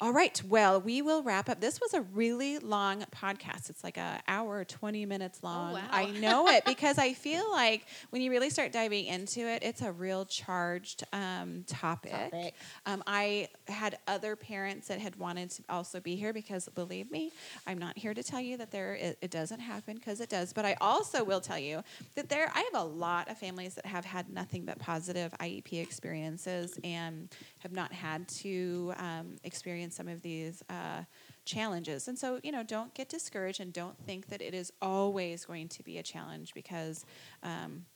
[0.01, 0.41] All right.
[0.45, 1.61] Well, we will wrap up.
[1.61, 3.71] This was a really long podcast.
[3.71, 5.75] It's like an hour, 20 minutes long.
[5.75, 5.83] wow.
[5.91, 9.83] I know it because I feel like when you really start diving into it, it's
[9.83, 12.12] a real charged um, topic.
[12.12, 12.55] Topic.
[12.87, 17.33] Um, I had other parents that had wanted to also be here because believe me,
[17.66, 20.53] I'm not here to tell you that there it, it doesn't happen because it does.
[20.53, 21.83] But I also will tell you
[22.16, 25.81] that there I have a lot of families that have had nothing but positive IEP
[25.81, 27.29] experiences and
[27.61, 29.37] have not had to um,
[29.85, 31.05] experience some of these uh,
[31.44, 32.09] challenges.
[32.09, 35.69] And so you know, don't get discouraged and don't think that it is always going
[35.69, 37.05] to be a challenge because.
[37.43, 37.86] Um,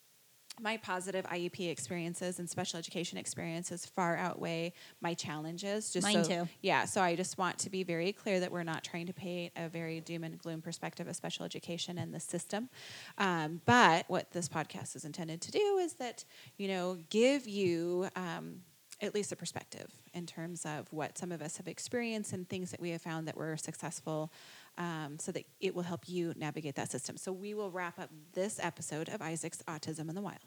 [0.61, 5.93] my positive IEP experiences and special education experiences far outweigh my challenges.
[5.93, 6.49] Just Mine so, too.
[6.63, 9.53] Yeah, so I just want to be very clear that we're not trying to paint
[9.55, 12.71] a very doom and gloom perspective of special education and the system.
[13.19, 16.25] Um, but what this podcast is intended to do is that
[16.57, 18.09] you know give you.
[18.17, 18.63] Um,
[19.01, 22.71] at least a perspective in terms of what some of us have experienced and things
[22.71, 24.33] that we have found that were successful
[24.77, 27.17] um, so that it will help you navigate that system.
[27.17, 30.39] So we will wrap up this episode of Isaac's Autism in the Wild.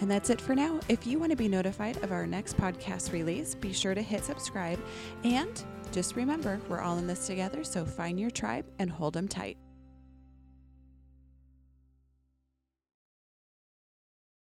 [0.00, 0.80] And that's it for now.
[0.88, 4.24] If you want to be notified of our next podcast release, be sure to hit
[4.24, 4.80] subscribe.
[5.22, 5.62] And
[5.92, 9.56] just remember, we're all in this together, so find your tribe and hold them tight.